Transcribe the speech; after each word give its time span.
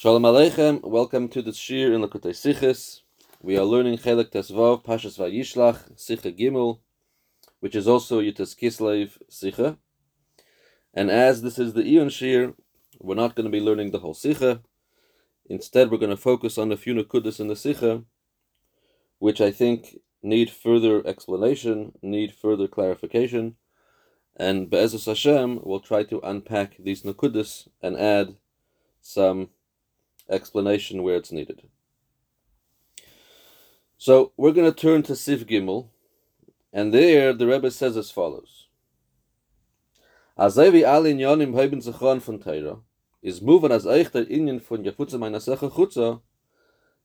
Shalom 0.00 0.22
Aleichem, 0.22 0.80
welcome 0.84 1.26
to 1.30 1.42
the 1.42 1.52
Shir 1.52 1.92
in 1.92 2.02
Lakutei 2.02 2.30
Sichis. 2.30 3.00
We 3.42 3.58
are 3.58 3.64
learning 3.64 3.98
Chelek 3.98 4.30
Tesvav, 4.30 4.84
Pashas 4.84 5.18
Vayishlach, 5.18 5.92
Sicha 5.96 6.32
Gimel, 6.38 6.78
which 7.58 7.74
is 7.74 7.88
also 7.88 8.20
Yutas 8.20 8.56
Kislev 8.56 9.18
Sicha. 9.28 9.76
And 10.94 11.10
as 11.10 11.42
this 11.42 11.58
is 11.58 11.72
the 11.72 11.84
Eon 11.84 12.10
Shir, 12.10 12.54
we're 13.00 13.16
not 13.16 13.34
going 13.34 13.46
to 13.46 13.50
be 13.50 13.60
learning 13.60 13.90
the 13.90 13.98
whole 13.98 14.14
Sicha. 14.14 14.60
Instead, 15.46 15.90
we're 15.90 15.98
going 15.98 16.10
to 16.10 16.16
focus 16.16 16.58
on 16.58 16.70
a 16.70 16.76
few 16.76 16.94
Nukudas 16.94 17.40
in 17.40 17.48
the 17.48 17.54
Sicha, 17.54 18.04
which 19.18 19.40
I 19.40 19.50
think 19.50 19.98
need 20.22 20.48
further 20.48 21.04
explanation, 21.04 21.90
need 22.02 22.32
further 22.32 22.68
clarification. 22.68 23.56
And 24.36 24.70
Be'ezus 24.70 25.06
Hashem 25.06 25.58
will 25.64 25.80
try 25.80 26.04
to 26.04 26.20
unpack 26.20 26.76
these 26.78 27.02
Nukudas 27.02 27.66
and 27.82 27.96
add 27.96 28.36
some 29.00 29.48
explanation 30.28 31.02
where 31.02 31.16
it's 31.16 31.32
needed. 31.32 31.62
So 33.96 34.32
we're 34.36 34.52
going 34.52 34.72
to 34.72 34.80
turn 34.80 35.02
to 35.04 35.16
Sif 35.16 35.46
Gimel, 35.46 35.88
and 36.72 36.94
there 36.94 37.32
the 37.32 37.46
Rebbe 37.46 37.70
says 37.70 37.96
as 37.96 38.10
follows: 38.10 38.68
Azevi 40.38 40.82
al 40.82 41.04
inyanim 41.04 41.54
heben 41.54 41.80
zechron 41.80 42.20
von 42.20 42.38
Teira 42.38 42.80
is 43.22 43.42
moving 43.42 43.72
as 43.72 43.86
euch 43.86 44.10
der 44.10 44.30
Inyan 44.30 44.60
von 44.60 44.84
Jafutze 44.84 45.18
meiner 45.18 45.40
Sache 45.40 45.68
Chutza, 45.70 46.22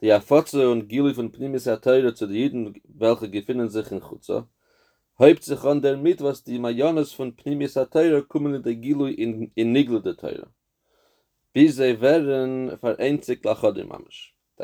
die 0.01 0.11
Afotze 0.11 0.69
und 0.69 0.87
Gili 0.87 1.13
von 1.13 1.31
Pnimis 1.31 1.63
Teira 1.63 2.13
zu 2.13 2.27
den 2.27 2.35
Jiden, 2.35 2.81
welche 2.83 3.29
gefinden 3.29 3.69
sich 3.69 3.91
in 3.91 3.99
Chutza, 3.99 4.47
hebt 5.17 5.43
sich 5.43 5.63
an 5.63 5.81
der 5.81 5.97
mit, 5.97 6.21
was 6.21 6.43
die 6.43 6.59
Mayanas 6.59 7.11
von 7.11 7.35
Pnimis 7.35 7.73
Teira 7.73 8.21
kommen 8.21 8.53
in 8.53 8.63
der 8.63 8.75
Gilu 8.75 9.07
in, 9.07 9.51
in 9.55 9.73
der 9.73 10.15
Teira. 10.15 10.47
That 11.55 12.79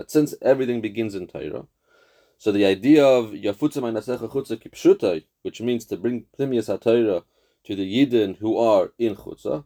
since 0.08 0.34
everything 0.42 0.82
begins 0.82 1.14
in 1.14 1.28
Torah, 1.28 1.68
so 2.40 2.52
the 2.52 2.66
idea 2.66 3.06
of 3.06 3.32
yafutzim 3.32 3.84
einasecha 3.84 4.28
chutza 4.32 4.58
kipshutai, 4.58 5.26
which 5.44 5.62
means 5.62 5.86
to 5.86 5.98
bring 5.98 6.26
pnimius 6.40 6.68
HaTorah 6.76 7.24
to 7.66 7.76
the 7.76 7.84
Yidden 7.84 8.38
who 8.38 8.58
are 8.58 8.92
in 8.98 9.16
chutza, 9.16 9.66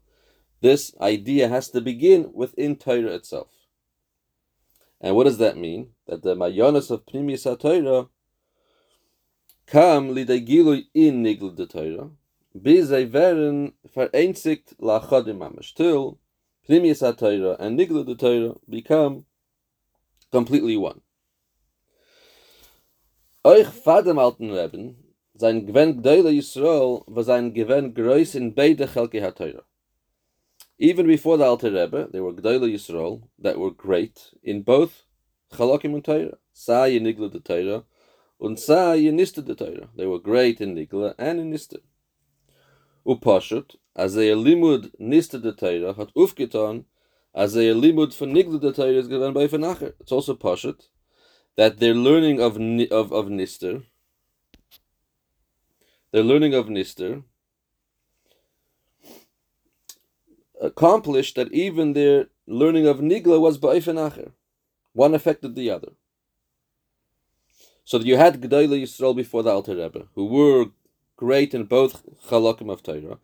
this 0.60 0.94
idea 1.00 1.48
has 1.48 1.70
to 1.70 1.80
begin 1.82 2.32
within 2.34 2.76
Torah 2.76 3.14
itself. 3.14 3.52
And 5.00 5.16
what 5.16 5.26
does 5.26 5.38
that 5.38 5.56
mean? 5.56 5.92
That 6.08 6.24
the 6.24 6.36
mayonas 6.36 6.92
of 6.92 7.06
pnimius 7.06 7.46
HaTorah 7.46 8.10
come 9.68 10.10
lidei 10.10 10.46
gilui 10.46 10.88
in 10.94 11.24
nigl 11.24 11.56
de 11.56 11.68
Torah, 11.68 12.10
bis 12.60 12.90
sie 12.90 13.06
werden 13.06 13.74
vereinzigt 13.96 14.76
lachodim 14.82 15.40
till 15.76 16.18
Pnimius 16.68 17.02
HaTorah 17.02 17.58
and 17.60 17.78
Nigla 17.78 18.06
the 18.06 18.16
Torah 18.16 18.56
become 18.70 19.26
completely 20.32 20.78
one. 20.78 21.02
Euch 23.46 23.68
Fadem 23.68 24.18
alten 24.18 24.52
Reben, 24.52 24.96
sein 25.36 25.66
Gwen 25.66 26.02
Gdeile 26.02 26.32
Yisrael 26.32 27.04
was 27.08 27.28
ein 27.28 27.54
Gwen 27.54 27.94
Grois 27.94 28.36
in 28.36 28.52
beide 28.52 28.88
Chelke 28.88 29.20
HaTorah. 29.22 29.64
Even 30.80 31.06
before 31.06 31.38
the 31.38 31.46
Alter 31.46 31.72
Rebbe, 31.72 32.08
there 32.12 32.24
were 32.24 32.34
Gdeile 32.34 32.72
Yisrael 32.74 33.24
that 33.40 33.60
were 33.60 33.72
great 33.72 34.34
in 34.42 34.64
both 34.64 35.04
Chalakim 35.52 35.94
and 35.94 36.04
Torah. 36.04 36.38
Sa 36.54 36.86
Nigla 36.86 37.32
the 37.32 37.40
Torah, 37.40 37.84
und 38.40 38.60
Sa 38.60 38.94
Nista 38.94 39.46
the 39.46 39.56
Torah. 39.56 39.90
They 39.96 40.06
were 40.06 40.20
great 40.20 40.62
in 40.62 40.76
Nigla 40.76 41.16
and 41.18 41.40
in 41.40 41.52
Nista. 41.52 41.78
Upashut, 43.06 43.76
as 43.96 44.16
a 44.16 44.32
limud 44.32 44.92
nista 45.00 45.42
de 45.42 45.52
Torah 45.52 45.94
hat 45.94 46.14
aufgetan, 46.16 46.86
as 47.34 47.56
a 47.56 47.74
limud 47.74 48.14
von 48.14 48.34
nigla 48.34 48.60
de 48.60 48.72
Torah 48.72 48.90
is 48.90 49.08
given 49.08 49.34
by 49.34 49.48
Fenacher. 49.48 49.94
It's 50.00 50.12
also 50.12 50.36
pashut 50.36 50.88
that 51.56 51.80
their 51.80 51.94
learning 51.94 52.40
of 52.42 52.58
of 52.92 53.12
of 53.12 53.28
nister, 53.28 53.84
their 56.12 56.24
learning 56.24 56.54
of 56.54 56.68
nister, 56.68 57.24
accomplished 60.62 61.36
that 61.36 61.52
even 61.52 61.94
their 61.94 62.28
learning 62.48 62.88
of 62.88 63.00
nigla 63.00 63.40
was 63.40 63.58
by 63.58 63.78
Fenacher. 63.78 64.32
One 64.94 65.14
affected 65.16 65.56
the 65.56 65.70
other. 65.72 65.94
So 67.84 68.00
you 68.00 68.16
had 68.16 68.42
Gedele 68.42 68.82
Yisrael 68.82 69.16
before 69.16 69.44
the 69.44 69.52
Alter 69.52 69.76
Rebbe, 69.76 70.08
who 70.16 70.26
were 70.26 70.68
great 71.18 71.54
in 71.54 71.66
both 71.66 72.04
Chalakim 72.28 72.72
of 72.72 72.82
Torah, 72.82 73.18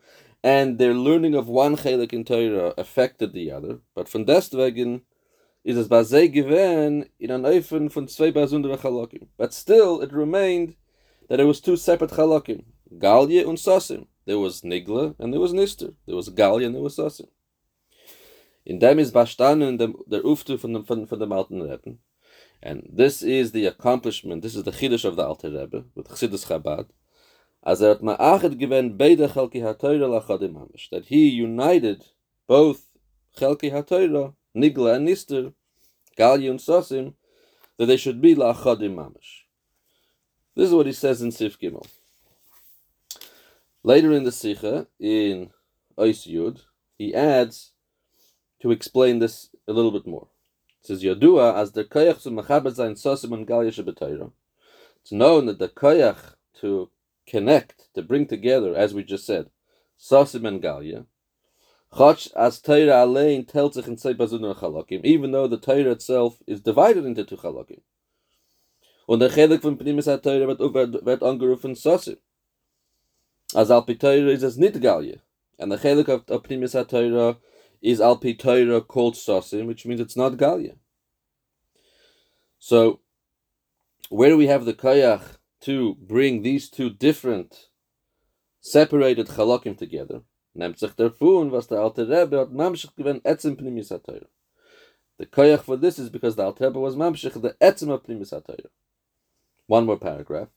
and 0.44 0.78
their 0.78 0.94
learning 0.94 1.36
of 1.36 1.48
one 1.48 1.76
chelik 1.76 2.14
in 2.14 2.24
Torah 2.24 2.74
affected 2.78 3.34
the 3.34 3.52
other. 3.52 3.80
But 3.96 4.08
von 4.08 4.26
deswegen 4.26 5.02
is 5.64 5.78
es 5.78 5.88
bei 5.88 6.04
sie 6.04 6.30
gewesen 6.30 7.10
in 7.20 7.32
an 7.32 7.44
Eufen 7.44 7.92
von 7.92 8.08
zwei 8.08 8.32
besondere 8.32 8.78
chalakim. 8.78 9.28
But 9.38 9.54
still, 9.54 10.02
it 10.02 10.14
remained 10.14 10.76
that 11.28 11.38
there 11.38 11.48
was 11.48 11.62
two 11.62 11.76
separate 11.76 12.12
chalakim, 12.12 12.64
Galye 12.98 13.48
and 13.48 13.58
Sasim. 13.58 14.08
There 14.26 14.40
was 14.40 14.62
Nigla 14.62 15.16
and 15.20 15.34
there 15.34 15.42
was 15.42 15.54
Nister. 15.54 15.94
There 16.06 16.16
was 16.16 16.30
Galye 16.30 16.66
and 16.66 16.76
there 16.76 16.82
was 16.82 16.96
Sasim. 16.96 17.28
In 18.66 18.80
dem 18.80 19.00
is 19.00 19.12
bestanden 19.12 19.78
der, 19.78 19.94
der 20.08 20.24
Uftu 20.24 20.58
von 20.58 20.74
dem, 20.74 20.86
von, 20.86 21.06
von 21.08 21.20
dem 21.20 21.32
Alten 21.32 21.62
Rebbe. 21.62 21.98
And 22.62 22.88
this 22.92 23.22
is 23.22 23.52
the 23.52 23.66
accomplishment, 23.66 24.42
this 24.42 24.56
is 24.56 24.64
the 24.64 24.72
Chiddush 24.72 25.06
of 25.06 25.16
the 25.16 25.26
Alter 25.26 25.50
Rebbe, 25.50 25.86
with 25.96 26.10
Chassidus 26.10 26.46
Chabad, 26.46 26.88
as 27.64 27.82
er 27.82 28.00
hat 28.02 28.58
given 28.58 28.98
beide 28.98 29.28
chelki 29.30 29.62
hamish, 29.62 30.90
that 30.92 31.06
he 31.06 31.28
united 31.28 32.06
both 32.48 32.88
chelki 33.38 33.72
ha-Torah, 33.72 34.34
Nigla 34.56 34.96
and 34.96 35.08
Nister, 35.08 35.54
Gali 36.18 36.50
and 36.50 37.14
that 37.78 37.86
they 37.86 37.98
should 37.98 38.22
be 38.22 38.36
lachadim 38.36 38.96
mamish. 38.96 39.44
This 40.56 40.68
is 40.68 40.74
what 40.74 40.86
he 40.86 40.94
says 40.94 41.22
in 41.22 41.32
Sif 41.32 41.60
Gimel. 41.60 41.88
Later 43.84 44.12
in 44.12 44.24
the 44.24 44.32
Sikha, 44.32 44.88
in 45.00 45.52
Ois 45.98 46.28
Yud, 46.28 46.64
he 46.98 47.16
adds 47.16 47.72
to 48.62 48.72
explain 48.72 49.20
this 49.20 49.50
a 49.68 49.72
little 49.72 49.92
bit 49.92 50.06
more. 50.06 50.28
It 50.82 50.88
says, 50.88 51.04
Yadua, 51.04 51.56
as 51.56 51.72
the 51.72 51.86
koyach 51.86 52.22
to 52.24 52.30
machabed 52.30 52.76
zayin 52.76 53.02
Sosim 53.02 53.34
and 53.34 53.48
Gali 53.48 53.70
shebetayra. 53.70 54.32
It's 55.02 55.14
known 55.14 55.46
that 55.46 55.60
the 55.60 55.70
koyach 55.70 56.36
to 56.60 56.90
connect, 57.30 57.88
to 57.94 58.02
bring 58.02 58.26
together, 58.26 58.76
as 58.76 58.94
we 58.94 59.04
just 59.04 59.26
said, 59.26 59.50
Sasim 60.00 60.48
and 60.48 60.62
Galia. 60.62 61.06
Chach 61.94 62.32
as 62.36 62.60
Torah 62.60 63.06
Alein 63.06 63.48
tells 63.48 63.76
sich 63.76 63.88
in 63.88 63.98
zwei 63.98 64.14
Basuner 64.14 64.56
Chalakim, 64.56 65.04
even 65.04 65.32
though 65.32 65.48
the 65.48 65.58
Torah 65.58 65.92
itself 65.92 66.40
is 66.46 66.62
divided 66.62 67.06
into 67.06 67.24
two 67.24 67.38
Chalakim. 67.38 67.82
Und 69.08 69.20
der 69.20 69.30
Chelik 69.30 69.62
von 69.62 69.76
Pnimis 69.76 70.06
HaTorah 70.06 70.60
wird, 70.60 71.06
wird, 71.06 71.22
angerufen 71.22 71.76
Sasim. 71.76 72.18
As 73.56 73.70
Alpi 73.70 74.00
Torah 74.00 74.30
is 74.30 74.44
as 74.44 74.58
nit 74.58 74.76
Galia. 74.76 75.20
And 75.58 75.72
the 75.72 75.78
Chelik 75.78 76.08
of, 76.10 76.30
of 76.30 76.44
Pnimis 76.44 77.38
is 77.82 78.00
Alpi 78.00 78.38
Torah 78.38 78.82
called 78.82 79.16
Sasim, 79.16 79.66
which 79.66 79.86
means 79.88 80.00
it's 80.00 80.16
not 80.16 80.34
Galia. 80.34 80.76
So, 82.60 83.00
where 84.10 84.30
do 84.30 84.38
we 84.38 84.46
have 84.46 84.66
the 84.66 84.74
Kayach 84.74 85.38
to 85.62 85.96
bring 85.96 86.42
these 86.42 86.70
two 86.70 86.90
different 86.90 87.70
separated 88.62 89.28
chalakim 89.28 89.78
together. 89.78 90.22
The 90.56 90.74
koyach 95.26 95.62
for 95.62 95.78
this 95.78 96.00
is 96.00 96.10
because 96.10 96.36
the 96.36 96.44
alte 96.44 96.62
Rebbe 96.62 96.80
was 96.80 96.96
mamshich 96.96 97.42
the 97.42 97.56
etzim 97.62 97.90
of 97.90 98.04
pnimis 98.04 98.32
ha 98.32 98.42
One 99.68 99.86
more 99.86 99.98
paragraph. 99.98 100.50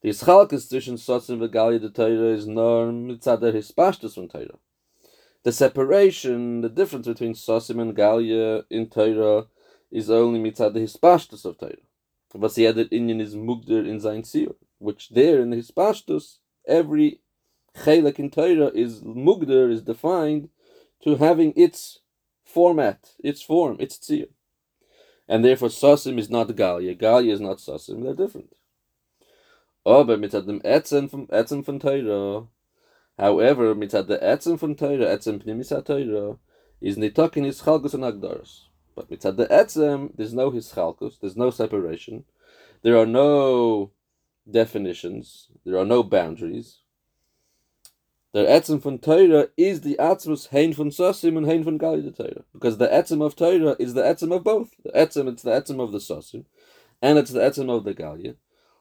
The 0.00 0.10
ischalkes 0.10 0.68
zwischen 0.68 0.94
Sotzim 0.94 1.42
and 1.42 1.52
Galia 1.52 1.80
de 1.80 1.90
Torah 1.90 2.32
is 2.32 2.46
nor 2.46 2.86
mitzad 2.86 3.40
der 3.40 3.52
hispashtus 3.52 4.14
from 4.14 4.28
Torah. 4.28 4.58
The 5.42 5.50
separation, 5.50 6.60
the 6.60 6.68
difference 6.68 7.08
between 7.08 7.34
Sosim 7.34 7.80
and 7.80 7.96
Galia 7.96 8.64
in 8.70 8.88
Torah 8.88 9.48
is 9.90 10.08
only 10.08 10.38
mitzad 10.38 10.74
the 10.74 10.80
hispashtus 10.80 11.44
of 11.44 11.58
Torah 11.58 11.87
was 12.34 12.54
the 12.54 12.66
other 12.66 12.86
Indian 12.90 13.20
is 13.20 13.34
mugder 13.34 13.84
in 13.84 14.00
Zain 14.00 14.22
Siyur, 14.22 14.54
which 14.78 15.08
there 15.10 15.40
in 15.40 15.52
his 15.52 15.70
pashtus, 15.70 16.38
every 16.66 17.20
chelak 17.76 18.18
in 18.18 18.30
Torah 18.30 18.70
is 18.74 19.02
mugder, 19.02 19.70
is 19.70 19.82
defined 19.82 20.48
to 21.02 21.16
having 21.16 21.52
its 21.56 22.00
format, 22.44 23.12
its 23.22 23.42
form, 23.42 23.76
its 23.80 23.96
tzir. 23.96 24.28
And 25.28 25.44
therefore 25.44 25.68
Sasim 25.68 26.18
is 26.18 26.30
not 26.30 26.48
Galia, 26.48 26.98
Galia 26.98 27.32
is 27.32 27.40
not 27.40 27.58
Sasim, 27.58 28.02
they're 28.02 28.14
different. 28.14 28.54
Oh, 29.84 30.00
Aber 30.00 30.16
mitzad 30.16 30.46
dem 30.46 30.60
Etzen 30.60 31.10
from 31.10 31.26
Etzen 31.28 31.64
von 31.64 31.78
Torah, 31.78 32.46
however, 33.18 33.74
mitzad 33.74 34.06
the 34.06 34.18
Etzen 34.18 34.58
von 34.58 34.74
Torah, 34.74 35.16
Etzen 35.16 35.42
pnimis 35.42 35.70
ha-Torah, 35.70 36.38
is 36.80 36.96
nitakin 36.96 37.46
is 37.46 37.62
chalgus 37.62 37.94
and 37.94 38.04
agdaras. 38.04 38.67
But 38.98 39.10
mitzad 39.10 39.36
the 39.36 39.46
etzem, 39.46 40.10
there's 40.16 40.34
no 40.34 40.50
hischalkus, 40.50 41.20
there's 41.20 41.36
no 41.36 41.50
separation, 41.50 42.24
there 42.82 42.98
are 42.98 43.06
no 43.06 43.92
definitions, 44.50 45.46
there 45.64 45.78
are 45.78 45.84
no 45.84 46.02
boundaries. 46.02 46.78
The 48.32 48.40
Etzem 48.40 48.80
von 48.82 48.98
Torah 48.98 49.48
is 49.56 49.82
the 49.82 49.96
Atzmus 50.00 50.48
hein 50.48 50.72
von 50.72 50.90
Sosim 50.90 51.36
and 51.38 51.46
hein 51.46 51.62
von 51.62 51.78
Gali 51.78 52.04
the 52.04 52.10
Torah. 52.10 52.44
Because 52.52 52.76
the 52.76 52.88
Etzem 52.88 53.24
of 53.24 53.36
Torah 53.36 53.76
is 53.78 53.94
the 53.94 54.02
Etzem 54.02 54.34
of 54.34 54.44
both. 54.44 54.70
The 54.82 54.90
Etzem, 54.90 55.28
it's 55.28 55.42
the 55.42 55.52
Etzem 55.52 55.80
of 55.80 55.92
the 55.92 55.98
Sosim, 55.98 56.44
and 57.00 57.18
it's 57.18 57.30
the 57.30 57.40
Etzem 57.40 57.70
of 57.70 57.84
the 57.84 57.94
Galia. 57.94 58.34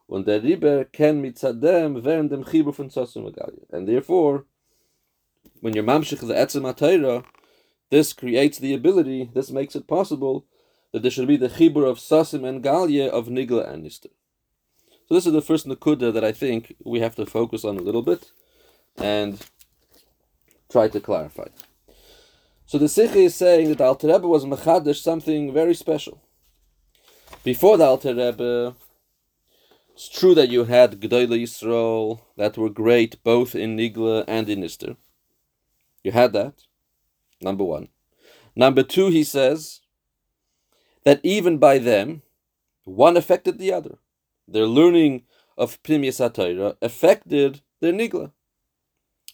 Und 0.10 0.25
der 0.25 0.42
Riber 0.42 0.86
ken 0.86 1.22
mitzadem 1.22 2.04
während 2.04 2.31
dem 2.31 2.44
Chibur 2.44 2.74
von 2.74 2.90
und 2.90 3.36
Galia. 3.36 3.66
And 3.72 3.88
therefore, 3.88 4.46
when 5.62 5.74
you're 5.74 5.84
mamshich 5.84 6.20
the 6.20 6.34
Etzem 6.34 6.68
of 6.68 6.75
Torah, 6.75 7.24
this 7.89 8.13
creates 8.13 8.57
the 8.57 8.74
ability, 8.74 9.30
this 9.34 9.51
makes 9.51 9.75
it 9.75 9.88
possible, 9.88 10.45
that 10.92 11.01
there 11.01 11.12
should 11.12 11.28
be 11.28 11.38
the 11.38 11.50
Chibur 11.50 11.88
of 11.89 11.98
Sosim 11.98 12.48
and 12.48 12.63
Galia 12.63 13.10
of 13.10 13.28
Nigla 13.28 13.72
and 13.72 13.86
Nister. 13.86 14.10
So 15.07 15.16
this 15.16 15.25
is 15.25 15.34
the 15.34 15.42
first 15.42 15.66
Nakuda 15.66 16.13
that 16.13 16.24
I 16.24 16.31
think 16.31 16.75
we 16.84 17.00
have 17.00 17.16
to 17.16 17.25
focus 17.25 17.63
on 17.63 17.78
a 17.78 17.81
little 17.81 18.01
bit 18.01 18.31
and 18.98 19.39
try 20.69 20.89
to 20.89 21.00
clarify. 21.00 21.48
So 22.66 22.78
the 22.78 22.89
Sikh 22.89 23.16
is 23.16 23.36
saying 23.36 23.69
that 23.69 23.81
Alter 23.81 24.07
Rebbe 24.07 24.28
was 24.28 24.44
Mechadish 24.44 25.01
something 25.01 25.54
very 25.54 25.74
special. 25.74 26.22
Before 27.44 27.78
the 27.78 27.86
Alter 27.86 28.13
Rebbe, 28.13 28.75
it's 29.94 30.10
true 30.10 30.36
that 30.36 30.50
you 30.50 30.66
had 30.66 31.00
G'dayla 31.00 31.42
Yisrael 31.42 32.19
that 32.36 32.57
were 32.57 32.69
great 32.69 33.24
both 33.24 33.56
in 33.56 33.78
Nigla 33.78 34.25
and 34.28 34.50
in 34.50 34.60
Nister. 34.60 34.98
You 36.04 36.12
had 36.12 36.34
that, 36.34 36.67
number 37.42 37.63
one. 37.63 37.89
Number 38.56 38.84
two, 38.84 39.07
he 39.07 39.24
says 39.24 39.81
that 41.04 41.19
even 41.24 41.57
by 41.57 41.78
them, 41.78 42.24
one 42.84 43.18
affected 43.18 43.60
the 43.60 43.72
other. 43.72 43.98
Their 44.48 44.66
learning 44.66 45.24
of 45.57 45.81
Pnimius 45.84 46.19
HaTorah 46.19 46.78
affected 46.81 47.62
their 47.81 47.94
Nigla 47.94 48.31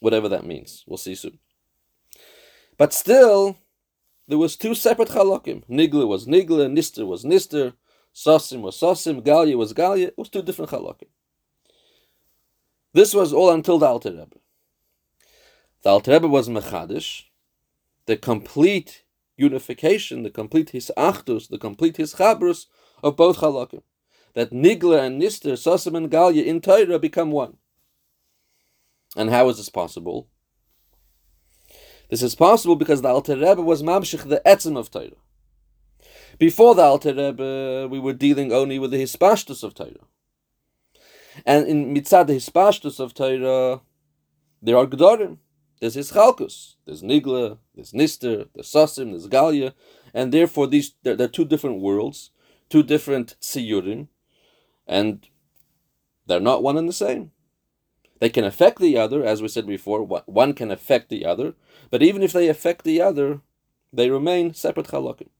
whatever 0.04 0.28
that 0.28 0.46
means. 0.46 0.84
We'll 0.86 0.98
see 0.98 1.16
soon. 1.16 1.40
But 2.78 2.92
still, 2.92 3.58
there 4.28 4.38
was 4.38 4.58
two 4.58 4.76
separate 4.76 5.10
halakim. 5.10 5.64
Nigla 5.70 6.06
was 6.06 6.28
Nigla, 6.28 6.68
Nister 6.70 7.08
was 7.08 7.24
Nister, 7.24 7.74
Sasim 8.14 8.62
was 8.62 8.78
Sasim, 8.78 9.22
Galia 9.22 9.56
was 9.56 9.74
Galia. 9.74 10.08
It 10.08 10.18
was 10.18 10.28
two 10.30 10.42
different 10.42 10.72
halakim. 10.72 11.08
This 12.94 13.14
was 13.14 13.32
all 13.32 13.52
until 13.52 13.80
the 13.80 13.86
Alter 13.86 14.12
Rebbe. 14.12 14.40
The 15.84 15.90
Alter 15.90 16.12
Rebbe 16.12 16.28
was 16.28 16.50
Mechadish, 16.50 17.24
the 18.06 18.18
complete 18.18 19.04
unification, 19.38 20.24
the 20.24 20.30
complete 20.30 20.72
Hisachdus, 20.72 21.50
the 21.50 21.58
complete 21.58 21.98
Hischabrus 21.98 22.68
of 23.02 23.16
both 23.16 23.38
halakim. 23.38 23.82
That 24.34 24.52
Nigla 24.52 25.06
and 25.06 25.22
Nister, 25.22 25.54
Sasim 25.54 25.96
and 25.96 26.10
Galia 26.10 26.44
in 26.44 26.62
Torah 26.62 27.00
become 27.00 27.32
one. 27.32 27.58
And 29.16 29.30
how 29.30 29.48
is 29.50 29.58
this 29.58 29.70
possible? 29.70 30.28
This 32.10 32.24
is 32.24 32.36
possible 32.36 32.76
because 32.76 33.02
the 33.02 33.10
Alter 33.10 33.36
Rebbe 33.36 33.62
was 33.62 33.84
mamshich 33.84 34.28
the 34.28 34.42
etzem 34.46 34.78
of 34.78 34.92
Torah. 34.92 35.12
Before 36.40 36.76
the 36.76 36.82
Alter 36.82 37.14
Rebbe, 37.14 37.88
we 37.90 38.00
were 38.00 38.14
dealing 38.14 38.52
only 38.52 38.80
with 38.80 38.92
the 38.92 39.02
hispashtus 39.02 39.64
of 39.64 39.74
Torah. 39.76 40.08
And 41.46 41.68
in 41.68 41.94
mitzad 41.94 42.28
the 42.28 42.34
hispashtus 42.34 43.00
of 43.00 43.14
Torah, 43.14 43.82
there 44.62 44.78
are 44.78 44.88
gedorim. 44.88 45.38
There's 45.84 45.98
hischalkus. 45.98 46.76
There's 46.86 47.02
nigla. 47.02 47.58
There's 47.76 47.92
nister. 47.92 48.48
There's 48.56 48.72
sasim. 48.72 49.10
There's 49.12 49.28
galia. 49.28 49.74
And 50.14 50.34
therefore, 50.34 50.68
these 50.68 50.94
there 51.04 51.22
are 51.22 51.28
two 51.28 51.44
different 51.44 51.82
worlds, 51.82 52.32
two 52.70 52.84
different 52.84 53.36
siyurim, 53.42 54.08
and 54.88 55.28
they're 56.26 56.40
not 56.40 56.64
one 56.64 56.78
and 56.78 56.88
the 56.88 56.94
same. 56.94 57.32
They 58.22 58.30
can 58.30 58.46
affect 58.46 58.80
the 58.80 58.98
other, 58.98 59.26
as 59.26 59.42
we 59.42 59.50
said 59.50 59.68
before, 59.68 60.06
one 60.26 60.54
can 60.54 60.72
affect 60.72 61.10
the 61.10 61.26
other, 61.26 61.54
but 61.92 62.02
even 62.02 62.24
if 62.24 62.32
they 62.32 62.48
affect 62.48 62.86
the 62.86 63.02
other, 63.02 63.42
they 63.92 64.10
remain 64.10 64.54
separate 64.54 64.88
halakim. 64.88 65.32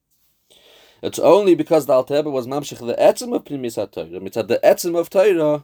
It's 1.02 1.20
only 1.20 1.56
because 1.56 1.86
the 1.86 1.94
Alter 1.94 2.22
was 2.24 2.48
mamshich 2.48 2.86
the 2.86 2.96
etzem 2.96 3.34
of 3.34 3.46
Pnimis 3.46 3.78
HaTorah, 3.78 4.22
mitzad 4.22 4.50
the 4.50 4.60
etzem 4.62 5.00
of 5.00 5.10
Torah, 5.10 5.64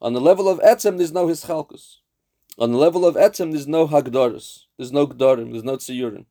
on 0.00 0.14
the 0.14 0.20
level 0.20 0.48
of 0.48 0.60
etzem 0.60 0.96
there's 0.96 1.12
no 1.12 1.26
hischalkus. 1.26 1.96
On 2.58 2.70
the 2.70 2.78
level 2.78 3.04
of 3.04 3.16
etzem 3.16 3.50
there's 3.50 3.66
no 3.66 3.88
hagdoris, 3.88 4.64
there's 4.76 4.92
no 4.92 5.06
gdorim, 5.06 5.50
there's 5.50 5.64
no 5.64 5.76
tziyurim. 5.76 6.26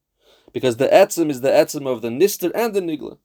Because 0.53 0.77
the 0.77 0.87
etzem 0.87 1.29
is 1.29 1.41
the 1.41 1.49
etzem 1.49 1.87
of 1.87 2.01
the 2.01 2.09
nister 2.09 2.51
and 2.55 2.73
the 2.73 2.79
nigla. 2.79 3.17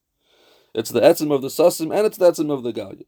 It's 0.75 0.91
the 0.91 1.01
etzem 1.01 1.33
of 1.33 1.43
the 1.43 1.49
sasim 1.49 1.97
and 1.97 2.07
it's 2.07 2.19
the 2.19 2.31
etzem 2.31 2.51
of 2.53 2.63
the 2.63 2.73
galya. 2.73 3.05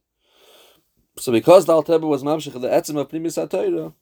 So 1.18 1.32
because 1.32 1.66
the 1.66 1.72
Alter 1.72 1.98
was 1.98 2.22
mamshich 2.22 2.52
the 2.52 2.68
etzem 2.68 2.96
of 2.96 3.08
pnimis 3.08 3.36
HaTorah, 3.36 3.92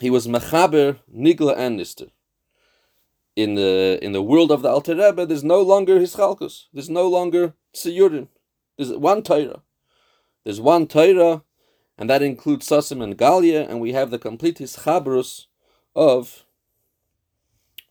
he 0.00 0.10
was 0.10 0.26
mechaber 0.26 0.98
nigla 1.14 1.56
and 1.56 1.78
nister. 1.78 2.10
In 3.34 3.54
the 3.54 3.98
in 4.00 4.12
the 4.12 4.22
world 4.22 4.50
of 4.50 4.62
the 4.62 4.68
Alter 4.68 4.96
Rebbe, 4.96 5.26
there's 5.26 5.44
no 5.44 5.60
longer 5.60 6.00
his 6.00 6.16
chalkus. 6.16 6.64
There's 6.72 6.88
no 6.88 7.06
longer 7.06 7.54
tziyurim. 7.74 8.28
There's 8.76 8.92
one 8.92 9.22
Torah. 9.22 9.62
There's 10.44 10.60
one 10.60 10.86
Torah, 10.86 11.42
and 11.98 12.10
that 12.10 12.22
includes 12.22 12.68
Sasim 12.68 13.02
and 13.02 13.16
Galia, 13.16 13.68
and 13.68 13.80
we 13.80 13.92
have 13.92 14.10
the 14.10 14.18
complete 14.18 14.58
hischabrus 14.58 15.46
of 15.94 16.44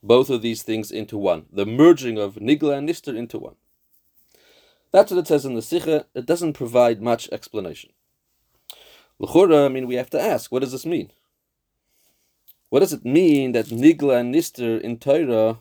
both 0.04 0.30
of 0.30 0.42
these 0.42 0.62
things 0.62 0.92
into 0.92 1.18
one. 1.18 1.46
The 1.52 1.66
merging 1.66 2.18
of 2.20 2.36
Nigla 2.36 2.78
and 2.78 2.88
Nister 2.88 3.16
into 3.16 3.40
one. 3.40 3.56
That's 4.92 5.12
what 5.12 5.20
it 5.20 5.28
says 5.28 5.46
in 5.46 5.56
the 5.56 5.62
Sikha. 5.62 6.06
It 6.14 6.26
doesn't 6.26 6.54
provide 6.54 7.02
much 7.02 7.28
explanation. 7.32 7.92
L'chura, 9.18 9.66
I 9.66 9.70
mean, 9.70 9.88
we 9.88 9.96
have 9.96 10.10
to 10.12 10.22
ask, 10.22 10.52
what 10.52 10.60
does 10.62 10.72
this 10.72 10.86
mean? 10.86 11.12
What 12.70 12.82
does 12.82 12.94
it 12.94 13.06
mean 13.06 13.54
that 13.54 13.68
Nigla 13.68 14.20
and 14.20 14.34
Nister 14.34 14.80
in 14.80 14.98
Torah 14.98 15.60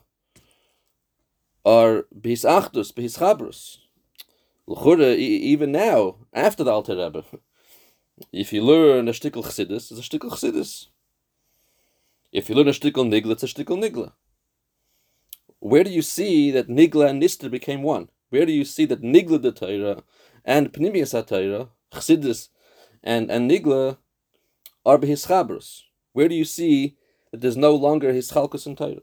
are 1.64 2.06
Behis 2.14 2.44
Achdus, 2.44 2.92
Behis 2.92 3.18
Chabrus? 3.18 3.78
L'chura, 4.66 5.16
even 5.16 5.72
now, 5.72 6.16
after 6.32 6.64
the 6.64 6.70
Alter 6.70 6.96
Rebbe, 6.96 7.24
if 8.32 8.52
you 8.52 8.62
learn 8.62 9.08
a 9.08 9.12
shtickle 9.12 9.44
chassidus, 9.44 9.90
it's 9.90 9.92
a 9.92 10.02
shtickle 10.02 10.30
chassidus. 10.30 10.88
If 12.32 12.48
you 12.48 12.54
learn 12.54 12.68
a 12.68 12.72
shtickle 12.72 13.08
nigla, 13.08 13.32
it's 13.32 13.42
a 13.42 13.46
shtickle 13.46 13.78
nigla. 13.82 14.12
Where 15.60 15.84
do 15.84 15.90
you 15.90 16.02
see 16.02 16.50
that 16.50 16.68
nigla 16.68 17.10
and 17.10 17.22
nister 17.22 17.50
became 17.50 17.82
one? 17.82 18.08
Where 18.30 18.46
do 18.46 18.52
you 18.52 18.64
see 18.64 18.84
that 18.86 19.02
nigla 19.02 19.40
the 19.40 19.52
Torah 19.52 20.02
and 20.44 20.72
pnimius 20.72 21.12
Torah, 21.26 21.68
chassidus 21.92 22.48
and, 23.02 23.30
and 23.30 23.50
Nigla 23.50 23.98
are 24.84 25.00
his 25.00 25.26
chabros. 25.26 25.82
Where 26.12 26.28
do 26.28 26.34
you 26.34 26.44
see 26.44 26.96
that 27.30 27.40
there's 27.40 27.56
no 27.56 27.74
longer 27.74 28.12
his 28.12 28.30
chalkus 28.30 28.66
and 28.66 28.76
Torah? 28.76 29.02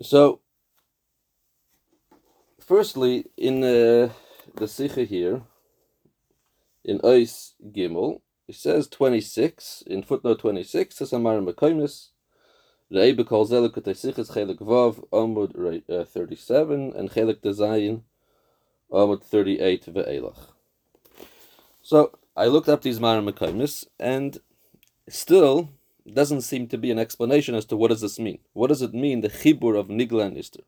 So, 0.00 0.40
firstly, 2.60 3.26
in 3.36 3.64
uh, 3.64 4.10
the 4.58 4.68
Sikha 4.68 5.04
here, 5.04 5.42
in 6.84 6.98
Ois 7.00 7.52
Gimel, 7.72 8.20
it 8.46 8.54
says 8.54 8.88
26, 8.88 9.84
in 9.86 10.02
footnote 10.02 10.40
26, 10.40 10.96
says 10.96 11.12
Amar 11.12 11.38
Mekoimis, 11.38 12.08
Re'ebe 12.90 13.26
kol 13.26 13.46
zelek 13.46 13.74
sichas 13.74 14.30
chelik 14.32 14.58
vav, 14.58 15.04
Amud 15.10 15.82
uh, 15.90 16.04
37, 16.04 16.94
and 16.96 17.10
chelik 17.10 17.42
dezayin, 17.42 18.02
Amud 18.90 19.22
38 19.22 19.84
ve'elach. 19.86 20.52
So 21.82 22.18
I 22.36 22.46
looked 22.46 22.68
up 22.68 22.82
these 22.82 23.00
Mara 23.00 23.20
Mekaimis, 23.20 23.86
and 23.98 24.38
still 25.08 25.70
doesn't 26.10 26.42
seem 26.42 26.66
to 26.68 26.78
be 26.78 26.90
an 26.90 26.98
explanation 26.98 27.54
as 27.54 27.66
to 27.66 27.76
what 27.76 27.88
does 27.88 28.00
this 28.00 28.18
mean. 28.18 28.38
What 28.54 28.68
does 28.68 28.80
it 28.80 28.94
mean, 28.94 29.20
the 29.20 29.28
chibur 29.28 29.78
of 29.78 29.88
Nigla 29.88 30.26
and 30.26 30.38
Ister? 30.38 30.62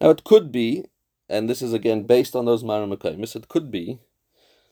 Now 0.00 0.10
it 0.10 0.24
could 0.24 0.50
be, 0.50 0.86
and 1.28 1.48
this 1.48 1.62
is 1.62 1.72
again 1.72 2.04
based 2.04 2.36
on 2.36 2.44
those 2.44 2.64
Mara 2.64 2.86
Mekaimis, 2.86 3.36
it 3.36 3.48
could 3.48 3.70
be 3.70 3.98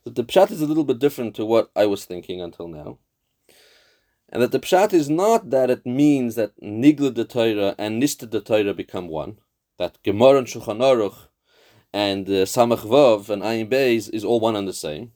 that 0.05 0.15
the 0.15 0.25
pshat 0.25 0.51
is 0.51 0.61
a 0.61 0.67
little 0.67 0.85
bit 0.85 0.99
different 0.99 1.35
to 1.37 1.45
what 1.45 1.71
I 1.77 1.87
was 1.87 2.05
thinking 2.05 2.41
until 2.41 2.69
now. 2.69 2.99
And 4.29 4.43
that 4.43 4.53
the 4.53 4.61
pshat 4.61 4.93
is 4.93 5.11
not 5.11 5.51
that 5.51 5.71
it 5.71 5.85
means 5.85 6.35
that 6.35 6.59
Nigla 6.61 7.13
de 7.15 7.25
Torah 7.25 7.75
and 7.79 8.03
Nister 8.03 8.29
de 8.29 8.41
Torah 8.41 8.75
become 8.75 9.09
one, 9.09 9.39
that 9.79 10.03
Gemara 10.03 10.39
and 10.39 10.47
Shulchan 10.47 10.79
Aruch 10.79 11.29
and 11.93 12.27
uh, 12.29 12.47
Samach 12.47 12.87
Vav 12.87 13.29
and 13.29 13.43
Ayin 13.43 13.71
Beis 13.71 14.09
is 14.13 14.25
all 14.25 14.41
one 14.41 14.57
and 14.57 14.67
the 14.67 14.73
same. 14.73 15.13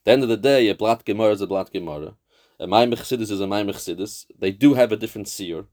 At 0.00 0.04
the 0.04 0.10
end 0.12 0.22
of 0.22 0.28
the 0.28 0.36
day, 0.36 0.68
a 0.68 0.74
Blat 0.74 1.04
Gemara 1.04 1.32
is 1.32 1.40
a 1.42 1.46
Blat 1.46 1.72
Gemara. 1.72 2.14
A 2.58 2.66
Maimich 2.66 3.12
is 3.12 3.30
a 3.40 3.44
Maimich. 3.44 4.26
They 4.38 4.50
do 4.50 4.74
have 4.74 4.92
a 4.92 4.96
different 4.96 5.28
seer. 5.28 5.66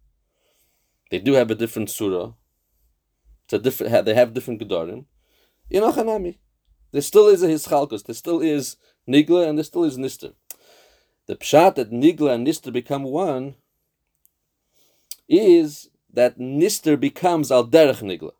They 1.09 1.19
do 1.19 1.33
have 1.33 1.49
a 1.49 1.55
different 1.55 1.89
surah. 1.89 2.33
A 3.51 3.59
different. 3.59 4.05
They 4.05 4.13
have 4.13 4.33
different 4.33 4.61
gedarim. 4.61 5.05
Inochanami. 5.71 6.37
There 6.91 7.01
still 7.01 7.27
is 7.27 7.43
a 7.43 7.47
hischalkus. 7.47 8.03
There 8.05 8.15
still 8.15 8.41
is 8.41 8.77
nigla 9.07 9.47
and 9.47 9.57
there 9.57 9.63
still 9.63 9.83
is 9.83 9.97
nister. 9.97 10.33
The 11.27 11.35
pshat 11.35 11.75
that 11.75 11.91
nigla 11.91 12.33
and 12.33 12.47
nister 12.47 12.71
become 12.71 13.03
one 13.03 13.55
is 15.27 15.89
that 16.11 16.39
nister 16.39 16.99
becomes 16.99 17.51
al 17.51 17.67
derech 17.67 18.01
nigla. 18.01 18.31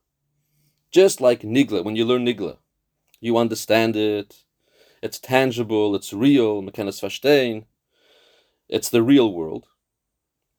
Just 0.92 1.22
like 1.22 1.42
Nigla, 1.42 1.84
when 1.84 1.96
you 1.96 2.04
learn 2.04 2.26
Nigla, 2.26 2.58
you 3.20 3.38
understand 3.38 3.96
it, 3.96 4.44
it's 5.04 5.20
tangible, 5.20 5.94
it's 5.94 6.14
real, 6.14 6.64
kann 6.72 6.88
verstehen. 6.88 7.66
It's 8.68 8.90
the 8.90 9.04
real 9.04 9.32
world. 9.32 9.68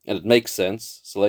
And 0.06 0.16
it 0.16 0.24
makes 0.24 0.52
sense, 0.52 1.00
so 1.02 1.20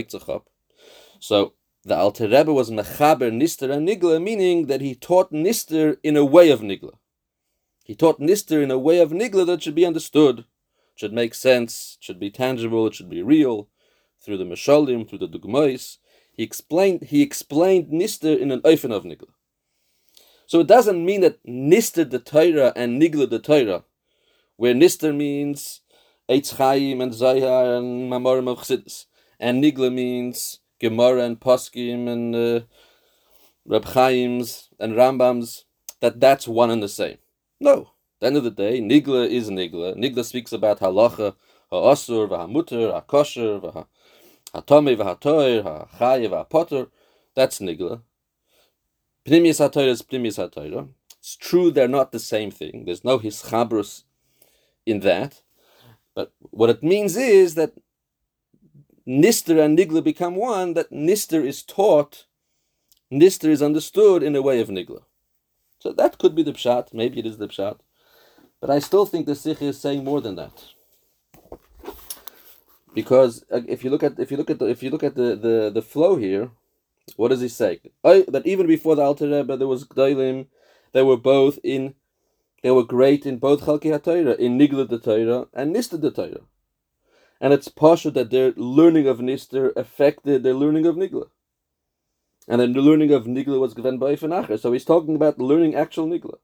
the 1.84 1.98
Alter 1.98 2.28
Rebbe 2.28 2.54
was 2.54 2.70
mechaber 2.70 3.32
nister 3.32 3.72
and 3.72 3.88
nigla, 3.88 4.22
meaning 4.22 4.68
that 4.68 4.82
he 4.82 4.94
taught 4.94 5.32
nister 5.32 5.98
in 6.04 6.16
a 6.16 6.24
way 6.24 6.52
of 6.52 6.62
nigla. 6.62 6.94
He 7.84 7.96
taught 7.96 8.20
nister 8.20 8.62
in 8.62 8.70
a 8.70 8.78
way 8.78 9.00
of 9.00 9.12
nigla 9.12 9.46
that 9.48 9.64
should 9.64 9.76
be 9.76 9.86
understood, 9.86 10.46
should 10.96 11.14
make 11.14 11.34
sense, 11.34 11.98
should 12.00 12.20
be 12.20 12.30
tangible, 12.30 12.86
it 12.86 12.94
should 12.94 13.10
be 13.10 13.24
real, 13.24 13.68
through 14.24 14.38
the 14.38 14.44
meshalim, 14.44 15.10
through 15.10 15.18
the 15.18 15.28
dugmais. 15.28 15.98
He 16.32 16.44
explained 16.44 17.04
he 17.06 17.22
explained 17.24 17.92
nister 17.92 18.40
in 18.40 18.52
an 18.52 18.62
oifen 18.62 18.94
of 18.94 19.04
nigla. 19.04 19.30
So 20.46 20.60
it 20.60 20.68
doesn't 20.68 21.04
mean 21.04 21.22
that 21.22 21.44
nister 21.46 22.10
the 22.10 22.20
Torah 22.20 22.74
and 22.76 23.02
nigla 23.02 23.30
the 23.30 23.40
Torah, 23.40 23.84
where 24.56 24.76
nister 24.76 25.16
means 25.16 25.82
Eitz 26.30 26.56
Chaim 26.56 27.02
and 27.02 27.14
Zohar 27.14 27.76
and 27.76 28.12
Mamorim 28.12 28.48
of 28.48 28.60
Chassidus, 28.60 29.08
and 29.40 29.64
nigla 29.64 29.92
means 29.92 30.60
Gemara 30.82 31.22
and 31.24 31.40
Poskim 31.40 32.10
and 32.10 32.36
uh, 32.36 32.62
Reb 33.66 33.86
Chaim's 33.86 34.70
and 34.80 34.94
Rambam's, 34.94 35.66
that 36.00 36.20
that's 36.20 36.48
one 36.48 36.72
and 36.72 36.82
the 36.82 36.90
same. 36.90 37.20
No. 37.60 37.82
At 37.82 38.20
the 38.20 38.28
end 38.28 38.38
of 38.38 38.44
the 38.44 38.52
day, 38.52 38.82
Nigla 38.82 39.30
is 39.30 39.50
Nigla. 39.50 39.96
Nigla 39.96 40.26
speaks 40.26 40.52
about 40.52 40.80
halacha, 40.80 41.36
ha'asur, 41.72 42.28
v'hamuter, 42.28 42.92
ha'kosher, 42.92 43.62
v'hatome, 44.56 44.98
v'hatoir, 44.98 45.64
ha'chaye, 45.64 46.28
v'hapoter. 46.28 46.90
That's 47.36 47.60
Nigla. 47.60 48.02
Pnimius 49.26 49.60
ha'toir 49.60 49.88
is 49.88 50.02
Pnimius 50.02 50.38
ha'toir. 50.38 50.90
It's 51.20 51.36
true 51.36 51.70
they're 51.70 51.88
not 51.88 52.12
the 52.12 52.20
same 52.20 52.50
thing. 52.50 52.86
There's 52.86 53.04
no 53.04 53.20
hischabrus 53.20 54.04
in 54.88 55.02
that. 55.02 55.44
But 56.16 56.34
what 56.40 56.72
it 56.72 56.82
means 56.82 57.16
is 57.16 57.54
that 57.54 57.74
Nister 59.12 59.62
and 59.62 59.77
Nigla 59.77 60.01
become 60.01 60.38
one, 60.38 60.74
that 60.74 60.89
Nister 60.89 61.46
is 61.46 61.63
taught, 61.63 62.25
Nister 63.12 63.50
is 63.50 63.62
understood 63.62 64.24
in 64.24 64.38
a 64.38 64.41
way 64.41 64.62
of 64.62 64.70
Nigla. 64.70 65.01
So 65.80 65.91
that 65.91 66.18
could 66.18 66.34
be 66.34 66.44
the 66.44 66.53
pshat, 66.53 66.94
maybe 66.94 67.20
it 67.20 67.25
is 67.25 67.38
the 67.38 67.50
pshat. 67.50 67.80
But 68.62 68.70
I 68.70 68.80
still 68.80 69.06
think 69.06 69.25
the 69.25 69.36
Sikh 69.36 69.62
is 69.62 69.82
saying 69.82 70.06
more 70.06 70.22
than 70.22 70.36
that. 70.36 70.63
Because 72.94 73.44
uh, 73.51 73.62
if 73.68 73.84
you 73.84 73.89
look 73.89 74.03
at 74.03 74.18
if 74.18 74.32
you 74.32 74.38
look 74.38 74.50
at 74.50 74.60
the 74.60 74.68
if 74.68 74.82
you 74.82 74.89
look 74.89 75.03
at 75.03 75.15
the, 75.15 75.36
the, 75.36 75.72
the 75.74 75.82
flow 75.82 76.15
here, 76.15 76.51
what 77.18 77.30
does 77.30 77.41
he 77.41 77.50
say? 77.50 77.82
That 78.03 78.44
even 78.46 78.65
before 78.65 78.96
the 78.96 79.01
Alter 79.01 79.27
Rebbe 79.27 79.58
there 79.58 79.68
was 79.68 79.86
Gdalim, 79.86 80.48
they 80.94 81.03
were 81.03 81.18
both 81.18 81.60
in 81.63 81.96
they 82.63 82.72
were 82.72 82.86
great 82.86 83.25
in 83.25 83.39
both 83.39 83.62
Chalki 83.62 83.91
HaTorah, 83.91 84.38
in 84.38 84.58
Nigla 84.58 84.88
the 84.88 85.00
Torah 85.00 85.48
and 85.53 85.75
Nista 85.75 86.00
the 86.00 86.12
Torah 86.12 86.46
and 87.42 87.54
it's 87.54 87.68
partial 87.68 88.12
that 88.12 88.30
their 88.30 88.54
learning 88.56 89.08
of 89.08 89.18
Nister 89.18 89.76
affected 89.76 90.44
their 90.44 90.54
learning 90.54 90.86
of 90.86 90.96
Nigla. 90.96 91.28
And 92.48 92.62
then 92.62 92.74
the 92.74 92.82
learning 92.82 93.12
of 93.12 93.26
Nigla 93.26 93.60
was 93.60 93.74
given 93.74 93.98
by 93.98 94.16
Fenacher. 94.16 94.60
So 94.60 94.72
he's 94.72 94.86
talking 94.86 95.16
about 95.16 95.40
learning 95.40 95.76
actual 95.76 96.08
Nigla. 96.08 96.38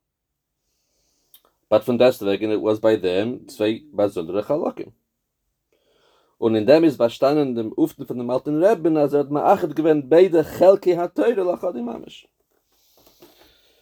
But 1.70 1.84
von 1.84 2.00
deswegen 2.00 2.51
it 2.51 2.62
was 2.62 2.80
by 2.80 2.96
them 2.96 3.48
zwei 3.48 3.84
besondere 3.94 4.44
Chalakim. 4.44 4.92
Und 6.39 6.56
in 6.56 6.66
dem 6.66 6.84
ist 6.84 6.98
bestanden 6.98 7.56
dem 7.56 7.74
Uften 7.74 8.06
von 8.06 8.18
dem 8.18 8.30
alten 8.30 8.63
Rebben, 8.63 8.98
als 8.98 9.13
er 9.13 9.20
hat 9.20 9.30
ma'achet 9.30 9.75
gewinnt 9.75 10.10
beide 10.10 10.44
Chelki 10.44 10.96
ha-teure 10.96 11.44
lachad 11.44 11.75
imamish. 11.75 12.25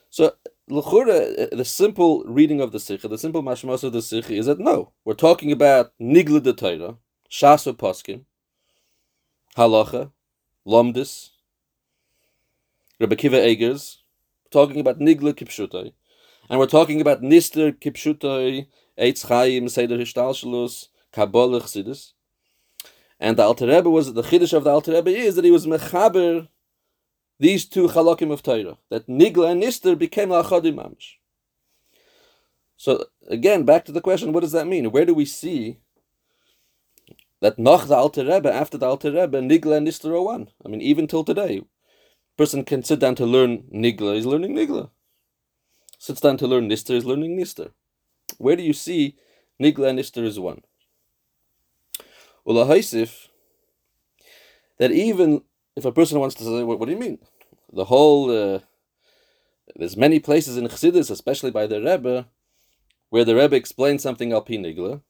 So, 0.10 0.32
the 0.68 1.64
simple 1.66 2.24
reading 2.24 2.62
of 2.62 2.72
the 2.72 2.80
Sikha, 2.80 3.10
the 3.10 3.18
simple 3.18 3.44
mashmas 3.44 3.84
of 3.84 3.92
the 3.92 4.02
Sikha 4.02 4.34
is 4.34 4.46
that 4.46 4.60
no, 4.60 4.94
we're 5.04 5.14
talking 5.14 5.52
about 5.52 5.92
Nigla 6.00 6.42
the 6.42 6.54
Torah, 6.54 6.98
Shasu 7.29 7.74
Poskim, 7.74 8.25
Halacha, 9.58 10.12
Lomdis, 10.67 11.29
Rebbe 13.00 13.15
Kiva 13.15 13.38
Egers, 13.38 13.98
talking 14.51 14.79
about 14.79 15.00
Nigla 15.00 15.34
Kipshutai, 15.34 15.94
and 16.50 16.60
we're 16.60 16.67
talking 16.67 17.01
about 17.01 17.22
Nister 17.22 17.72
Kipshutai, 17.72 18.67
Eitz 19.00 19.27
Chaim, 19.27 19.67
Seder 19.67 19.98
Hishtalshalus, 19.98 20.88
Kabbalah 21.12 21.62
Chassidus. 21.62 22.13
And 23.20 23.38
the 23.38 23.44
Alter 23.44 23.67
Rebbe 23.67 23.89
was, 23.89 24.13
the 24.13 24.22
Chiddush 24.22 24.53
of 24.53 24.63
the 24.63 24.70
Alter 24.70 24.91
Rebbe 24.94 25.10
is 25.10 25.36
that 25.36 25.46
he 25.46 25.51
was 25.51 25.65
Mechaber 25.65 26.48
these 27.39 27.65
two 27.65 27.88
Chalakim 27.88 28.32
of 28.32 28.44
Torah, 28.44 28.77
that 28.89 29.08
Nigla 29.08 29.51
and 29.51 29.63
Nister 29.63 29.98
became 29.98 30.29
Achadim 30.29 30.75
Mamish. 30.75 31.15
So 32.77 33.05
again, 33.27 33.63
back 33.63 33.86
to 33.86 33.91
the 33.91 34.01
question, 34.01 34.34
what 34.34 34.41
does 34.41 34.51
that 34.51 34.67
mean? 34.67 34.91
Where 34.91 35.05
do 35.05 35.13
we 35.13 35.25
see 35.25 35.79
that 37.46 37.60
nach 37.60 37.86
the 37.86 37.96
Alter 37.96 38.25
Rebbe, 38.25 38.52
after 38.52 38.75
the 38.75 38.88
Alter 38.88 39.12
Rebbe, 39.12 39.40
Nigla 39.40 39.78
and 39.78 39.88
Nister 39.88 40.10
are 40.10 40.20
one. 40.20 40.50
I 40.66 40.68
mean, 40.68 40.82
even 40.82 41.06
till 41.06 41.24
today, 41.24 41.62
person 42.40 42.66
can 42.66 42.84
sit 42.84 42.98
down 43.00 43.14
to 43.18 43.25
learn 43.28 43.66
Nigla, 43.72 44.18
is 44.18 44.25
learning 44.25 44.56
Nigla. 44.56 44.90
Sits 46.00 46.22
down 46.22 46.38
to 46.38 46.48
learn 46.48 46.68
Nister, 46.68 46.96
is 46.96 47.06
learning 47.06 47.38
Nister. 47.38 47.70
Where 48.40 48.56
do 48.56 48.64
you 48.64 48.74
see 48.74 49.18
Nigla 49.62 49.90
and 49.90 50.00
Nister 50.00 50.24
is 50.24 50.40
one? 50.40 50.64
Ula 52.48 52.66
Haisif, 52.66 53.28
that 54.80 54.92
even 54.92 55.44
if 55.75 55.86
a 55.86 55.92
person 55.92 56.20
wants 56.20 56.34
to 56.38 56.44
say, 56.44 56.64
what, 56.64 56.80
what 56.80 56.88
do 56.88 56.94
you 56.94 57.00
mean? 57.00 57.20
The 57.72 57.86
whole, 57.86 58.32
uh, 58.32 58.62
there's 59.75 59.96
many 59.96 60.18
places 60.18 60.58
in 60.58 60.66
Chassidus, 60.66 61.12
especially 61.12 61.52
by 61.52 61.68
the 61.68 61.80
Rebbe, 61.80 62.28
where 63.12 63.24
the 63.24 63.36
Rebbe 63.36 63.56
explains 63.56 64.02
something 64.02 64.34
al 64.34 64.44
Nigla, 64.44 65.04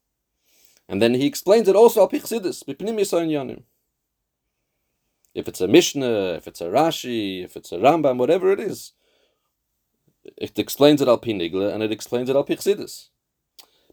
and 0.88 1.02
then 1.02 1.14
he 1.14 1.26
explains 1.26 1.68
it 1.68 1.76
also 1.76 2.00
al 2.00 2.08
pichsidis, 2.08 2.64
yanim. 2.64 3.62
If 5.34 5.48
it's 5.48 5.60
a 5.60 5.68
Mishnah, 5.68 6.34
if 6.34 6.46
it's 6.46 6.60
a 6.60 6.66
Rashi, 6.66 7.44
if 7.44 7.56
it's 7.56 7.72
a 7.72 7.78
Rambam, 7.78 8.16
whatever 8.16 8.52
it 8.52 8.60
is, 8.60 8.92
it 10.36 10.58
explains 10.58 11.02
it 11.02 11.08
al 11.08 11.20
pinigla 11.20 11.72
and 11.72 11.82
it 11.82 11.92
explains 11.92 12.30
it 12.30 12.36
al. 12.36 12.46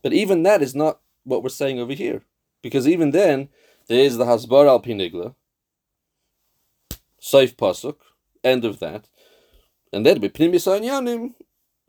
But 0.02 0.14
even 0.14 0.44
that 0.44 0.62
is 0.62 0.76
not 0.76 1.02
what 1.24 1.44
we're 1.44 1.50
saying 1.50 1.80
over 1.80 1.94
here, 1.94 2.24
because 2.62 2.88
even 2.88 3.12
then 3.12 3.50
there 3.88 4.04
is 4.04 4.18
the 4.18 4.26
hasbar 4.26 4.68
al 4.68 4.82
pinigla, 4.82 5.36
saif 7.22 7.56
pasuk, 7.56 7.98
end 8.44 8.66
of 8.66 8.80
that, 8.80 9.08
and 9.92 10.06
then 10.06 10.22
b'pnimis 10.22 10.68
yanim. 10.82 11.34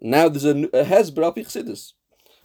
Now 0.01 0.29
there's 0.29 0.45
a, 0.45 0.51
a 0.51 0.85
hezber 0.85 1.23
al 1.23 1.33
pichsidis. 1.33 1.93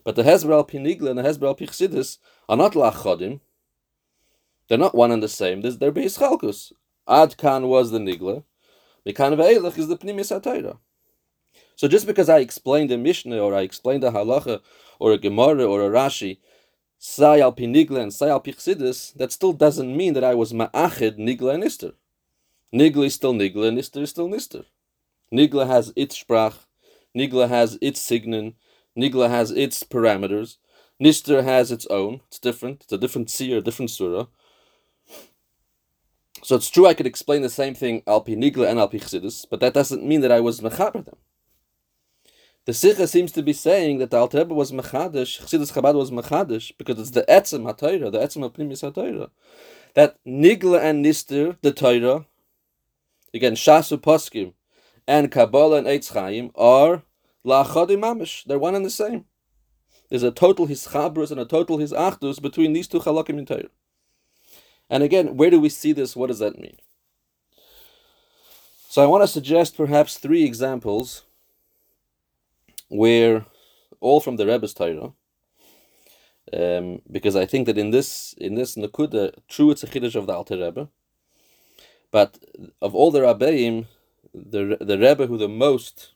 But 0.10 0.16
the 0.16 0.24
hasbara 0.24 0.54
al 0.54 0.66
Pinigla 0.66 1.12
and 1.12 1.20
the 1.20 1.22
hasbara 1.22 1.50
al 1.50 1.56
Pichsidis 1.56 2.18
are 2.50 2.58
not 2.58 2.74
lachodim. 2.74 3.42
They're 4.68 4.76
not 4.76 4.96
one 4.96 5.12
and 5.12 5.22
the 5.22 5.28
same. 5.28 5.62
There's, 5.62 5.78
they're 5.78 5.92
Beis 5.92 6.18
Chalkus. 6.18 6.72
Ad 7.08 7.38
Kan 7.38 7.68
was 7.68 7.92
the 7.92 8.00
Nigla. 8.00 8.44
Mikan 9.06 9.38
Ve'elach 9.38 9.78
is 9.78 9.88
the 9.88 9.96
Pnimis 9.96 10.36
HaTorah. 10.36 10.80
So 11.76 11.88
just 11.88 12.08
because 12.08 12.28
I 12.28 12.40
explained 12.40 12.92
a 12.92 12.98
Mishnah 12.98 13.38
or 13.38 13.54
I 13.54 13.62
explained 13.62 14.04
a 14.04 14.10
Halacha 14.10 14.62
or 14.98 15.12
a 15.12 15.20
Gemara 15.20 15.66
or 15.66 15.86
a 15.86 15.90
Rashi, 15.92 16.40
Sai 16.98 17.40
al 17.42 17.54
Pinigla 17.54 18.00
and 18.00 18.12
Sai 18.12 18.30
al 18.30 18.42
Pichsidis, 18.42 19.14
that 19.14 19.32
still 19.32 19.54
doesn't 19.54 19.96
mean 19.96 20.16
that 20.16 20.24
I 20.24 20.34
was 20.34 20.54
Ma'achid 20.54 21.20
Nigla 21.20 21.54
and 21.54 21.64
Nister. 21.64 21.94
Nigla 22.74 23.06
is 23.06 23.14
still 23.14 23.36
Nigla 23.36 23.68
and 23.68 23.78
Nister 23.78 24.02
is 24.02 24.10
still 24.10 24.28
Nister. 24.28 24.66
Nigla 25.32 25.68
has 25.68 25.94
its 25.96 26.24
Sprach, 26.24 26.56
Nigla 27.16 27.48
has 27.48 27.78
its 27.80 28.02
Signon, 28.02 28.56
Nigla 29.02 29.30
has 29.30 29.52
its 29.52 29.84
parameters. 29.84 30.58
Nister 31.02 31.44
has 31.44 31.72
its 31.72 31.86
own. 31.88 32.22
It's 32.28 32.40
different. 32.40 32.84
It's 32.84 32.94
a 32.94 32.98
different 32.98 33.30
seer, 33.30 33.62
different 33.62 33.92
surah. 33.92 34.26
So 36.44 36.56
it's 36.56 36.70
true 36.70 36.88
I 36.88 36.94
could 36.94 37.08
explain 37.08 37.42
the 37.42 37.50
same 37.50 37.76
thing 37.76 38.02
alpi 38.02 38.36
Nigla 38.36 38.70
and 38.70 38.80
alpi 38.80 39.02
Chassidus, 39.02 39.46
but 39.50 39.60
that 39.60 39.74
doesn't 39.74 40.06
mean 40.06 40.22
that 40.22 40.32
I 40.32 40.40
was 40.40 40.62
mechaber 40.62 41.06
them. 41.06 41.18
The 42.66 42.74
Sikha 42.74 43.08
seems 43.08 43.32
to 43.32 43.42
be 43.42 43.54
saying 43.54 43.98
that 43.98 44.12
the 44.12 44.18
Alter 44.18 44.40
Rebbe 44.40 44.54
was 44.54 44.72
mechadish, 44.72 45.42
Chassidus 45.42 45.74
Chabad 45.74 45.96
was 45.96 46.12
mechadish, 46.12 46.72
because 46.78 47.00
it's 47.00 47.12
the 47.12 47.24
etzem 47.24 47.64
ha-Torah, 47.66 48.12
the 48.12 48.20
etzem 48.20 48.42
ha-Pnimis 48.42 48.82
ha-Torah. 48.82 49.32
That 49.96 50.18
Nigla 50.28 50.80
and 50.80 51.04
Nister, 51.04 51.58
the 51.62 51.72
Torah, 51.72 52.26
again, 53.34 53.56
Shasu 53.56 53.98
Poskim, 53.98 54.54
and 55.08 55.32
Kabbalah 55.32 55.78
and 55.78 55.88
Eitz 55.88 56.14
Chaim 56.14 56.52
are 56.54 57.02
La'achadi 57.46 57.98
mamish. 57.98 58.46
They're 58.46 58.60
one 58.60 58.76
and 58.76 58.86
the 58.86 58.90
same. 58.90 59.26
There's 60.10 60.24
a 60.24 60.32
total 60.32 60.68
hischabrus 60.68 61.32
and 61.32 61.40
a 61.40 61.46
total 61.46 61.78
hisachdus 61.78 62.42
between 62.42 62.74
these 62.74 62.88
two 62.88 63.00
chalakim 63.00 63.38
in 63.38 63.46
Torah. 63.46 63.70
And 64.90 65.04
again, 65.04 65.38
where 65.38 65.52
do 65.52 65.60
we 65.60 65.70
see 65.70 65.94
this? 65.94 66.16
What 66.16 66.28
does 66.28 66.40
that 66.40 66.58
mean? 66.60 66.78
So 68.90 69.04
I 69.04 69.06
want 69.06 69.22
to 69.22 69.28
suggest 69.28 69.78
perhaps 69.78 70.18
three 70.18 70.44
examples 70.44 71.24
where 72.88 73.46
all 74.00 74.20
from 74.20 74.38
the 74.38 74.48
Rebbe's 74.48 74.74
Torah, 74.74 75.14
um, 76.52 77.02
because 77.12 77.36
I 77.36 77.46
think 77.46 77.68
that 77.68 77.78
in 77.78 77.92
this 77.92 78.34
in 78.40 78.56
this 78.56 78.76
Nakuda, 78.76 79.36
true 79.48 79.70
it's 79.70 79.84
a 79.84 79.88
chiddush 79.88 80.16
of 80.16 80.26
the 80.26 80.34
Alter 80.34 80.58
Rebbe, 80.58 80.90
but 82.10 82.40
of 82.82 82.96
all 82.96 83.12
the 83.12 83.20
Rabbeim, 83.20 83.86
the 84.34 84.78
the 84.82 84.98
Rebbe 84.98 85.28
who 85.28 85.38
the 85.38 85.48
most 85.48 86.14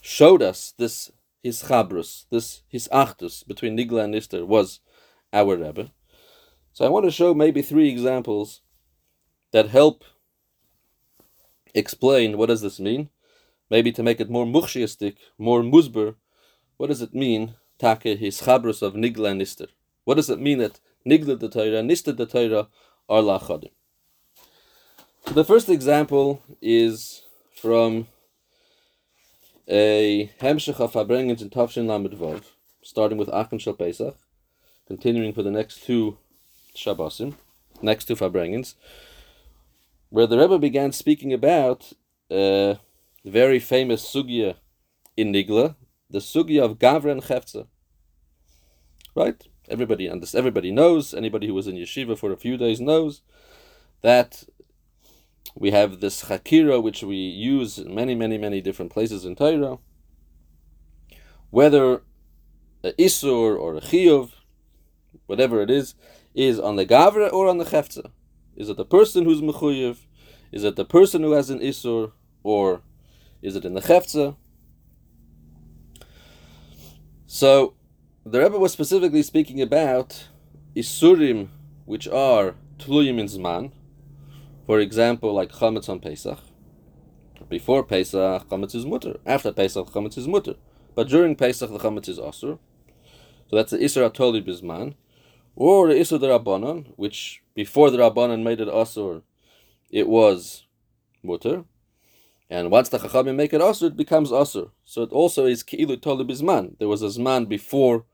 showed 0.00 0.42
us 0.42 0.74
this 0.78 1.10
his 1.42 1.62
chabrus, 1.64 2.24
this 2.30 2.62
his 2.68 2.88
achtus 2.92 3.46
between 3.46 3.76
Nigla 3.76 4.04
and 4.04 4.14
Nister 4.14 4.46
was 4.46 4.80
our 5.32 5.56
Rebbe. 5.56 5.90
So 6.72 6.84
I 6.84 6.88
want 6.88 7.04
to 7.06 7.10
show 7.10 7.34
maybe 7.34 7.62
three 7.62 7.88
examples 7.88 8.60
that 9.52 9.68
help 9.68 10.04
explain 11.74 12.36
what 12.36 12.46
does 12.46 12.62
this 12.62 12.78
mean. 12.80 13.10
Maybe 13.70 13.92
to 13.92 14.02
make 14.02 14.20
it 14.20 14.30
more 14.30 14.46
mukshiistic, 14.46 15.16
more 15.36 15.62
musber, 15.62 16.16
what 16.76 16.86
does 16.86 17.02
it 17.02 17.14
mean, 17.14 17.54
take 17.78 18.04
his 18.04 18.40
chabrus 18.42 18.82
of 18.82 18.94
Nigla 18.94 19.30
and 19.30 19.40
Nister? 19.40 19.68
What 20.04 20.14
does 20.14 20.30
it 20.30 20.40
mean 20.40 20.58
that 20.58 20.80
Nigla 21.06 21.38
the 21.38 21.48
Torah 21.48 21.82
Nister 21.82 22.16
the 22.16 22.26
Torah 22.26 22.68
are 23.08 23.22
lachadim? 23.22 23.70
The 25.26 25.44
first 25.44 25.68
example 25.68 26.42
is 26.62 27.22
from 27.54 28.06
a 29.68 30.30
Hemshech 30.40 30.80
of 30.80 30.92
Farbrengens 30.92 31.42
in 31.42 31.50
Tavshin 31.50 31.86
Lamed 31.86 32.12
Vav, 32.12 32.44
starting 32.82 33.18
with 33.18 33.28
Achen 33.28 33.58
Shal 33.58 33.74
Pesach, 33.74 34.16
continuing 34.86 35.34
for 35.34 35.42
the 35.42 35.50
next 35.50 35.84
two 35.84 36.16
Shabbosim, 36.74 37.34
next 37.82 38.06
two 38.06 38.16
Farbrengens, 38.16 38.74
where 40.08 40.26
the 40.26 40.38
Rebbe 40.38 40.58
began 40.58 40.92
speaking 40.92 41.32
about 41.34 41.92
uh, 42.30 42.80
the 43.22 43.30
very 43.30 43.58
famous 43.58 44.02
sugya 44.02 44.56
in 45.16 45.32
Nigla, 45.32 45.76
the 46.08 46.20
sugya 46.20 46.62
of 46.64 46.78
Gavra 46.78 47.12
and. 47.12 47.66
Right? 49.14 49.42
Everybody 49.68 50.08
understands, 50.08 50.38
everybody 50.38 50.70
knows, 50.70 51.12
anybody 51.12 51.46
who 51.46 51.54
was 51.54 51.66
in 51.66 51.76
yeshiva 51.76 52.16
for 52.16 52.32
a 52.32 52.36
few 52.38 52.56
days 52.56 52.80
knows 52.80 53.20
that 54.00 54.44
we 55.54 55.70
have 55.70 56.00
this 56.00 56.24
chakira, 56.24 56.82
which 56.82 57.02
we 57.02 57.16
use 57.16 57.78
in 57.78 57.94
many, 57.94 58.14
many, 58.14 58.38
many 58.38 58.60
different 58.60 58.92
places 58.92 59.24
in 59.24 59.36
Torah. 59.36 59.78
Whether 61.50 62.02
a 62.84 62.92
isur 62.92 63.58
or 63.58 63.76
a 63.76 63.80
chiyuv, 63.80 64.32
whatever 65.26 65.62
it 65.62 65.70
is, 65.70 65.94
is 66.34 66.60
on 66.60 66.76
the 66.76 66.86
gavra 66.86 67.32
or 67.32 67.48
on 67.48 67.58
the 67.58 67.64
chefza. 67.64 68.10
Is 68.56 68.68
it 68.68 68.76
the 68.76 68.84
person 68.84 69.24
who's 69.24 69.40
mechuyev? 69.40 69.98
Is 70.52 70.64
it 70.64 70.76
the 70.76 70.84
person 70.84 71.22
who 71.22 71.32
has 71.32 71.50
an 71.50 71.60
isur, 71.60 72.12
or 72.42 72.82
is 73.42 73.56
it 73.56 73.64
in 73.64 73.74
the 73.74 73.80
chefza? 73.80 74.36
So, 77.26 77.74
the 78.24 78.40
Rebbe 78.40 78.58
was 78.58 78.72
specifically 78.72 79.22
speaking 79.22 79.60
about 79.60 80.28
isurim, 80.74 81.48
which 81.84 82.08
are 82.08 82.54
tluyim 82.78 83.18
in 83.18 83.26
zman, 83.26 83.72
for 84.68 84.80
example, 84.80 85.32
like 85.32 85.50
chametz 85.50 85.88
on 85.88 85.98
Pesach. 85.98 86.40
Before 87.48 87.82
Pesach, 87.82 88.46
chametz 88.50 88.74
is 88.74 88.84
mutter. 88.84 89.16
After 89.24 89.50
Pesach, 89.50 89.86
chametz 89.86 90.18
is 90.18 90.28
mutter. 90.28 90.56
But 90.94 91.08
during 91.08 91.36
Pesach, 91.36 91.70
the 91.70 91.78
chametz 91.78 92.06
is 92.06 92.18
asur. 92.18 92.58
So 93.48 93.56
that's 93.56 93.70
the 93.70 93.78
isur 93.78 94.10
atoli 94.10 94.46
bisman, 94.46 94.92
or 95.56 95.88
the 95.88 95.94
isur 95.94 96.20
rabbanon, 96.20 96.92
which 96.96 97.42
before 97.54 97.90
the 97.90 97.96
rabbanon 97.96 98.42
made 98.42 98.60
it 98.60 98.68
asur, 98.68 99.22
it 99.88 100.06
was 100.06 100.66
mutter. 101.22 101.64
And 102.50 102.70
once 102.70 102.90
the 102.90 102.98
chachamim 102.98 103.36
make 103.36 103.54
it 103.54 103.62
asur, 103.62 103.86
it 103.86 103.96
becomes 103.96 104.30
asur. 104.30 104.72
So 104.84 105.00
it 105.00 105.12
also 105.12 105.46
is 105.46 105.62
ki'ilu 105.62 105.98
toli 105.98 106.26
bisman. 106.26 106.78
There 106.78 106.88
was 106.88 107.00
a 107.00 107.06
zman 107.06 107.48
before 107.48 108.04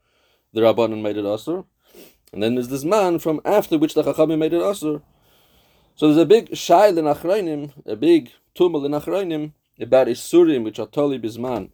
the 0.53 0.61
rabbanon 0.61 1.03
made 1.03 1.17
it 1.17 1.25
asur, 1.25 1.65
and 2.33 2.41
then 2.45 2.55
there's 2.55 2.69
this 2.69 2.85
man 2.85 3.19
from 3.19 3.41
after 3.45 3.77
which 3.77 3.95
the 3.95 4.05
chachamim 4.05 4.39
made 4.39 4.53
it 4.53 4.63
asur. 4.63 5.03
So 5.97 6.09
there's 6.09 6.19
a 6.19 6.27
big 6.27 6.51
shail 6.51 6.99
in 6.99 7.05
Achroinim, 7.05 7.71
a 7.87 7.95
big 7.95 8.33
tumul 8.57 8.85
in 8.85 8.93
Achroinim 8.93 9.53
about 9.81 10.09
Isurim, 10.09 10.65
which 10.65 10.81
are 10.81 10.87
Toli 10.87 11.21
Bisman, 11.21 11.71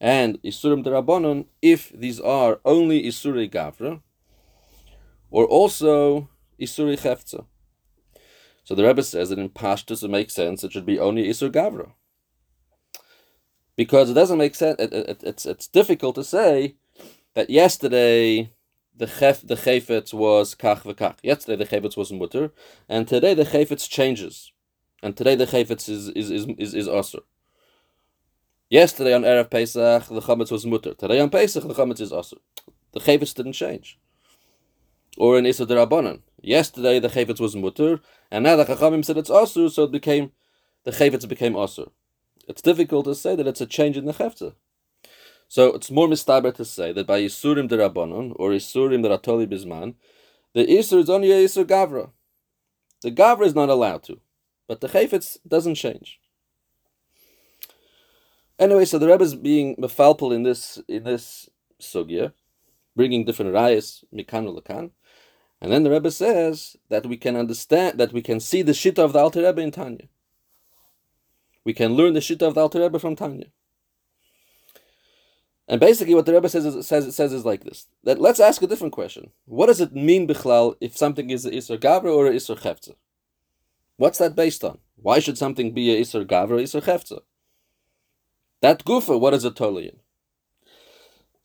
and 0.00 0.40
Isurim 0.42 0.84
Derabonon, 0.84 1.46
if 1.60 1.90
these 1.90 2.20
are 2.20 2.60
only 2.64 3.02
Isuri 3.02 3.50
Gavra, 3.50 4.02
or 5.32 5.46
also 5.46 6.28
Isuri 6.60 6.96
Chefza. 6.96 7.44
So 8.62 8.76
the 8.76 8.86
Rebbe 8.86 9.02
says 9.02 9.30
that 9.30 9.38
in 9.38 9.48
Pashtus 9.48 10.04
it 10.04 10.10
makes 10.10 10.32
sense 10.34 10.62
it 10.62 10.72
should 10.72 10.86
be 10.86 11.00
only 11.00 11.28
Isur 11.28 11.50
Gavra. 11.50 11.90
Because 13.74 14.10
it 14.10 14.14
doesn't 14.14 14.38
make 14.38 14.54
sense, 14.54 14.78
it, 14.78 14.92
it, 14.92 15.22
it's, 15.24 15.44
it's 15.44 15.66
difficult 15.66 16.14
to 16.14 16.22
say 16.22 16.76
that 17.34 17.50
yesterday 17.50 18.52
the 19.00 19.06
chef 19.06 19.40
the 19.40 19.54
chayfetz 19.54 20.12
was 20.12 20.54
kach 20.54 20.82
v'kach. 20.82 21.16
Yesterday 21.22 21.64
the 21.64 21.70
chayfetz 21.70 21.96
was 21.96 22.12
mutter, 22.12 22.52
and 22.86 23.08
today 23.08 23.32
the 23.32 23.44
chayfetz 23.44 23.88
changes, 23.88 24.52
and 25.02 25.16
today 25.16 25.34
the 25.34 25.46
chayfetz 25.46 25.88
is 25.88 26.10
is 26.10 26.30
is 26.30 26.46
is, 26.58 26.74
is 26.74 26.86
aser. 26.86 27.20
Yesterday 28.68 29.14
on 29.14 29.22
erev 29.22 29.50
Pesach 29.50 30.04
the 30.08 30.20
chametz 30.20 30.52
was 30.52 30.66
mutter. 30.66 30.92
Today 30.92 31.18
on 31.18 31.30
Pesach 31.30 31.66
the 31.66 31.72
chametz 31.72 32.02
is 32.02 32.12
aser. 32.12 32.36
The 32.92 33.00
chayfetz 33.00 33.34
didn't 33.34 33.54
change. 33.54 33.98
Or 35.16 35.38
in 35.38 35.46
Issa 35.46 35.64
Derabanan. 35.64 36.20
Yesterday 36.42 36.98
the 36.98 37.08
chayfetz 37.08 37.40
was 37.40 37.56
mutter, 37.56 38.00
and 38.30 38.44
now 38.44 38.56
the 38.56 38.66
chachamim 38.66 39.02
said 39.02 39.16
it's 39.16 39.30
aser, 39.30 39.70
so 39.70 39.84
it 39.84 39.92
became 39.92 40.32
the 40.84 40.90
chayfetz 40.90 41.26
became 41.26 41.56
aser. 41.56 41.88
It's 42.46 42.60
difficult 42.60 43.06
to 43.06 43.14
say 43.14 43.34
that 43.34 43.46
it's 43.46 43.62
a 43.62 43.66
change 43.66 43.96
in 43.96 44.04
the 44.04 44.12
chefta. 44.12 44.56
So 45.50 45.74
it's 45.74 45.90
more 45.90 46.06
mistaber 46.06 46.54
to 46.54 46.64
say 46.64 46.92
that 46.92 47.08
by 47.08 47.22
Yisurim 47.22 47.68
Rabbanon 47.68 48.34
or 48.36 48.50
Yisurim 48.50 49.04
Ratoli 49.04 49.48
Bisman, 49.48 49.96
the 50.54 50.64
Isur 50.64 50.98
is 50.98 51.10
only 51.10 51.32
a 51.32 51.44
Isur 51.44 51.64
Gavra. 51.64 52.10
The 53.02 53.10
Gavra 53.10 53.46
is 53.46 53.54
not 53.56 53.68
allowed 53.68 54.04
to, 54.04 54.20
but 54.68 54.80
the 54.80 54.86
Chayfetz 54.86 55.38
doesn't 55.48 55.74
change. 55.74 56.20
Anyway, 58.60 58.84
so 58.84 58.96
the 58.96 59.08
Rebbe 59.08 59.24
is 59.24 59.34
being 59.34 59.74
mefalpel 59.74 60.32
in 60.32 60.44
this 60.44 60.80
in 60.86 61.02
this 61.02 61.50
sugya, 61.82 62.32
bringing 62.94 63.24
different 63.24 63.52
rayas 63.52 64.04
mikan 64.14 64.46
lakan, 64.56 64.92
and 65.60 65.72
then 65.72 65.82
the 65.82 65.90
Rebbe 65.90 66.12
says 66.12 66.76
that 66.90 67.06
we 67.06 67.16
can 67.16 67.34
understand 67.34 67.98
that 67.98 68.12
we 68.12 68.22
can 68.22 68.38
see 68.38 68.62
the 68.62 68.70
shita 68.70 69.00
of 69.00 69.14
the 69.14 69.18
Alter 69.18 69.42
Rebbe 69.42 69.60
in 69.60 69.72
Tanya. 69.72 70.06
We 71.64 71.72
can 71.72 71.94
learn 71.94 72.14
the 72.14 72.20
shita 72.20 72.42
of 72.42 72.54
the 72.54 72.60
Alter 72.60 72.82
Rebbe 72.82 73.00
from 73.00 73.16
Tanya. 73.16 73.46
And 75.70 75.78
basically, 75.78 76.16
what 76.16 76.26
the 76.26 76.32
Rebbe 76.32 76.48
says 76.48 76.66
is, 76.66 76.84
says 76.84 77.14
says 77.14 77.32
is 77.32 77.44
like 77.44 77.62
this: 77.62 77.86
that 78.02 78.20
let's 78.20 78.40
ask 78.40 78.60
a 78.60 78.66
different 78.66 78.92
question. 78.92 79.30
What 79.44 79.66
does 79.66 79.80
it 79.80 79.94
mean, 79.94 80.26
bichlal, 80.26 80.74
if 80.80 80.96
something 80.96 81.30
is 81.30 81.46
a 81.46 81.52
isur 81.52 81.78
gavra 81.78 82.12
or 82.12 82.26
a 82.26 82.32
isur 82.32 82.58
chefza? 82.58 82.96
What's 83.96 84.18
that 84.18 84.34
based 84.34 84.64
on? 84.64 84.78
Why 84.96 85.20
should 85.20 85.38
something 85.38 85.72
be 85.72 85.94
a 85.94 86.00
isur 86.00 86.26
gavra 86.26 86.50
or 86.50 86.56
isur 86.56 86.82
chefza? 86.82 87.20
That 88.62 88.84
gufa, 88.84 89.20
what 89.20 89.32
is 89.32 89.44
it 89.44 89.54
totally 89.54 89.86
in? 89.86 90.00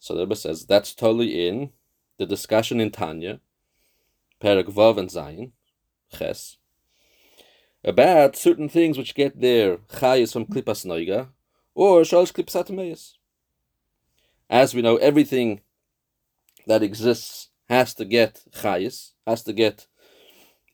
So 0.00 0.14
the 0.14 0.22
Rebbe 0.22 0.34
says 0.34 0.66
that's 0.66 0.92
totally 0.92 1.46
in 1.46 1.70
the 2.18 2.26
discussion 2.26 2.80
in 2.80 2.90
Tanya, 2.90 3.38
Perek 4.40 4.64
Vav 4.64 4.98
and 4.98 5.08
Zayin, 5.08 5.52
Ches, 6.12 6.56
about 7.84 8.34
certain 8.34 8.68
things 8.68 8.98
which 8.98 9.14
get 9.14 9.40
their 9.40 9.76
chayis 9.76 10.32
from 10.32 10.46
klipas 10.46 10.84
noiga 10.84 11.28
or 11.76 12.00
shalosh 12.00 12.32
klipas 12.32 12.64
atmeis 12.64 13.15
as 14.48 14.74
we 14.74 14.82
know, 14.82 14.96
everything 14.96 15.60
that 16.66 16.82
exists 16.82 17.48
has 17.68 17.94
to 17.94 18.04
get 18.04 18.42
chayis, 18.52 19.12
has 19.26 19.42
to 19.44 19.52
get 19.52 19.86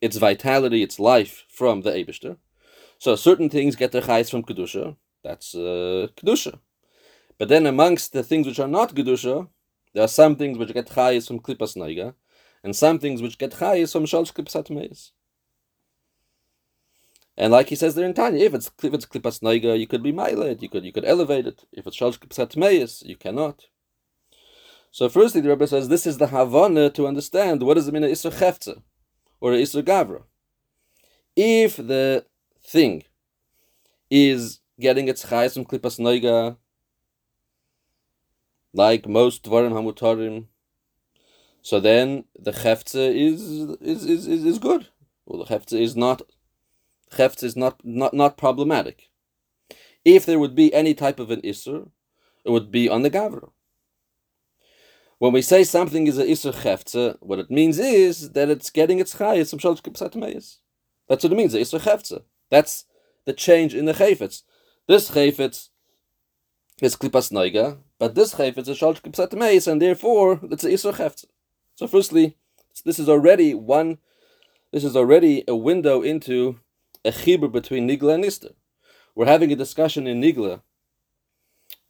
its 0.01 0.17
vitality, 0.17 0.83
its 0.83 0.99
life 0.99 1.45
from 1.49 1.83
the 1.83 1.91
Abishter. 1.91 2.37
So 2.99 3.17
certain 3.17 3.49
things 3.49 3.77
get 3.77 3.93
their 3.93 4.03
chayis 4.03 4.31
from 4.31 4.43
kedusha. 4.43 4.97
That's 5.25 5.55
uh, 5.55 6.09
kedusha. 6.17 6.59
But 7.39 7.49
then 7.49 7.67
amongst 7.67 8.13
the 8.13 8.23
things 8.23 8.47
which 8.47 8.61
are 8.61 8.69
not 8.69 8.95
kedusha, 8.95 9.49
there 9.95 10.05
are 10.05 10.09
some 10.09 10.37
things 10.37 10.59
which 10.59 10.75
get 10.75 10.89
chayis 10.89 11.27
from 11.27 11.41
klipas 11.41 11.77
naiga, 11.77 12.15
and 12.63 12.77
some 12.77 12.99
things 12.99 13.23
which 13.23 13.39
get 13.39 13.53
chayis 13.53 13.93
from 13.93 14.05
shalosh 14.05 14.33
klipas 14.33 14.57
atmeis. 14.63 15.11
And 17.43 17.51
like 17.51 17.71
he 17.71 17.75
says 17.75 17.97
there 17.97 18.07
in 18.07 18.15
Tanya, 18.15 18.45
if 18.45 18.55
it's 18.55 18.71
if 18.85 18.95
it's 18.95 19.05
klipas 19.05 19.43
noiga, 19.43 19.77
you 19.77 19.89
could 19.89 20.01
be 20.01 20.13
mailed, 20.13 20.63
you 20.63 20.69
could 20.69 20.85
you 20.85 20.93
could 20.93 21.05
elevate 21.05 21.45
it. 21.45 21.65
If 21.73 21.89
it's 21.89 21.97
shalosh 21.97 22.21
klipas 22.21 23.05
you 23.05 23.17
cannot. 23.17 23.67
So 24.93 25.09
firstly, 25.09 25.41
the 25.41 25.49
Rebbe 25.49 25.67
says 25.67 25.89
this 25.89 26.07
is 26.07 26.19
the 26.19 26.29
havana 26.29 26.89
to 26.91 27.09
understand 27.09 27.65
what 27.65 27.75
does 27.75 27.89
it 27.89 27.95
mean 27.95 28.05
a 28.05 28.07
isra 28.07 28.31
chefza 28.31 28.83
or 29.41 29.55
a 29.55 29.57
isra 29.57 29.83
gavra. 29.83 30.23
If 31.35 31.79
the 31.79 32.27
thing 32.63 33.03
is 34.09 34.61
getting 34.79 35.09
its 35.09 35.25
chayes 35.25 35.55
from 35.55 35.65
klipas 35.65 35.99
noiga, 35.99 36.59
like 38.73 39.09
most 39.09 39.43
dvarim 39.43 39.73
hamutarim, 39.73 40.47
so 41.61 41.81
then 41.81 42.23
the 42.39 42.53
chefza 42.53 43.13
is 43.13 43.43
is, 43.81 44.05
is 44.05 44.29
is 44.29 44.45
is 44.45 44.59
good. 44.61 44.87
Well, 45.27 45.45
the 45.45 45.53
chefza 45.53 45.81
is 45.81 45.97
not 45.97 46.23
Chefts 47.17 47.43
is 47.43 47.57
not, 47.57 47.81
not, 47.85 48.15
not 48.15 48.37
problematic. 48.37 49.11
If 50.05 50.27
there 50.27 50.39
would 50.39 50.55
be 50.55 50.73
any 50.75 50.95
type 50.95 51.21
of 51.21 51.31
an 51.31 51.41
Isser, 51.43 51.91
it 52.45 52.51
would 52.51 52.71
be 52.71 52.89
on 52.89 53.03
the 53.03 53.11
Gavra. 53.11 53.51
When 55.19 55.33
we 55.33 55.43
say 55.43 55.63
something 55.63 56.07
is 56.07 56.19
an 56.19 56.27
Isser 56.27 56.53
Cheftze, 56.53 57.11
uh, 57.11 57.17
what 57.21 57.39
it 57.39 57.51
means 57.51 57.79
is 57.79 58.33
that 58.33 58.51
it's 58.51 58.71
getting 58.71 58.99
its 58.99 59.15
Chayes 59.15 59.51
from 59.51 59.61
Shalosh 59.61 60.59
That's 61.09 61.23
what 61.23 61.33
it 61.33 61.37
means, 61.37 61.53
the 61.53 61.61
Isser 61.61 61.81
Cheftze. 61.81 62.23
That's 62.51 62.87
the 63.25 63.33
change 63.33 63.75
in 63.75 63.85
the 63.85 63.93
Chayfetz. 63.93 64.43
This 64.89 65.11
Chayfetz 65.11 65.69
is 66.83 66.97
Klipas 66.97 67.31
Noiga, 67.31 67.79
But 67.99 68.17
this 68.17 68.35
chayfetz 68.35 68.69
is 68.69 68.79
shal 68.79 68.95
kipsat 68.95 69.33
meis, 69.35 69.69
and 69.69 69.81
therefore 69.81 70.41
it's 70.51 70.65
an 70.65 70.73
isur 70.73 70.93
chefetz. 70.93 71.25
So 71.77 71.87
firstly, 71.87 72.37
this 72.85 72.99
is 72.99 73.09
already 73.09 73.55
one. 73.55 73.99
This 74.73 74.83
is 74.83 74.97
already 74.97 75.45
a 75.47 75.55
window 75.55 76.03
into 76.03 76.59
a 77.05 77.11
chibur 77.11 77.51
between 77.51 77.89
nigla 77.89 78.15
and 78.15 78.25
nister. 78.25 78.55
We're 79.15 79.27
having 79.27 79.53
a 79.53 79.57
discussion 79.57 80.07
in 80.07 80.21
nigla 80.21 80.63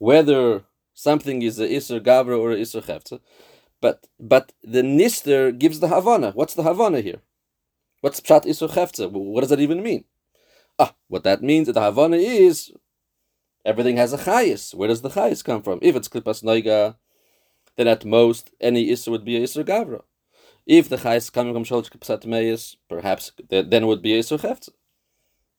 whether 0.02 0.64
something 0.94 1.42
is 1.42 1.60
a 1.60 1.68
isur 1.68 2.00
gavra 2.00 2.36
or 2.36 2.50
a 2.50 2.56
isur 2.56 2.82
chefetz. 2.82 3.20
But 3.80 4.08
but 4.18 4.52
the 4.64 4.82
nister 4.82 5.56
gives 5.56 5.78
the 5.78 5.86
havana. 5.86 6.32
What's 6.32 6.54
the 6.54 6.64
havana 6.64 7.00
here? 7.00 7.20
What's 8.00 8.20
pshat 8.20 8.44
isur 8.44 8.68
chefetz? 8.68 9.08
What 9.12 9.42
does 9.42 9.50
that 9.50 9.60
even 9.60 9.80
mean? 9.80 10.04
Ah, 10.76 10.94
what 11.06 11.22
that 11.22 11.40
means, 11.40 11.68
that 11.68 11.74
the 11.74 11.82
havana 11.82 12.16
is 12.16 12.72
everything 13.64 13.96
has 13.96 14.12
a 14.12 14.18
chayis. 14.18 14.74
Where 14.74 14.88
does 14.88 15.02
the 15.02 15.10
chayis 15.10 15.44
come 15.44 15.62
from? 15.62 15.78
If 15.82 15.94
it's 15.94 16.08
klipas 16.08 16.42
noiga, 16.42 16.96
then 17.76 17.86
at 17.86 18.04
most 18.04 18.50
any 18.60 18.88
isur 18.88 19.12
would 19.12 19.24
be 19.24 19.36
a 19.36 19.42
isur 19.42 19.64
gavra. 19.64 20.02
If 20.66 20.88
the 20.88 20.96
chayis 20.96 21.32
coming 21.32 21.54
from 21.54 21.64
sholosh 21.64 21.90
klipas 21.92 22.26
meis, 22.26 22.76
perhaps 22.88 23.30
then 23.48 23.84
it 23.84 23.86
would 23.86 24.02
be 24.02 24.14
a 24.14 24.18
isur 24.18 24.40
chefetz. 24.40 24.68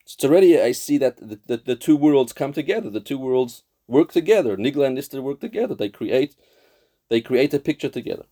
So 0.04 0.28
already 0.28 0.60
I 0.60 0.72
see 0.72 0.98
that 0.98 1.16
the, 1.16 1.38
the, 1.46 1.56
the, 1.56 1.76
two 1.76 1.96
worlds 1.96 2.32
come 2.32 2.52
together. 2.52 2.90
The 2.90 3.00
two 3.00 3.18
worlds 3.18 3.62
work 3.88 4.12
together. 4.12 4.56
Nigla 4.56 4.86
and 4.86 4.98
Nister 4.98 5.22
work 5.22 5.40
together. 5.40 5.74
They 5.74 5.88
create 5.88 6.36
they 7.08 7.20
create 7.20 7.54
a 7.54 7.58
picture 7.58 7.88
together. 7.88 8.24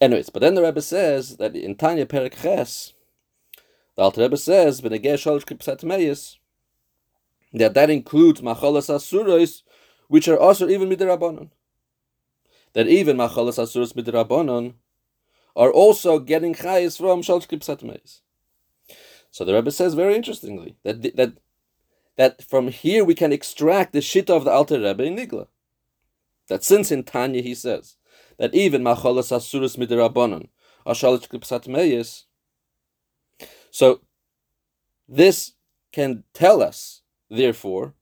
Anyways, 0.00 0.30
but 0.30 0.40
then 0.40 0.54
the 0.54 0.62
Rebbe 0.62 0.82
says 0.82 1.36
that 1.38 1.56
in 1.56 1.74
Tanya 1.74 2.06
Perek 2.06 2.40
Ches, 2.40 2.92
the 3.96 4.02
Alter 4.02 4.22
Rebbe 4.22 4.36
says, 4.36 4.80
that 7.54 7.74
that 7.74 7.90
includes 7.90 8.40
machalas 8.40 8.92
asuros, 8.92 9.62
which 10.08 10.28
are 10.28 10.38
also 10.38 10.68
even 10.68 10.88
midrabanon. 10.88 11.50
That 12.72 12.88
even 12.88 13.16
machalas 13.16 13.58
asuros 13.58 13.94
midrabanon 13.94 14.74
are 15.56 15.70
also 15.70 16.18
getting 16.18 16.54
chayis 16.54 16.98
from 16.98 17.22
shalosh 17.22 17.46
kipsat 17.48 17.82
meis. 17.82 18.23
So 19.34 19.44
the 19.44 19.52
Rebbe 19.52 19.72
says 19.72 19.94
very 19.94 20.14
interestingly 20.14 20.76
that 20.84 21.02
that 21.16 21.32
that 22.16 22.44
from 22.44 22.68
here 22.68 23.04
we 23.04 23.16
can 23.16 23.32
extract 23.32 23.92
the 23.92 23.98
shita 23.98 24.30
of 24.30 24.44
the 24.44 24.52
Alter 24.52 24.80
Rebbe 24.80 25.02
in 25.02 25.16
Nigla. 25.16 25.48
That 26.48 26.62
since 26.62 26.92
in 26.92 27.02
Tanya 27.02 27.42
he 27.42 27.52
says 27.56 27.96
that 28.38 28.54
even 28.54 28.84
machalas 28.84 29.32
asuros 29.32 29.76
midrabanon 29.76 30.50
are 30.86 30.94
shalosh 30.94 31.28
kipsat 31.28 31.66
meis 31.66 32.26
so 33.72 34.02
this 35.08 35.54
can 35.90 36.22
tell 36.32 36.62
us, 36.62 37.02
therefore, 37.28 37.94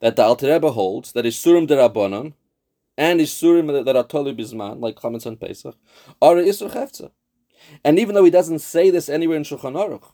that 0.00 0.16
the 0.16 0.22
Alter 0.22 0.52
Rebbe 0.52 0.70
holds 0.70 1.12
that 1.12 1.24
Isurim 1.24 1.66
derabanan 1.66 2.34
and 2.98 3.18
Isurim 3.18 3.68
that 3.86 3.96
are 3.96 4.74
like 4.74 4.96
Chametz 4.96 5.26
on 5.26 5.38
Pesach, 5.38 5.76
are 6.20 6.34
Isur 6.34 6.70
Chefza. 6.70 7.10
And 7.82 7.98
even 7.98 8.14
though 8.14 8.24
he 8.24 8.30
doesn't 8.30 8.58
say 8.58 8.90
this 8.90 9.08
anywhere 9.08 9.38
in 9.38 9.44
Shulchan 9.44 9.72
Aruch, 9.72 10.12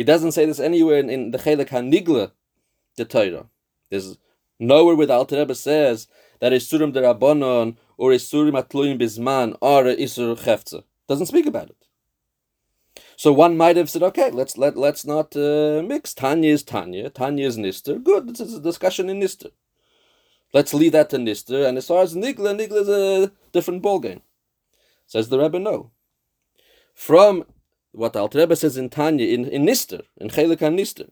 he 0.00 0.04
doesn't 0.04 0.32
say 0.32 0.46
this 0.46 0.58
anywhere 0.58 0.98
in, 0.98 1.10
in 1.10 1.30
the 1.30 1.36
Chelek 1.36 1.68
HaNigla, 1.68 2.30
the 2.96 3.04
Torah. 3.04 3.50
There's 3.90 4.16
nowhere 4.58 4.94
where 4.94 5.06
the 5.06 5.12
Alter 5.12 5.36
Rebbe 5.36 5.54
says 5.54 6.08
that 6.38 6.52
Isurim 6.52 6.94
derabanan 6.94 7.76
or 7.98 8.08
Isurim 8.12 8.58
atluim 8.58 8.98
bisman 8.98 9.58
are 9.60 9.82
Isur 9.82 10.38
Chefza. 10.38 10.84
Doesn't 11.06 11.26
speak 11.26 11.44
about 11.44 11.68
it. 11.68 11.76
So 13.16 13.30
one 13.30 13.58
might 13.58 13.76
have 13.76 13.90
said, 13.90 14.02
okay, 14.04 14.30
let's 14.30 14.56
let 14.56 14.74
let's 14.74 15.04
not 15.04 15.36
uh, 15.36 15.82
mix. 15.84 16.14
Tanya 16.14 16.50
is 16.50 16.62
Tanya, 16.62 17.10
Tanya 17.10 17.46
is 17.46 17.58
Nister. 17.58 18.02
Good, 18.02 18.28
this 18.28 18.40
is 18.40 18.54
a 18.54 18.60
discussion 18.62 19.10
in 19.10 19.20
Nister. 19.20 19.50
Let's 20.54 20.72
leave 20.72 20.92
that 20.92 21.10
to 21.10 21.18
Nister. 21.18 21.68
And 21.68 21.76
as 21.76 21.88
far 21.88 22.02
as 22.02 22.14
Nigla, 22.14 22.58
Nigla 22.58 22.80
is 22.80 22.88
a 22.88 23.32
different 23.52 23.82
ballgame. 23.82 24.22
Says 25.06 25.28
the 25.28 25.38
Rebbe, 25.38 25.58
no. 25.58 25.90
From 26.94 27.44
what 27.92 28.16
Alter 28.16 28.38
Rebbe 28.38 28.56
says 28.56 28.76
in 28.76 28.88
Tanya, 28.88 29.26
in, 29.26 29.46
in 29.46 29.64
Nister, 29.64 30.02
in 30.16 30.28
Chelik 30.28 30.58
Nister, 30.58 31.10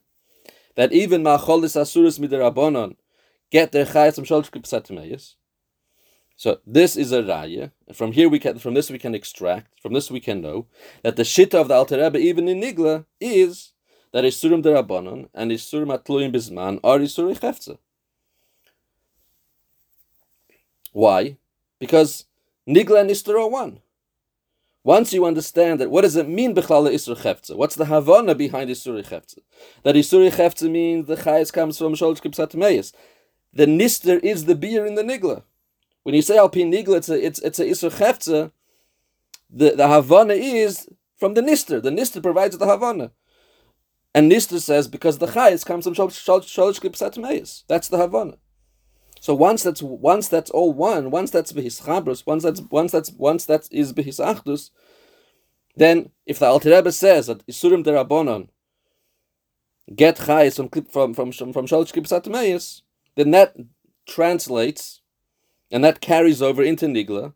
that 0.77 0.93
even 0.93 1.23
Macholis 1.23 1.77
Asuris 1.77 2.19
Midirabonon 2.19 2.97
get 3.51 3.73
their 3.73 3.85
Chayas 3.85 4.19
Kipsatimayas, 4.19 5.35
so 6.38 6.61
this 6.64 6.97
is 6.97 7.11
a 7.11 7.21
raya. 7.23 7.73
From 7.93 8.12
here 8.12 8.29
we 8.29 8.38
can, 8.38 8.61
from 8.61 8.75
this 8.75 8.91
we 8.91 8.99
can 9.01 9.12
extract, 9.12 9.73
from 9.83 9.93
this 9.93 10.09
we 10.09 10.21
can 10.21 10.41
know 10.41 10.67
that 11.03 11.17
the 11.17 11.25
shita 11.25 11.55
of 11.55 11.67
the 11.67 11.75
Alter 11.75 12.01
Rebbe, 12.01 12.17
even 12.17 12.47
in 12.49 12.61
Nigla, 12.61 13.07
is 13.21 13.73
that 14.12 14.23
Isurim 14.23 14.62
derabanan 14.62 15.29
and 15.35 15.51
Isurim 15.51 15.88
atluim 15.99 16.33
bisman 16.33 16.79
are 16.85 16.99
Isuri 17.01 17.37
chefza. 17.37 17.79
Why? 20.93 21.38
Because 21.81 22.27
Nigla 22.69 23.01
and 23.01 23.11
Isur 23.11 23.35
are 23.41 23.49
one. 23.49 23.81
Once 24.88 25.12
you 25.12 25.27
understand 25.27 25.79
that, 25.79 25.90
what 25.90 26.01
does 26.01 26.16
it 26.16 26.27
mean 26.27 26.55
Bechlala 26.55 26.90
Isur 26.90 27.14
Chefza? 27.14 27.55
What's 27.55 27.74
the 27.74 27.85
Havana 27.85 28.35
behind 28.35 28.70
Isuri 28.70 29.07
Chefza? 29.07 29.40
That 29.83 29.96
Isuri 29.96 30.31
Chefza 30.31 30.70
means 30.70 31.07
the 31.07 31.14
Chayes 31.14 31.53
comes 31.53 31.77
from 31.77 31.92
Sholosh 31.92 32.22
Kipsat 32.22 32.55
Meis. 32.55 32.94
The 33.53 33.66
Nister 33.66 34.18
is 34.24 34.46
the 34.46 34.55
beer 34.55 34.87
in 34.87 34.94
the 34.94 35.03
Nigla. 35.03 35.42
When 36.05 36.14
you 36.14 36.22
say 36.22 36.38
Alpin 36.38 36.72
Nigla, 36.72 36.96
it's 36.96 37.11
a 37.11 37.22
it's 37.22 37.38
it's 37.40 37.59
a 37.59 37.66
Isur 37.66 37.90
Chefza. 37.98 38.51
The 39.51 39.72
the 39.72 39.88
Havana 39.88 40.33
is 40.33 40.88
from 41.18 41.35
the 41.35 41.42
Nister. 41.42 41.83
The 41.83 41.90
Nister 41.90 42.22
provides 42.22 42.57
the 42.57 42.64
Havana. 42.66 43.11
And 44.14 44.33
Nister 44.33 44.59
says 44.59 44.88
because 44.88 45.18
the 45.18 45.27
Chayes 45.27 45.66
comes 45.66 45.85
from 45.85 45.92
Sholosh 45.92 46.81
Kipsat 46.81 47.18
Meis. 47.18 47.64
That's 47.68 47.88
the 47.88 47.98
Havana. 47.98 48.38
So 49.20 49.35
once 49.35 49.62
that's 49.62 49.83
once 49.83 50.28
that's 50.28 50.50
all 50.50 50.72
one, 50.72 51.11
once 51.11 51.31
that's 51.31 51.52
behis 51.52 51.83
chabrus, 51.83 52.24
once 52.26 52.42
that's 52.42 52.61
once 52.61 52.92
that's 52.92 53.11
once 53.12 53.46
that 53.46 53.68
is 53.70 53.92
behis 53.92 54.20
achdus, 54.24 54.70
then 55.76 56.11
if 56.26 56.38
the 56.38 56.46
Alter 56.46 56.70
Rebbe 56.70 56.92
says 56.92 57.26
that 57.26 57.46
isurim 57.46 57.85
derabonon 57.85 58.48
get 59.94 60.18
chayes 60.18 60.57
from 60.57 60.68
from 61.14 61.14
from 61.14 61.52
from, 61.52 61.66
shalosh 61.66 61.92
kibsat 61.92 62.83
then 63.16 63.31
that 63.33 63.57
translates 64.07 65.00
and 65.70 65.85
that 65.85 66.00
carries 66.00 66.40
over 66.40 66.62
into 66.62 66.87
nigla, 66.87 67.35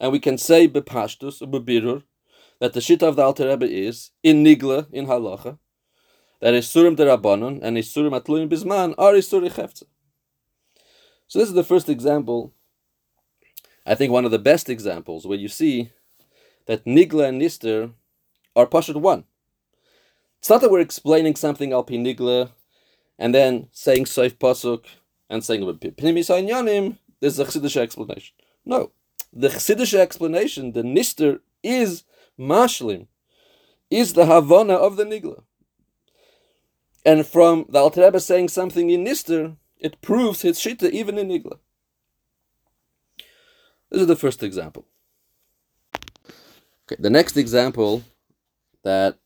and 0.00 0.12
we 0.12 0.18
can 0.18 0.38
say 0.38 0.68
bepashtus 0.68 1.40
bebirur 1.42 2.02
that 2.60 2.74
the 2.74 2.80
shita 2.80 3.02
of 3.02 3.16
the 3.16 3.22
Alter 3.22 3.48
Rebbe 3.48 3.68
is 3.68 4.10
in 4.22 4.44
nigla 4.44 4.86
in 4.92 5.06
halacha 5.06 5.58
that 6.40 6.54
isurim 6.54 6.96
derabonon 6.96 7.60
and 7.62 7.76
isurim 7.76 8.20
atluim 8.20 8.48
bisman 8.48 8.94
are 8.98 9.12
isuri 9.12 9.50
cheftzah. 9.50 9.84
So 11.32 11.38
this 11.38 11.48
is 11.48 11.54
the 11.54 11.64
first 11.64 11.88
example, 11.88 12.52
I 13.86 13.94
think 13.94 14.12
one 14.12 14.26
of 14.26 14.30
the 14.30 14.38
best 14.38 14.68
examples, 14.68 15.26
where 15.26 15.38
you 15.38 15.48
see 15.48 15.88
that 16.66 16.84
Nigla 16.84 17.26
and 17.26 17.40
Nister 17.40 17.94
are 18.54 18.66
Pashut 18.66 18.96
one. 18.96 19.24
It's 20.40 20.50
not 20.50 20.60
that 20.60 20.70
we're 20.70 20.80
explaining 20.80 21.36
something 21.36 21.70
Alpi 21.70 21.98
Nigla 21.98 22.50
and 23.18 23.34
then 23.34 23.68
saying 23.72 24.04
Seif 24.04 24.32
Pasuk 24.32 24.84
and 25.30 25.42
saying 25.42 25.62
Yanim, 25.62 26.98
there's 27.20 27.38
a 27.38 27.46
Chassidish 27.46 27.78
explanation. 27.78 28.34
No. 28.66 28.92
The 29.32 29.48
Chassidish 29.48 29.94
explanation, 29.94 30.72
the 30.72 30.82
Nister, 30.82 31.40
is 31.62 32.04
Mashlim, 32.38 33.06
is 33.90 34.12
the 34.12 34.26
Havana 34.26 34.74
of 34.74 34.96
the 34.96 35.04
Nigla. 35.04 35.44
And 37.06 37.26
from 37.26 37.64
the 37.70 37.78
Alter 37.78 38.18
saying 38.18 38.50
something 38.50 38.90
in 38.90 39.02
Nister, 39.02 39.56
it 39.82 40.00
proves 40.00 40.42
his 40.42 40.58
shita 40.58 40.88
even 40.90 41.18
in 41.18 41.28
Igla. 41.28 41.58
This 43.90 44.00
is 44.00 44.06
the 44.06 44.16
first 44.16 44.42
example. 44.42 44.86
Okay, 46.84 46.96
the 46.98 47.10
next 47.10 47.36
example 47.36 48.02
that 48.84 49.18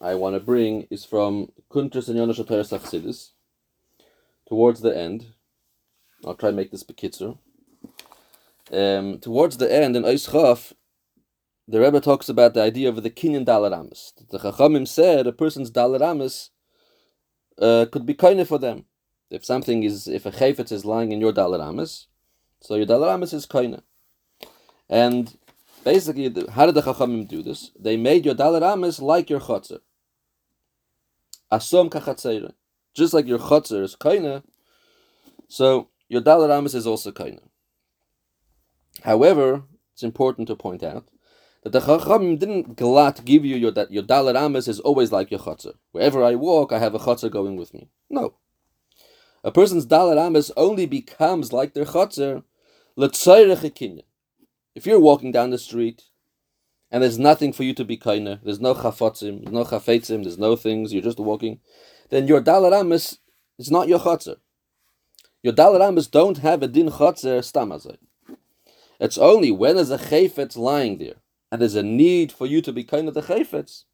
I 0.00 0.14
want 0.14 0.36
to 0.36 0.40
bring 0.40 0.86
is 0.90 1.04
from 1.04 1.50
Kuntras 1.70 2.08
and 2.08 2.18
Yonash 2.18 2.46
Sachsidis. 2.46 3.32
Towards 4.48 4.80
the 4.80 4.96
end, 4.96 5.26
I'll 6.24 6.34
try 6.34 6.48
and 6.48 6.56
make 6.56 6.70
this 6.70 6.84
bekitzer. 6.84 7.36
Um, 8.72 9.18
towards 9.18 9.58
the 9.58 9.72
end, 9.72 9.96
in 9.96 10.04
Oischaf, 10.04 10.72
the 11.68 11.80
Rebbe 11.80 12.00
talks 12.00 12.28
about 12.28 12.54
the 12.54 12.62
idea 12.62 12.88
of 12.88 13.02
the 13.02 13.10
kinyan 13.10 13.44
dalaramis. 13.44 14.12
The 14.30 14.38
Chachamim 14.38 14.86
said 14.86 15.26
a 15.26 15.32
person's 15.32 15.70
dalaramis 15.70 16.50
uh, 17.60 17.86
could 17.90 18.06
be 18.06 18.14
kind 18.14 18.46
for 18.46 18.58
them 18.58 18.84
if 19.30 19.44
something 19.44 19.82
is 19.82 20.08
if 20.08 20.26
a 20.26 20.30
chayfetz 20.30 20.72
is 20.72 20.84
lying 20.84 21.12
in 21.12 21.20
your 21.20 21.32
dalaramis, 21.32 22.06
so 22.60 22.74
your 22.74 22.86
dalaramis 22.86 23.34
is 23.34 23.46
koina. 23.46 23.82
And 24.88 25.36
basically, 25.84 26.28
the, 26.28 26.50
how 26.50 26.66
did 26.66 26.74
the 26.74 26.82
chachamim 26.82 27.28
do 27.28 27.42
this? 27.42 27.72
They 27.78 27.96
made 27.96 28.24
your 28.24 28.34
dalaramis 28.34 29.00
like 29.00 29.30
your 29.30 29.40
chotzer. 29.40 29.80
Asom 31.52 31.90
kachatzeira. 31.90 32.52
Just 32.94 33.12
like 33.12 33.26
your 33.26 33.38
chotzer 33.38 33.82
is 33.82 33.96
koina, 33.96 34.42
so 35.48 35.88
your 36.08 36.22
dalaramis 36.22 36.74
is 36.74 36.86
also 36.86 37.12
koina. 37.12 37.40
However, 39.02 39.64
it's 39.92 40.02
important 40.02 40.48
to 40.48 40.56
point 40.56 40.82
out 40.82 41.08
that 41.62 41.70
the 41.70 41.80
Chachamim 41.80 42.38
didn't 42.38 42.76
glat 42.76 43.24
give 43.24 43.44
you 43.44 43.56
your 43.56 43.70
that 43.72 43.90
your 43.90 44.02
dalaramis 44.02 44.68
is 44.68 44.80
always 44.80 45.10
like 45.12 45.30
your 45.30 45.40
chotzer. 45.40 45.74
Wherever 45.92 46.22
I 46.22 46.34
walk, 46.34 46.72
I 46.72 46.78
have 46.78 46.94
a 46.94 46.98
chotzer 46.98 47.30
going 47.30 47.56
with 47.56 47.74
me. 47.74 47.88
No, 48.08 48.34
a 49.46 49.52
person's 49.52 49.86
dalar 49.86 50.18
ames 50.18 50.50
only 50.56 50.86
becomes 50.86 51.52
like 51.52 51.72
their 51.72 51.84
chotzer, 51.84 52.42
If 54.74 54.86
you're 54.86 54.98
walking 54.98 55.30
down 55.30 55.50
the 55.50 55.58
street 55.58 56.02
and 56.90 57.00
there's 57.00 57.20
nothing 57.20 57.52
for 57.52 57.62
you 57.62 57.72
to 57.74 57.84
be 57.84 57.96
kinder, 57.96 58.40
there's 58.42 58.60
no 58.60 58.74
chafotzim, 58.74 59.44
there's 59.44 59.54
no 59.54 59.62
chafetzim, 59.62 60.24
there's 60.24 60.36
no 60.36 60.56
things, 60.56 60.92
you're 60.92 61.00
just 61.00 61.20
walking, 61.20 61.60
then 62.10 62.26
your 62.26 62.42
dalaramis 62.42 63.18
is 63.56 63.70
not 63.70 63.86
your 63.86 64.00
chotzer. 64.00 64.38
Your 65.44 65.52
dalaramis 65.52 66.10
don't 66.10 66.38
have 66.38 66.64
a 66.64 66.66
din 66.66 66.88
chotzer 66.88 67.38
stamazay. 67.38 67.98
It's 68.98 69.16
only 69.16 69.52
when 69.52 69.76
there's 69.76 69.90
a 69.92 69.98
chayfetz 69.98 70.56
lying 70.56 70.98
there 70.98 71.20
and 71.52 71.60
there's 71.60 71.76
a 71.76 71.84
need 71.84 72.32
for 72.32 72.46
you 72.46 72.60
to 72.62 72.72
be 72.72 72.82
kind 72.82 73.06
of 73.06 73.14
the 73.14 73.22
chayfetz, 73.22 73.84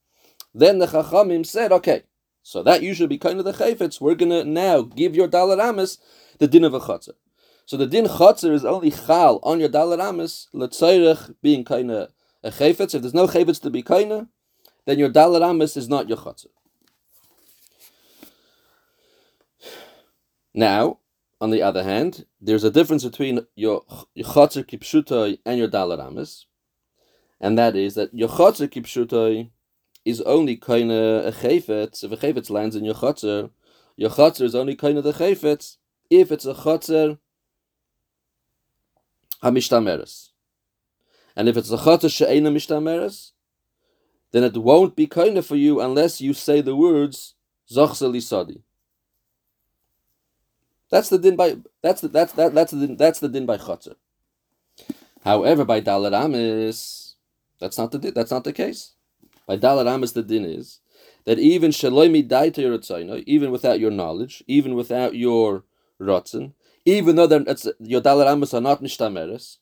then 0.55 0.79
the 0.79 0.87
chachamim 0.87 1.45
said, 1.45 1.73
okay, 1.73 2.05
so 2.43 2.63
that 2.63 2.83
should 2.83 3.09
be 3.09 3.19
kind 3.19 3.39
of 3.39 3.45
the 3.45 3.53
chayfetz. 3.53 4.01
We're 4.01 4.15
gonna 4.15 4.45
now 4.45 4.83
give 4.83 5.15
your 5.15 5.29
dalaramis 5.29 5.99
the 6.39 6.49
din 6.49 6.65
of 6.65 6.75
a 6.75 6.81
chotzer. 6.81 7.15
So 7.67 7.77
the 7.77 7.87
din 7.87 8.07
chotzer 8.07 8.53
is 8.53 8.65
only 8.65 8.91
chal 8.91 9.39
on 9.43 9.61
your 9.61 9.69
dalaramis 9.69 10.49
letzayrich 10.53 11.35
being 11.41 11.65
kind 11.65 11.91
of 11.91 12.13
a 12.43 12.51
chayfetz. 12.51 12.95
If 12.95 13.03
there's 13.03 13.15
no 13.15 13.27
chayfetz 13.27 13.61
to 13.63 13.71
be 13.71 13.83
kind 13.83 14.13
of, 14.13 14.27
then 14.87 14.99
your 14.99 15.11
dalaramis 15.11 15.77
is 15.77 15.89
not 15.89 16.09
your 16.09 16.19
chotzer. 16.19 16.47
Now, 20.55 20.99
on 21.41 21.51
the 21.51 21.63
other 21.63 21.83
hand, 21.83 22.27
there's 22.41 22.65
a 22.65 22.71
difference 22.71 23.05
between 23.05 23.47
your 23.55 23.83
chotzer 24.19 24.65
kipshutai 24.65 25.39
and 25.47 25.59
your 25.59 25.69
dalaramis, 25.69 26.45
and 27.41 27.57
that 27.57 27.75
is 27.75 27.95
that 27.95 28.13
your 28.13 28.29
chotzer 28.29 28.69
kipshutai 28.69 29.51
is 30.05 30.21
only 30.23 30.57
kind 30.57 30.91
of 30.91 31.27
a 31.27 31.33
chayfetz. 31.33 32.05
If 32.05 32.13
a 32.13 32.17
chayfetz 32.17 32.51
lands 32.51 32.77
in 32.77 32.85
your 32.85 32.95
chotzer, 32.95 33.51
your 33.97 34.11
chotzer 34.11 34.43
is 34.43 34.55
only 34.55 34.75
kind 34.75 34.99
of 34.99 35.05
the 35.05 35.13
chayfetz 35.13 35.77
if 36.11 36.33
it's 36.33 36.47
a 36.47 36.55
chotzer 36.55 37.19
hamishtameres. 39.43 40.31
And 41.37 41.49
if 41.49 41.57
it's 41.57 41.71
a 41.71 41.77
chotzer 41.77 42.11
she'ena 42.11 42.51
mishtameres, 42.51 43.33
then 44.33 44.45
it 44.45 44.57
won't 44.57 44.97
be 44.97 45.07
kind 45.07 45.39
of 45.39 45.47
for 45.47 45.57
you 45.57 45.81
unless 45.81 46.21
you 46.21 46.35
say 46.35 46.61
the 46.61 46.77
words 46.77 47.35
zochse 47.71 48.03
lisadi. 48.03 48.63
That's 50.91 51.09
the 51.09 51.19
din 51.19 51.37
by 51.37 51.57
that's 51.83 52.03
the 52.03 52.09
that's 52.09 52.33
that 52.35 52.55
that's 52.55 52.73
the 52.73 52.87
din, 52.87 52.97
that's 52.97 53.21
the 53.21 53.29
din 53.29 53.47
by 53.47 53.57
chotzer. 53.57 53.95
However, 55.25 55.65
by 55.65 55.81
dalaramis, 55.81 57.15
that's 57.61 57.79
not 57.79 57.93
the 57.93 57.99
that's 57.99 58.31
not 58.31 58.45
the 58.45 58.53
case. 58.53 58.93
By 59.47 59.57
dalaramis, 59.57 60.15
the 60.15 60.23
din 60.23 60.45
is 60.45 60.81
that 61.25 61.39
even 61.39 61.71
shalomi 61.71 62.27
daita 62.27 63.23
even 63.27 63.51
without 63.51 63.81
your 63.81 63.91
knowledge, 63.91 64.43
even 64.47 64.75
without 64.75 65.15
your 65.15 65.65
rotzen, 66.01 66.53
even 66.85 67.17
though 67.17 67.25
it's, 67.25 67.69
your 67.79 68.01
dalaramis 68.01 68.55
are 68.55 68.61
not 68.61 68.83
nishtameres, 68.83 69.59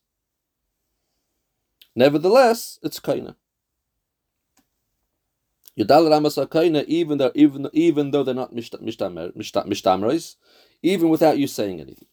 nevertheless, 1.95 2.79
it's 2.83 3.01
kaina. 3.01 3.37
Your 5.77 5.87
dalaramis 5.87 6.37
are 6.41 6.47
kaina, 6.47 6.85
even 6.87 7.19
though 7.19 7.33
even 7.35 7.69
even 7.73 8.11
though 8.11 8.23
they're 8.23 8.35
not 8.35 8.55
mishtamres, 8.55 10.37
even 10.83 11.09
without 11.09 11.39
you 11.39 11.47
saying 11.47 11.81
anything. 11.81 12.09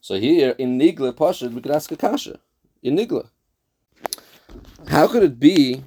So 0.00 0.18
here 0.18 0.54
in 0.58 0.78
Nigla 0.78 1.12
Pashad, 1.12 1.52
we 1.52 1.60
could 1.60 1.72
ask 1.72 1.92
a 1.92 1.96
kasha. 1.96 2.40
In 2.82 2.96
Nigla. 2.96 3.28
How 4.88 5.06
could 5.06 5.22
it 5.22 5.38
be 5.38 5.84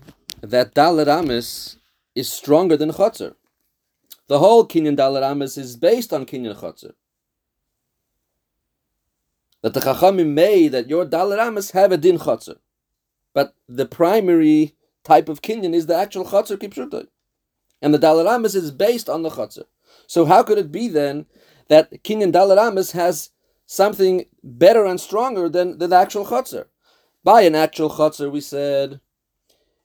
that 0.51 0.75
Dalaramis 0.75 1.77
is 2.15 2.31
stronger 2.31 2.77
than 2.77 2.91
Chotzer? 2.91 3.35
The 4.27 4.39
whole 4.39 4.67
Kinyan 4.67 4.97
Dalaramis 4.97 5.57
is 5.57 5.75
based 5.75 6.13
on 6.13 6.25
Kinyan 6.25 6.55
Chotzer. 6.55 6.93
That 9.61 9.73
the 9.73 9.79
Chachamim 9.79 10.33
made 10.33 10.73
that 10.73 10.89
your 10.89 11.05
Dalaramis 11.05 11.71
have 11.71 11.91
a 11.91 11.97
din 11.97 12.17
Chotzer. 12.17 12.57
But 13.33 13.55
the 13.67 13.85
primary 13.85 14.75
type 15.03 15.29
of 15.29 15.41
Kinyan 15.41 15.73
is 15.73 15.87
the 15.87 15.95
actual 15.95 16.25
Chotzer 16.25 16.57
Kipshutai. 16.57 17.07
And 17.81 17.93
the 17.93 17.99
Dalaramis 17.99 18.55
is 18.55 18.71
based 18.71 19.09
on 19.09 19.23
the 19.23 19.29
Chotzer. 19.29 19.65
So 20.07 20.25
how 20.25 20.43
could 20.43 20.57
it 20.57 20.71
be 20.71 20.87
then 20.87 21.25
that 21.69 22.03
Kinyan 22.03 22.31
Dalaramis 22.31 22.91
has 22.91 23.31
something 23.65 24.25
better 24.43 24.85
and 24.85 24.99
stronger 24.99 25.49
than, 25.49 25.77
than 25.77 25.89
the 25.89 25.95
actual 25.95 26.25
Chotzer. 26.25 26.65
By 27.23 27.41
an 27.41 27.55
actual 27.55 27.89
Chotzer, 27.89 28.31
we 28.31 28.41
said, 28.41 28.99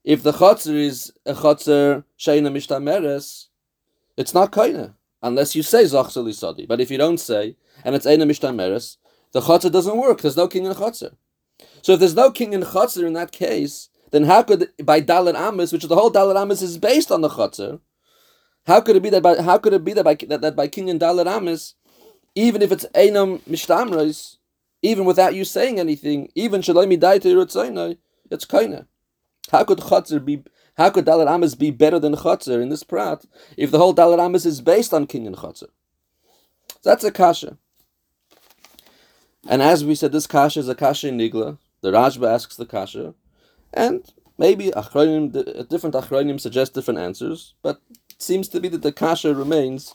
if 0.08 0.22
the 0.22 0.32
Chotzer 0.32 0.74
is 0.74 1.12
a 1.26 1.34
Chotzer 1.34 2.02
Sheina 2.18 2.50
Mishtameres, 2.50 3.48
it's 4.16 4.32
not 4.32 4.50
Kaina, 4.50 4.94
unless 5.22 5.54
you 5.54 5.62
say 5.62 5.84
Zachzali 5.84 6.32
Sadi. 6.32 6.64
But 6.64 6.80
if 6.80 6.90
you 6.90 6.96
don't 6.96 7.18
say, 7.18 7.56
and 7.84 7.94
it's 7.94 8.06
Eina 8.06 8.22
Mishtameres, 8.22 8.96
the 9.32 9.42
Chotzer 9.42 9.70
doesn't 9.70 9.98
work. 9.98 10.22
There's 10.22 10.38
no 10.38 10.48
Kinyan 10.48 10.74
Chotzer. 10.76 11.14
So 11.82 11.92
if 11.92 12.00
there's 12.00 12.14
no 12.14 12.30
Kinyan 12.30 12.64
Chotzer 12.64 13.06
in 13.06 13.12
that 13.12 13.32
case, 13.32 13.90
then 14.10 14.24
how 14.24 14.42
could, 14.44 14.70
by 14.82 15.02
Dalit 15.02 15.34
Amis, 15.34 15.72
which 15.72 15.84
the 15.84 15.94
whole 15.94 16.10
Dalit 16.10 16.40
Amis 16.40 16.62
is 16.62 16.78
based 16.78 17.12
on 17.12 17.20
the 17.20 17.28
Chotzer, 17.28 17.78
how 18.66 18.80
could 18.80 18.96
it 18.96 19.02
be 19.02 19.10
that 19.10 19.22
by 19.22 19.42
how 19.42 19.58
could 19.58 19.74
it 19.74 19.84
be 19.84 19.92
that 19.92 20.04
by 20.04 20.14
that, 20.14 20.40
that 20.40 20.56
by 20.56 20.68
Kinyan 20.68 20.98
Dalit 20.98 21.26
Amis, 21.26 21.74
even 22.34 22.62
if 22.62 22.72
it's 22.72 22.86
Einam 22.94 23.40
Mishtamrais, 23.40 24.38
even 24.80 25.04
without 25.04 25.34
you 25.34 25.44
saying 25.44 25.78
anything, 25.78 26.30
even 26.34 26.62
Shalom 26.62 26.90
it's 26.90 28.44
Kaina. 28.44 28.86
How 29.50 29.64
could 29.64 29.78
Chatzar 29.78 30.24
be 30.24 30.44
how 30.76 30.90
could 30.90 31.06
Dalit 31.06 31.28
Amis 31.28 31.56
be 31.56 31.70
better 31.72 31.98
than 31.98 32.14
Chatzar 32.14 32.62
in 32.62 32.68
this 32.68 32.84
prat 32.84 33.24
if 33.56 33.70
the 33.70 33.78
whole 33.78 33.94
Dalit 33.94 34.24
Amis 34.24 34.46
is 34.46 34.60
based 34.60 34.94
on 34.94 35.06
Kinyan 35.06 35.34
Chatzar? 35.34 35.68
So 36.80 36.90
that's 36.90 37.04
a 37.04 37.10
kasha. 37.10 37.58
And 39.48 39.62
as 39.62 39.84
we 39.84 39.94
said, 39.94 40.12
this 40.12 40.26
kasha 40.26 40.60
is 40.60 40.68
a 40.68 40.74
kasha 40.74 41.08
in 41.08 41.18
Nigla. 41.18 41.58
The 41.80 41.90
Rajba 41.90 42.32
asks 42.32 42.56
the 42.56 42.66
kasha, 42.66 43.14
and 43.72 44.04
maybe 44.36 44.70
achronim, 44.70 45.68
different 45.68 45.94
achronim 45.94 46.40
suggest 46.40 46.74
different 46.74 47.00
answers, 47.00 47.54
but 47.62 47.80
it 48.10 48.20
seems 48.20 48.48
to 48.48 48.60
be 48.60 48.68
that 48.68 48.82
the 48.82 48.92
kasha 48.92 49.34
remains 49.34 49.94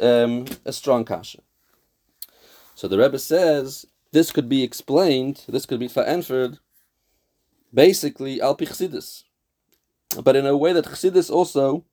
um, 0.00 0.46
a 0.64 0.72
strong 0.72 1.04
kasha. 1.04 1.38
So 2.74 2.88
the 2.88 2.98
Rebbe 2.98 3.18
says 3.18 3.86
this 4.12 4.32
could 4.32 4.48
be 4.48 4.62
explained, 4.62 5.44
this 5.48 5.66
could 5.66 5.78
be 5.78 5.90
answered, 5.96 6.58
basically 7.72 8.40
al 8.40 8.56
chsidis, 8.56 9.24
but 10.22 10.36
in 10.36 10.46
a 10.46 10.56
way 10.56 10.72
that 10.72 10.86
chsidis 10.86 11.30
also 11.30 11.84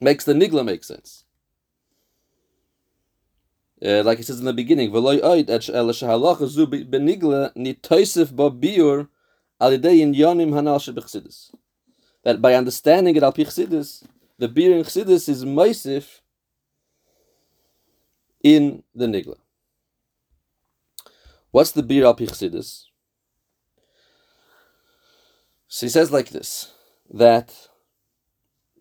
makes 0.00 0.24
the 0.24 0.34
nigla 0.34 0.64
make 0.64 0.84
sense. 0.84 1.24
Uh, 3.84 4.02
like 4.02 4.18
it 4.18 4.24
says 4.24 4.38
in 4.38 4.46
the 4.46 4.54
beginning, 4.54 4.90
that 12.26 12.40
by 12.40 12.54
understanding 12.54 13.16
it 13.16 13.22
al 13.22 13.32
chsidis, 13.32 14.06
the 14.38 14.48
beer 14.48 14.76
in 14.76 14.82
chsidis 14.84 15.28
is 15.28 15.44
meisif 15.44 16.20
in 18.42 18.82
the 18.94 19.06
nigla. 19.06 19.36
What's 21.50 21.72
the 21.72 21.82
beer 21.82 22.04
al 22.06 22.16
chsidis? 22.16 22.86
So 25.76 25.84
he 25.84 25.90
says 25.90 26.10
like 26.10 26.30
this 26.30 26.72
that 27.10 27.68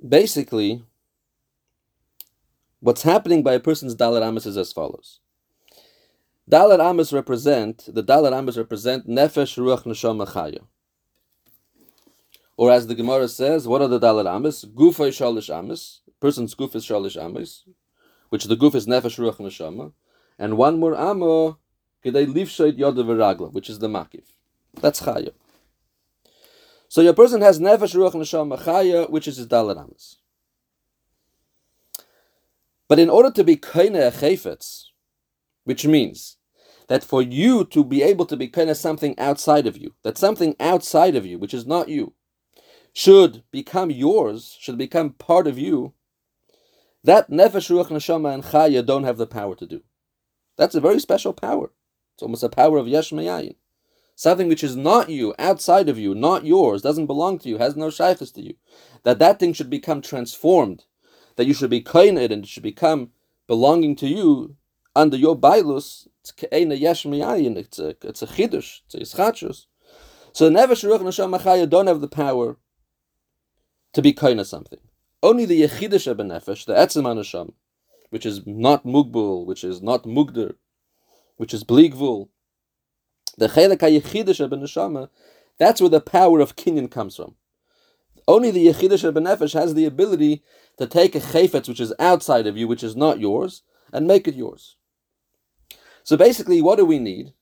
basically 0.08 0.82
what's 2.80 3.02
happening 3.02 3.44
by 3.44 3.56
a 3.56 3.60
person's 3.60 3.98
dalar 3.98 4.24
amas 4.24 4.46
is 4.46 4.56
as 4.56 4.72
follows. 4.72 5.20
Dalar 6.50 6.80
amas 6.80 7.12
represent 7.12 7.94
the 7.94 8.02
dalar 8.02 8.32
amas 8.32 8.58
represent 8.58 9.10
nefesh 9.10 9.58
ruach 9.58 9.84
neshama 9.84 10.26
chaya. 10.26 10.62
Or 12.56 12.72
as 12.72 12.88
the 12.88 12.96
Gemara 12.96 13.28
says, 13.28 13.68
what 13.68 13.82
are 13.82 13.90
the 13.90 14.00
Dalit 14.00 14.34
Amis? 14.34 14.64
Gufay 14.64 15.10
Shalish 15.10 15.54
Amis. 15.54 16.00
Person's 16.22 16.56
guf 16.56 16.74
is 16.74 16.86
Shalish 16.86 17.22
Amis, 17.22 17.66
which 18.30 18.46
the 18.46 18.56
guf 18.56 18.74
is 18.74 18.88
Nefesh 18.88 19.20
Ruach 19.20 19.40
Neshama. 19.40 19.92
And 20.40 20.56
one 20.56 20.80
more 20.80 20.96
Amo, 20.96 21.60
Kedei 22.06 22.26
Livshoit 22.34 22.78
Yoda 22.80 23.04
Viragla, 23.04 23.52
which 23.52 23.70
is 23.70 23.80
the 23.80 23.90
Makif. 23.90 24.24
That's 24.80 25.02
Chaya. 25.02 25.34
So 26.88 27.02
your 27.02 27.13
person 27.13 27.41
has 27.41 27.60
Nefesh 27.60 27.95
Ruach 27.95 28.13
Neshama 28.13 28.60
Chaya, 28.62 29.10
which 29.10 29.28
is 29.28 29.38
his 29.38 29.52
Amis. 29.52 30.17
But 32.88 33.00
in 33.00 33.10
order 33.10 33.32
to 33.32 33.43
be 33.43 33.58
Kaina 33.58 34.12
Chayfetz, 34.12 34.86
which 35.63 35.86
means 35.86 36.38
that 36.88 37.04
for 37.04 37.21
you 37.21 37.65
to 37.65 37.84
be 37.84 38.04
able 38.04 38.26
to 38.28 38.38
be 38.38 38.52
of 38.56 38.78
something 38.78 39.17
outside 39.17 39.65
of 39.65 39.78
you, 39.78 39.95
that 40.04 40.17
something 40.17 40.56
outside 40.60 41.15
of 41.15 41.26
you, 41.26 41.39
which 41.39 41.54
is 41.54 41.65
not 41.65 41.89
you, 41.89 42.13
should 42.93 43.43
become 43.52 43.89
yours, 43.89 44.56
should 44.60 44.78
become 44.78 45.12
part 45.12 45.48
of 45.48 45.58
you, 45.58 45.93
that 47.04 47.30
nefesh, 47.30 47.69
ruach, 47.69 47.88
neshama, 47.88 48.34
and 48.34 48.43
chaya 48.43 48.86
don't 48.86 49.04
have 49.04 49.17
the 49.17 49.28
power 49.28 49.56
to 49.56 49.65
do. 49.65 49.82
That's 50.58 50.76
a 50.76 50.82
very 50.82 51.00
special 51.00 51.34
power. 51.34 51.71
It's 52.13 52.24
almost 52.24 52.43
a 52.43 52.50
power 52.50 52.78
of 52.78 52.88
yesh 52.88 53.12
mayayin. 53.12 53.56
Something 54.15 54.47
which 54.47 54.63
is 54.63 54.78
not 54.78 55.10
you, 55.10 55.36
outside 55.38 55.89
of 55.89 55.99
you, 55.99 56.15
not 56.15 56.45
yours, 56.45 56.82
doesn't 56.82 57.06
belong 57.06 57.38
to 57.39 57.49
you, 57.49 57.58
has 57.58 57.75
no 57.75 57.89
shaykhs 57.89 58.32
to 58.32 58.41
you. 58.41 58.56
That 59.04 59.19
that 59.19 59.39
thing 59.39 59.51
should 59.51 59.69
become 59.69 60.01
transformed, 60.01 60.86
that 61.36 61.45
you 61.45 61.54
should 61.54 61.69
be 61.69 61.82
kained 61.82 62.17
and 62.17 62.43
it 62.43 62.47
should 62.47 62.63
become 62.63 63.12
belonging 63.45 63.95
to 63.97 64.08
you 64.08 64.56
under 64.95 65.17
your 65.17 65.38
bailus. 65.38 66.08
It's 66.21 66.32
ke'ena 66.32 66.75
yesh 66.75 67.04
miyayin. 67.04 67.58
It's 67.58 67.78
a, 67.78 67.95
it's 68.01 68.21
a 68.21 68.28
chidush. 68.28 68.80
It's 68.86 68.95
a 68.95 68.99
yischachus. 68.99 69.65
So 70.32 70.49
the 70.49 70.58
Nefesh 70.58 70.84
Ruach 70.84 71.01
Neshama 71.01 71.69
don't 71.69 71.88
have 71.88 72.01
the 72.01 72.08
power 72.08 72.58
to 73.93 74.01
be 74.01 74.13
kind 74.13 74.39
of 74.39 74.47
something. 74.47 74.80
Only 75.23 75.45
the 75.45 75.62
Yechidah 75.62 76.15
Nefesh, 76.15 76.65
the 76.65 76.73
Etzem 76.73 77.04
Neshama, 77.04 77.54
which 78.10 78.25
is 78.25 78.45
not 78.45 78.86
Mugbul, 78.86 79.45
which 79.45 79.63
is 79.63 79.82
not 79.82 80.06
Mugder, 80.06 80.56
which 81.38 81.54
is 81.54 81.63
Bligvul, 81.63 82.30
the 83.38 83.48
Chelek 83.48 83.78
HaYechidah 83.80 84.50
Neshama, 84.50 85.10
that's 85.58 85.82
where 85.82 85.89
the 85.89 86.02
power 86.02 86.39
of 86.39 86.56
Kinyan 86.56 86.89
comes 86.91 87.15
from. 87.15 87.36
Only 88.28 88.52
the 88.52 88.67
Yechidah 88.67 89.13
Nefesh 89.13 89.54
has 89.54 89.74
the 89.74 89.86
ability 89.86 90.43
to 90.78 90.88
take 90.88 91.15
a 91.15 91.19
chayfetz 91.19 91.67
which 91.67 91.80
is 91.80 91.93
outside 92.00 92.48
of 92.48 92.58
you, 92.58 92.67
which 92.67 92.84
is 92.84 92.95
not 92.95 93.19
yours, 93.19 93.62
and 93.93 94.08
make 94.08 94.28
it 94.28 94.36
yours. 94.36 94.76
So 96.04 96.17
basically, 96.17 96.62
what 96.62 96.78
do 96.78 96.86
we 96.86 97.00
need 97.00 97.34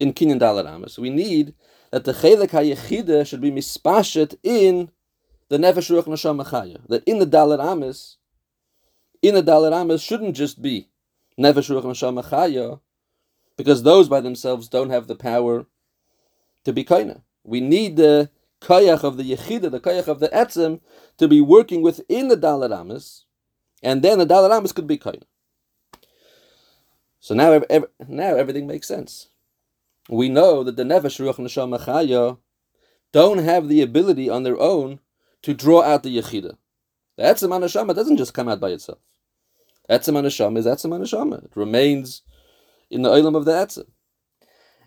in 0.00 0.12
Kinyan 0.12 0.40
Dalar 0.40 0.98
We 0.98 1.10
need 1.10 1.54
that 1.90 2.04
the 2.04 2.12
Chelek 2.12 2.50
HaYechida 2.50 3.26
should 3.26 3.40
be 3.40 3.50
mispashet 3.50 4.36
in 4.42 4.90
the 5.48 5.58
Nefesh 5.58 5.90
Ruach 5.90 6.04
Neshama 6.04 6.46
Chaya. 6.48 6.80
That 6.88 7.04
in 7.04 7.18
the 7.18 7.26
Dalar 7.26 7.64
Amis, 7.64 8.16
in 9.20 9.34
the 9.34 9.42
Dalar 9.42 9.72
Amis 9.72 10.02
shouldn't 10.02 10.34
just 10.34 10.60
be 10.60 10.88
Nefesh 11.38 11.70
Ruach 11.70 11.84
Neshama 11.84 12.24
Chaya, 12.24 12.80
because 13.56 13.82
those 13.82 14.08
by 14.08 14.20
themselves 14.20 14.68
don't 14.68 14.90
have 14.90 15.06
the 15.06 15.16
power 15.16 15.66
to 16.64 16.72
be 16.72 16.84
kaina. 16.84 17.22
We 17.44 17.60
need 17.60 17.96
the 17.96 18.30
kayach 18.60 19.02
of 19.02 19.16
the 19.16 19.24
yechida, 19.24 19.70
the 19.70 19.80
kayach 19.80 20.08
of 20.08 20.20
the 20.20 20.28
etzem, 20.28 20.80
to 21.18 21.28
be 21.28 21.40
working 21.40 21.82
within 21.82 22.28
the 22.28 22.36
dalar 22.36 22.78
amis, 22.78 23.24
and 23.82 24.02
then 24.02 24.18
the 24.18 24.26
dalar 24.26 24.56
amis 24.56 24.72
could 24.72 24.86
be 24.86 24.98
kaina. 24.98 25.24
So 27.20 27.34
now, 27.34 27.62
now 28.08 28.36
everything 28.36 28.66
makes 28.66 28.88
sense 28.88 29.28
we 30.08 30.28
know 30.28 30.64
that 30.64 30.76
the 30.76 30.82
Nefesh 30.82 31.20
Ruach 31.20 31.36
Neshama 31.36 31.80
Chaya 31.84 32.38
don't 33.12 33.38
have 33.38 33.68
the 33.68 33.82
ability 33.82 34.28
on 34.28 34.42
their 34.42 34.58
own 34.58 35.00
to 35.42 35.54
draw 35.54 35.82
out 35.82 36.02
the 36.02 36.16
Yechida. 36.16 36.56
The 37.16 37.22
Etzem 37.24 37.50
Neshama 37.50 37.94
doesn't 37.94 38.16
just 38.16 38.34
come 38.34 38.48
out 38.48 38.60
by 38.60 38.70
itself. 38.70 38.98
Etzem 39.88 40.14
Neshama 40.14 40.58
is 40.58 40.66
Etzem 40.66 40.90
Neshama. 40.90 41.44
It 41.44 41.52
remains 41.54 42.22
in 42.92 43.02
the 43.02 43.08
Olam 43.08 43.36
of 43.36 43.44
the 43.44 43.52
Etzem. 43.52 43.86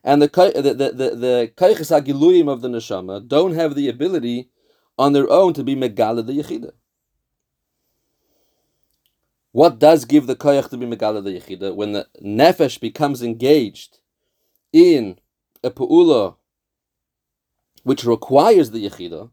And 0.03 0.21
the 0.21 0.27
the 0.27 0.73
the 0.73 0.91
the, 0.91 1.09
the 1.15 2.51
of 2.51 2.61
the 2.61 2.69
Neshama 2.69 3.27
don't 3.27 3.53
have 3.53 3.75
the 3.75 3.89
ability 3.89 4.49
on 4.97 5.13
their 5.13 5.29
own 5.29 5.53
to 5.53 5.63
be 5.63 5.75
Megala 5.75 6.25
the 6.25 6.33
Yechida. 6.33 6.71
What 9.51 9.79
does 9.79 10.05
give 10.05 10.27
the 10.27 10.35
Koyach 10.35 10.69
to 10.69 10.77
be 10.77 10.85
Megala 10.85 11.23
the 11.23 11.39
Yechida? 11.39 11.75
When 11.75 11.93
the 11.93 12.07
Nefesh 12.23 12.79
becomes 12.79 13.23
engaged 13.23 13.99
in 14.71 15.17
a 15.63 15.71
pu'ula 15.71 16.35
which 17.83 18.03
requires 18.03 18.71
the 18.71 18.89
yechida, 18.89 19.29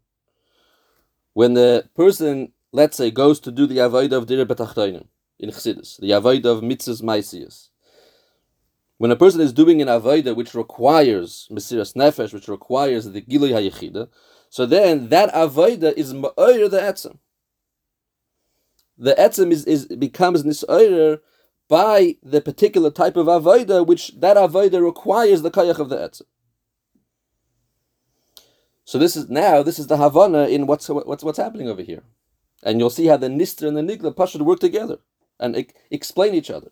when 1.32 1.54
the 1.54 1.88
person, 1.96 2.52
let's 2.70 2.96
say, 2.96 3.10
goes 3.10 3.40
to 3.40 3.50
do 3.50 3.66
the 3.66 3.78
avodah 3.78 4.12
of 4.12 4.26
dir 4.26 4.44
betachtoinim 4.44 5.06
in 5.38 5.50
chassidus, 5.50 5.98
the 5.98 6.10
avodah 6.10 6.44
of 6.44 6.60
mitzvahs 6.60 7.02
maisius, 7.02 7.70
when 8.98 9.10
a 9.10 9.16
person 9.16 9.40
is 9.40 9.52
doing 9.52 9.82
an 9.82 9.88
avodah 9.88 10.36
which 10.36 10.54
requires 10.54 11.48
mesiras 11.50 11.94
nefesh, 11.94 12.32
which 12.32 12.48
requires 12.48 13.10
the 13.10 13.22
gilui 13.22 13.50
hayechida, 13.50 14.08
so 14.48 14.66
then 14.66 15.08
that 15.08 15.32
avodah 15.32 15.92
is 15.94 16.12
ma'oyer 16.12 16.70
the 16.70 16.78
etzem. 16.78 17.18
The 18.98 19.14
etzem 19.14 19.50
is, 19.50 19.64
is 19.64 19.86
becomes 19.86 20.44
nisoyer 20.44 21.20
by 21.68 22.16
the 22.22 22.40
particular 22.40 22.90
type 22.90 23.16
of 23.16 23.26
avodah, 23.26 23.86
which 23.86 24.12
that 24.20 24.36
avodah 24.36 24.84
requires 24.84 25.42
the 25.42 25.50
kayach 25.50 25.78
of 25.78 25.88
the 25.88 25.96
etzem. 25.96 26.22
So 28.84 28.98
this 28.98 29.16
is 29.16 29.30
now 29.30 29.62
this 29.62 29.78
is 29.78 29.86
the 29.86 29.96
havana 29.96 30.48
in 30.48 30.66
what's 30.66 30.88
what's 30.88 31.24
what's 31.24 31.38
happening 31.38 31.68
over 31.68 31.82
here, 31.82 32.02
and 32.62 32.78
you'll 32.78 32.90
see 32.90 33.06
how 33.06 33.16
the 33.16 33.28
nister 33.28 33.66
and 33.66 33.76
the 33.76 33.80
nigla 33.80 34.14
pashut 34.14 34.42
work 34.42 34.60
together 34.60 34.98
and 35.40 35.56
e- 35.56 35.68
explain 35.90 36.34
each 36.34 36.50
other. 36.50 36.70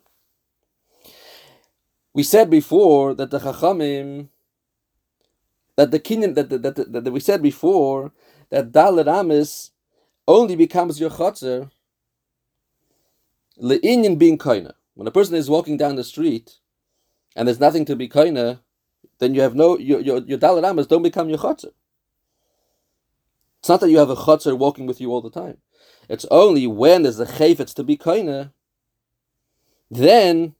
We 2.13 2.23
said 2.23 2.49
before 2.49 3.13
that 3.15 3.31
the 3.31 3.39
chachamim 3.39 4.27
that 5.77 5.91
the 5.91 5.99
kinyan 5.99 6.35
that, 6.35 6.49
that, 6.49 6.61
that, 6.61 6.91
that, 6.91 7.03
that 7.05 7.11
we 7.11 7.19
said 7.19 7.41
before 7.41 8.11
that 8.49 8.71
dalit 8.71 9.07
amis 9.07 9.71
only 10.27 10.55
becomes 10.55 10.99
your 10.99 11.09
chotzer 11.09 11.71
le'inyan 13.61 14.17
being 14.17 14.37
kaina. 14.37 14.73
When 14.93 15.07
a 15.07 15.11
person 15.11 15.35
is 15.35 15.49
walking 15.49 15.77
down 15.77 15.95
the 15.95 16.03
street 16.03 16.57
and 17.35 17.47
there's 17.47 17.59
nothing 17.59 17.85
to 17.85 17.95
be 17.95 18.09
kaina, 18.09 18.59
then 19.19 19.33
you 19.33 19.41
have 19.41 19.55
no 19.55 19.77
your 19.77 20.01
your, 20.01 20.19
your 20.19 20.37
dalaramas 20.37 20.87
don't 20.87 21.03
become 21.03 21.29
your 21.29 21.37
chotzer. 21.39 21.71
It's 23.59 23.69
not 23.69 23.79
that 23.81 23.89
you 23.89 23.99
have 23.99 24.09
a 24.09 24.15
chotzer 24.15 24.57
walking 24.57 24.87
with 24.87 24.99
you 24.99 25.11
all 25.11 25.21
the 25.21 25.29
time. 25.29 25.57
It's 26.09 26.25
only 26.31 26.67
when 26.67 27.03
there's 27.03 27.19
a 27.19 27.25
chayfetz 27.25 27.73
to 27.75 27.83
be 27.83 27.95
kaina, 27.95 28.51
then 29.89 30.55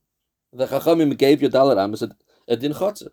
the 0.54 0.68
chachamim 0.68 1.18
gave 1.18 1.42
your 1.42 1.52
dalaramas 1.52 2.02
a, 2.02 2.16
a 2.48 2.56
din 2.56 2.74
chotzer. 2.74 3.10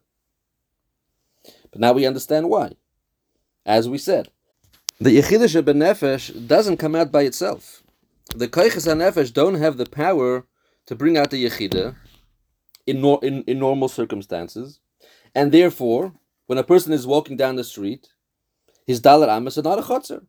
But 1.70 1.80
now 1.80 1.92
we 1.92 2.06
understand 2.06 2.48
why. 2.48 2.72
As 3.64 3.88
we 3.88 3.98
said, 3.98 4.28
the 5.00 5.10
yechidish 5.10 5.60
benefesh 5.62 6.46
doesn't 6.46 6.78
come 6.78 6.94
out 6.94 7.12
by 7.12 7.22
itself. 7.22 7.82
The 8.34 8.48
koiches 8.48 8.86
nefesh 8.92 9.32
don't 9.32 9.54
have 9.54 9.76
the 9.76 9.86
power 9.86 10.46
to 10.86 10.94
bring 10.94 11.16
out 11.16 11.30
the 11.30 11.44
yechida 11.44 11.96
in, 12.86 13.00
nor- 13.00 13.20
in, 13.22 13.42
in 13.44 13.58
normal 13.58 13.88
circumstances, 13.88 14.80
and 15.34 15.52
therefore, 15.52 16.14
when 16.46 16.58
a 16.58 16.64
person 16.64 16.92
is 16.92 17.06
walking 17.06 17.36
down 17.36 17.56
the 17.56 17.64
street, 17.64 18.08
his 18.86 19.00
dalar 19.00 19.28
amas 19.28 19.56
is 19.56 19.64
not 19.64 19.78
a 19.78 19.82
chotzer. 19.82 20.24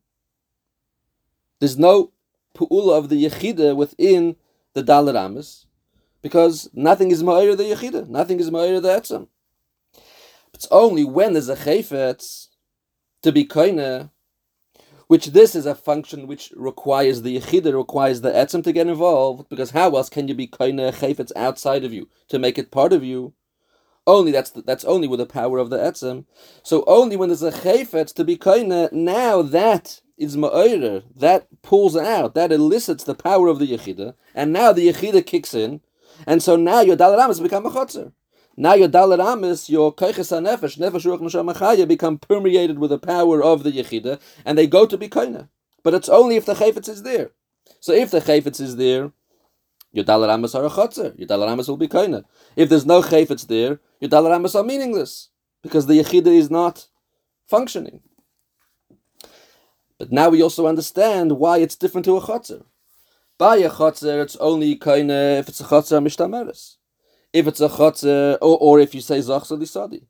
There's 1.59 1.77
no 1.77 2.11
pu'ula 2.55 2.97
of 2.97 3.09
the 3.09 3.25
yechida 3.25 3.75
within 3.75 4.35
the 4.73 4.83
dalar 4.83 5.15
amas, 5.15 5.65
because 6.21 6.69
nothing 6.73 7.11
is 7.11 7.23
ma'ir 7.23 7.55
the 7.55 7.63
yechida, 7.63 8.07
nothing 8.07 8.39
is 8.39 8.49
ma'ir 8.49 8.81
the 8.81 8.89
etzem. 8.89 9.27
It's 10.53 10.67
only 10.71 11.03
when 11.03 11.33
there's 11.33 11.49
a 11.49 11.55
chayfetz 11.55 12.47
to 13.21 13.31
be 13.31 13.45
koine 13.45 14.09
which 15.09 15.27
this 15.27 15.55
is 15.55 15.65
a 15.65 15.73
function 15.73 16.27
which 16.27 16.53
requires 16.55 17.23
the 17.23 17.39
yechida, 17.39 17.75
requires 17.75 18.21
the 18.21 18.29
etzem 18.29 18.63
to 18.63 18.71
get 18.71 18.85
involved, 18.85 19.49
because 19.49 19.71
how 19.71 19.95
else 19.95 20.07
can 20.07 20.27
you 20.27 20.35
be 20.35 20.47
kaina 20.47 20.93
chayfetz 20.93 21.31
outside 21.35 21.83
of 21.83 21.91
you 21.91 22.07
to 22.27 22.37
make 22.37 22.59
it 22.59 22.69
part 22.69 22.93
of 22.93 23.03
you? 23.03 23.33
Only 24.05 24.31
that's 24.31 24.51
that's 24.51 24.85
only 24.85 25.07
with 25.07 25.19
the 25.19 25.25
power 25.25 25.57
of 25.57 25.71
the 25.71 25.77
etzem. 25.77 26.25
So 26.61 26.83
only 26.85 27.15
when 27.15 27.29
there's 27.29 27.41
a 27.41 27.51
chayfetz 27.51 28.13
to 28.13 28.23
be 28.23 28.37
kaina, 28.37 28.91
now 28.91 29.41
that 29.41 29.99
is 30.15 30.37
ma'orer, 30.37 31.03
that 31.15 31.47
pulls 31.63 31.97
out, 31.97 32.35
that 32.35 32.51
elicits 32.51 33.03
the 33.03 33.15
power 33.15 33.47
of 33.47 33.57
the 33.57 33.65
yechida, 33.65 34.13
and 34.35 34.53
now 34.53 34.71
the 34.71 34.89
yechida 34.89 35.25
kicks 35.25 35.55
in, 35.55 35.81
and 36.25 36.41
so 36.41 36.55
now 36.55 36.81
your 36.81 36.97
dalaram 36.97 37.27
has 37.27 37.39
become 37.39 37.65
a 37.65 37.71
chotzer. 37.71 38.11
Now 38.57 38.73
your 38.73 38.89
dalar 38.89 39.25
amis, 39.25 39.69
your 39.69 39.95
kaiches 39.95 40.31
nefesh, 40.37 40.77
nefesh 40.77 41.05
ruach 41.05 41.21
neshama 41.21 41.87
become 41.87 42.17
permeated 42.17 42.77
with 42.77 42.89
the 42.89 42.99
power 42.99 43.41
of 43.41 43.63
the 43.63 43.71
yechida, 43.71 44.19
and 44.43 44.57
they 44.57 44.67
go 44.67 44.85
to 44.85 44.97
be 44.97 45.07
kaina. 45.07 45.47
But 45.81 45.93
it's 45.93 46.09
only 46.09 46.35
if 46.35 46.45
the 46.45 46.55
chayfetz 46.55 46.89
is 46.89 47.03
there. 47.03 47.31
So 47.79 47.93
if 47.93 48.11
the 48.11 48.19
chayfetz 48.19 48.59
is 48.59 48.75
there, 48.75 49.13
your 49.93 50.03
dalar 50.03 50.29
amis 50.33 50.55
are 50.55 50.65
a 50.65 50.69
chotzer. 50.69 51.17
Your 51.17 51.27
dalar 51.27 51.49
amis 51.49 51.69
will 51.69 51.77
be 51.77 51.87
kaina. 51.87 52.25
If 52.57 52.67
there's 52.67 52.85
no 52.85 53.01
chayfetz 53.01 53.47
there, 53.47 53.79
your 54.01 54.09
dalar 54.09 54.35
amis 54.35 54.55
are 54.55 54.63
meaningless 54.63 55.29
because 55.63 55.87
the 55.87 55.97
yechida 55.97 56.27
is 56.27 56.51
not 56.51 56.87
functioning. 57.47 58.01
But 59.97 60.11
now 60.11 60.27
we 60.29 60.41
also 60.41 60.67
understand 60.67 61.33
why 61.33 61.59
it's 61.59 61.75
different 61.77 62.05
to 62.05 62.17
a 62.17 62.21
chotzer. 62.21 62.63
By 63.39 63.57
a 63.57 63.69
chotzer, 63.71 64.21
it's 64.21 64.35
only 64.35 64.77
kaina 64.77 65.39
if 65.39 65.49
it's 65.49 65.61
a 65.61 65.63
chotzer 65.63 65.99
mishtameres 66.03 66.75
if 67.33 67.47
it's 67.47 67.61
a 67.61 67.69
chotzer, 67.69 68.37
or, 68.41 68.57
or 68.59 68.79
if 68.79 68.95
you 68.95 69.01
say 69.01 69.19
zachsa 69.19 69.57
lisadi. 69.57 70.05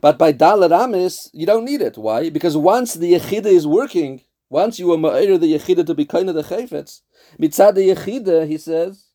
But 0.00 0.18
by 0.18 0.32
dalar 0.32 0.72
amis, 0.84 1.30
you 1.32 1.46
don't 1.46 1.64
need 1.64 1.82
it. 1.82 1.98
Why? 1.98 2.30
Because 2.30 2.56
once 2.56 2.94
the 2.94 3.14
yechida 3.14 3.46
is 3.46 3.66
working, 3.66 4.22
once 4.48 4.78
you 4.78 4.92
are 4.92 4.96
ma'ir 4.96 5.38
the 5.40 5.54
yechida 5.54 5.86
to 5.86 5.94
be 5.94 6.04
kind 6.04 6.28
of 6.28 6.34
the 6.34 6.42
chayfetz, 6.42 7.02
mitzad 7.38 7.74
the 7.74 7.88
yechida, 7.88 8.46
he 8.46 8.58
says, 8.58 9.06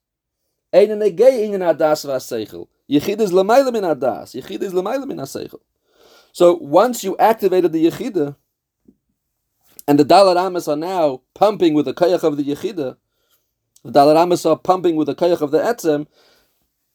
ein 0.73 0.89
negei 0.89 1.45
ingen 1.45 1.61
adas 1.61 2.05
v'aseichel. 2.05 2.67
Yechida 2.89 3.21
is 3.21 3.33
l'mayla 3.33 3.71
min 3.71 3.83
adas. 3.83 4.39
Yechida 4.39 4.63
is 4.63 4.73
l'mayla 4.73 5.07
min 5.07 5.17
aseichel. 5.17 5.59
So 6.31 6.55
once 6.55 7.03
you 7.03 7.15
activated 7.17 7.71
the 7.71 7.85
yechida, 7.85 8.35
and 9.87 9.99
the 9.99 10.05
dalar 10.05 10.37
amis 10.37 10.67
are 10.67 10.75
now 10.75 11.21
pumping 11.33 11.73
with 11.73 11.85
the 11.85 11.93
kayach 11.93 12.23
of 12.23 12.37
the 12.37 12.43
yechida, 12.43 12.97
the 13.83 13.91
dalar 13.91 14.21
amis 14.21 14.45
are 14.45 14.57
pumping 14.57 14.95
with 14.95 15.07
the 15.07 15.15
kayach 15.15 15.41
of 15.41 15.51
the 15.51 15.59
etzem, 15.59 16.07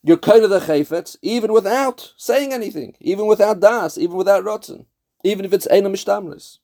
you're 0.02 0.16
kind 0.16 0.42
of 0.42 0.50
the 0.50 0.60
chayfetz, 0.60 1.16
even 1.22 1.52
without 1.52 2.12
saying 2.16 2.52
anything, 2.52 2.96
even 3.00 3.26
without 3.26 3.60
das, 3.60 3.96
even 3.96 4.16
without 4.16 4.44
rotzen, 4.44 4.86
even 5.22 5.44
if 5.44 5.52
it's 5.52 5.68
ena 5.70 5.88
mishtamris. 5.88 6.58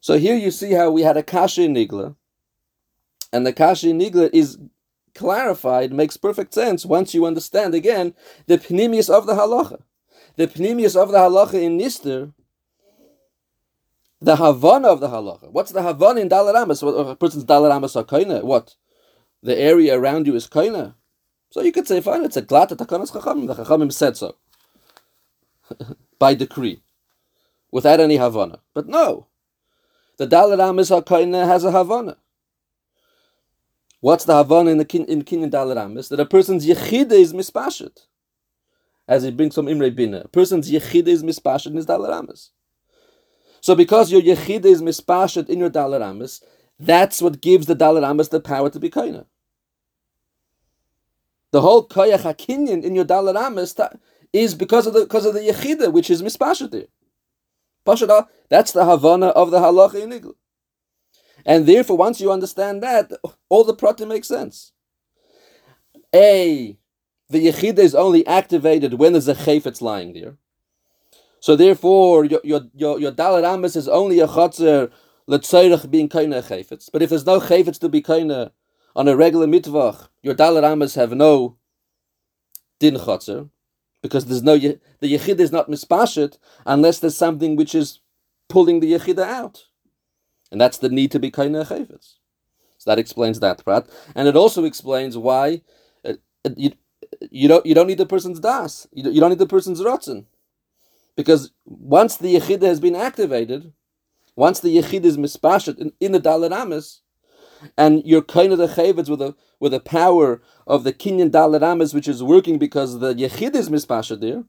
So 0.00 0.18
here 0.18 0.36
you 0.36 0.50
see 0.50 0.72
how 0.72 0.90
we 0.90 1.02
had 1.02 1.16
a 1.16 1.22
kasha 1.22 1.62
in 1.62 1.74
nigla, 1.74 2.16
and 3.32 3.46
the 3.46 3.52
kasha 3.52 3.90
in 3.90 3.98
nigla 3.98 4.30
is 4.32 4.58
clarified 5.14 5.92
makes 5.92 6.16
perfect 6.16 6.54
sense 6.54 6.86
once 6.86 7.14
you 7.14 7.26
understand 7.26 7.74
again 7.74 8.14
the 8.46 8.58
pnimius 8.58 9.10
of 9.10 9.26
the 9.26 9.34
halacha. 9.34 9.82
The 10.36 10.46
pnimius 10.46 10.96
of 10.96 11.10
the 11.10 11.18
halacha 11.18 11.62
in 11.62 11.78
Nister, 11.78 12.32
the 14.22 14.36
havana 14.36 14.88
of 14.88 15.00
the 15.00 15.08
halacha. 15.08 15.50
What's 15.50 15.72
the 15.72 15.82
havana 15.82 16.20
in 16.20 16.28
Dalaramas? 16.28 16.82
What 16.82 16.92
a 16.92 17.16
person's 17.16 17.44
Dalaramas 17.44 17.96
are 17.96 18.04
kaina? 18.04 18.42
What? 18.42 18.76
The 19.42 19.58
area 19.58 19.98
around 19.98 20.26
you 20.26 20.34
is 20.34 20.46
kaina. 20.46 20.94
So 21.50 21.60
you 21.62 21.72
could 21.72 21.88
say, 21.88 22.00
fine, 22.00 22.24
it's 22.24 22.36
a 22.36 22.42
glat 22.42 22.70
takanas 22.70 23.12
chachamim. 23.12 23.46
The 23.48 23.64
chachamim 23.64 23.92
said 23.92 24.16
so 24.16 24.36
by 26.18 26.34
decree, 26.34 26.82
without 27.70 28.00
any 28.00 28.16
havana. 28.16 28.60
But 28.74 28.88
no, 28.88 29.26
the 30.18 30.26
Dalaramas 30.26 30.94
are 30.94 31.02
kaina 31.02 31.46
has 31.46 31.64
a 31.64 31.72
havana. 31.72 32.16
What's 34.02 34.24
the 34.24 34.36
Havana 34.36 34.70
in 34.72 34.78
the 34.78 34.84
kin 34.84 35.04
in 35.04 35.22
Kinyan 35.22 35.52
Dalaramis? 35.52 36.08
That 36.08 36.18
a 36.18 36.26
person's 36.26 36.66
yechide 36.66 37.12
is 37.12 37.32
mispashet. 37.32 38.06
As 39.06 39.22
he 39.22 39.30
brings 39.30 39.54
from 39.54 39.68
Imre 39.68 39.90
Bina. 39.94 40.22
A 40.24 40.28
person's 40.28 40.68
yechide 40.68 41.06
is 41.06 41.22
mispashet 41.22 41.68
in 41.68 41.76
his 41.76 41.86
Dalaramis. 41.86 42.50
So 43.62 43.76
because 43.76 44.10
your 44.10 44.20
yechide 44.20 44.64
is 44.64 44.82
mispashet 44.82 45.48
in 45.48 45.60
your 45.60 45.70
Dalaramis, 45.70 46.42
that's 46.80 47.22
what 47.22 47.40
gives 47.40 47.66
the 47.66 47.76
Dalaramis 47.76 48.28
the 48.28 48.40
power 48.40 48.68
to 48.68 48.80
be 48.80 48.90
kaina. 48.90 49.24
The 51.52 51.60
whole 51.60 51.86
koyach 51.86 52.22
hakinyan 52.22 52.82
in 52.82 52.94
your 52.96 53.04
Dalaramis 53.04 53.96
is 54.32 54.54
because 54.56 54.86
of 54.88 54.94
the 54.94 55.00
because 55.02 55.24
of 55.24 55.34
the 55.34 55.40
yechide, 55.40 55.92
which 55.92 56.10
is 56.10 56.22
mispashet 56.22 56.72
there. 56.72 56.86
Pashat, 57.86 58.26
that's 58.48 58.72
the 58.72 58.84
Havana 58.84 59.28
of 59.28 59.50
the 59.50 59.58
halacha 59.58 60.02
in 60.02 60.10
Igla. 60.10 60.34
And 61.44 61.66
therefore, 61.66 61.96
once 61.96 62.20
you 62.20 62.30
understand 62.30 62.82
that, 62.82 63.12
all 63.48 63.64
the 63.64 63.74
pratim 63.74 64.08
makes 64.08 64.28
sense. 64.28 64.72
A, 66.14 66.78
the 67.28 67.46
yechida 67.46 67.78
is 67.78 67.94
only 67.94 68.26
activated 68.26 68.94
when 68.94 69.12
there's 69.12 69.28
a 69.28 69.34
chayfetz 69.34 69.80
lying 69.80 70.12
there. 70.12 70.36
So 71.42 71.56
therefore, 71.56 72.24
your 72.24 72.40
your 72.44 72.60
your, 72.72 73.00
your 73.00 73.12
amas 73.18 73.74
is 73.74 73.88
only 73.88 74.20
a 74.20 74.28
chotzer 74.28 74.92
letzayrach 75.28 75.90
being 75.90 76.08
kaina 76.08 76.40
chayfetz. 76.40 76.88
But 76.92 77.02
if 77.02 77.10
there's 77.10 77.26
no 77.26 77.40
chayfetz 77.40 77.80
to 77.80 77.88
be 77.88 78.00
kaina 78.00 78.52
on 78.94 79.08
a 79.08 79.16
regular 79.16 79.48
mitvach, 79.48 80.06
your 80.22 80.36
dalar 80.36 80.62
amas 80.62 80.94
have 80.94 81.10
no 81.10 81.56
din 82.78 82.94
chotzer 82.94 83.50
because 84.02 84.26
there's 84.26 84.44
no 84.44 84.56
the 84.56 84.78
yechida 85.02 85.40
is 85.40 85.50
not 85.50 85.68
mispashet 85.68 86.38
unless 86.64 87.00
there's 87.00 87.16
something 87.16 87.56
which 87.56 87.74
is 87.74 87.98
pulling 88.48 88.78
the 88.78 88.92
yechida 88.92 89.24
out 89.24 89.64
and 90.52 90.60
that's 90.60 90.78
the 90.78 90.88
need 90.88 91.10
to 91.10 91.18
be 91.18 91.32
kaina 91.32 91.66
chayvetz. 91.66 92.18
So 92.78 92.88
that 92.88 93.00
explains 93.00 93.40
that 93.40 93.64
part, 93.64 93.88
and 94.14 94.28
it 94.28 94.36
also 94.36 94.64
explains 94.64 95.18
why 95.18 95.62
uh, 96.04 96.14
uh, 96.44 96.50
you, 96.56 96.70
you 97.32 97.48
don't 97.48 97.66
you 97.66 97.74
don't 97.74 97.88
need 97.88 97.98
the 97.98 98.06
person's 98.06 98.38
das, 98.38 98.86
you, 98.92 99.10
you 99.10 99.20
don't 99.20 99.30
need 99.30 99.40
the 99.40 99.46
person's 99.46 99.80
rotzen, 99.80 100.26
because 101.16 101.52
once 101.64 102.16
the 102.16 102.34
yechida 102.34 102.62
has 102.62 102.80
been 102.80 102.96
activated, 102.96 103.72
once 104.36 104.60
the 104.60 104.76
yechid 104.76 105.04
is 105.04 105.16
mispashet 105.16 105.78
in, 105.78 105.92
in 106.00 106.12
the 106.12 106.20
dalaramis, 106.20 107.00
and 107.76 108.02
you're 108.04 108.22
kind 108.22 108.52
of 108.52 108.58
the 108.58 108.66
chayvetz 108.66 109.08
with 109.08 109.22
a 109.22 109.34
with 109.60 109.72
the 109.72 109.80
power 109.80 110.42
of 110.66 110.84
the 110.84 110.92
kinyan 110.92 111.30
dalaramis, 111.30 111.94
which 111.94 112.08
is 112.08 112.22
working 112.22 112.58
because 112.58 112.98
the 112.98 113.14
yechid 113.14 113.54
is 113.54 113.68
mispashet 113.68 114.20
there. 114.20 114.44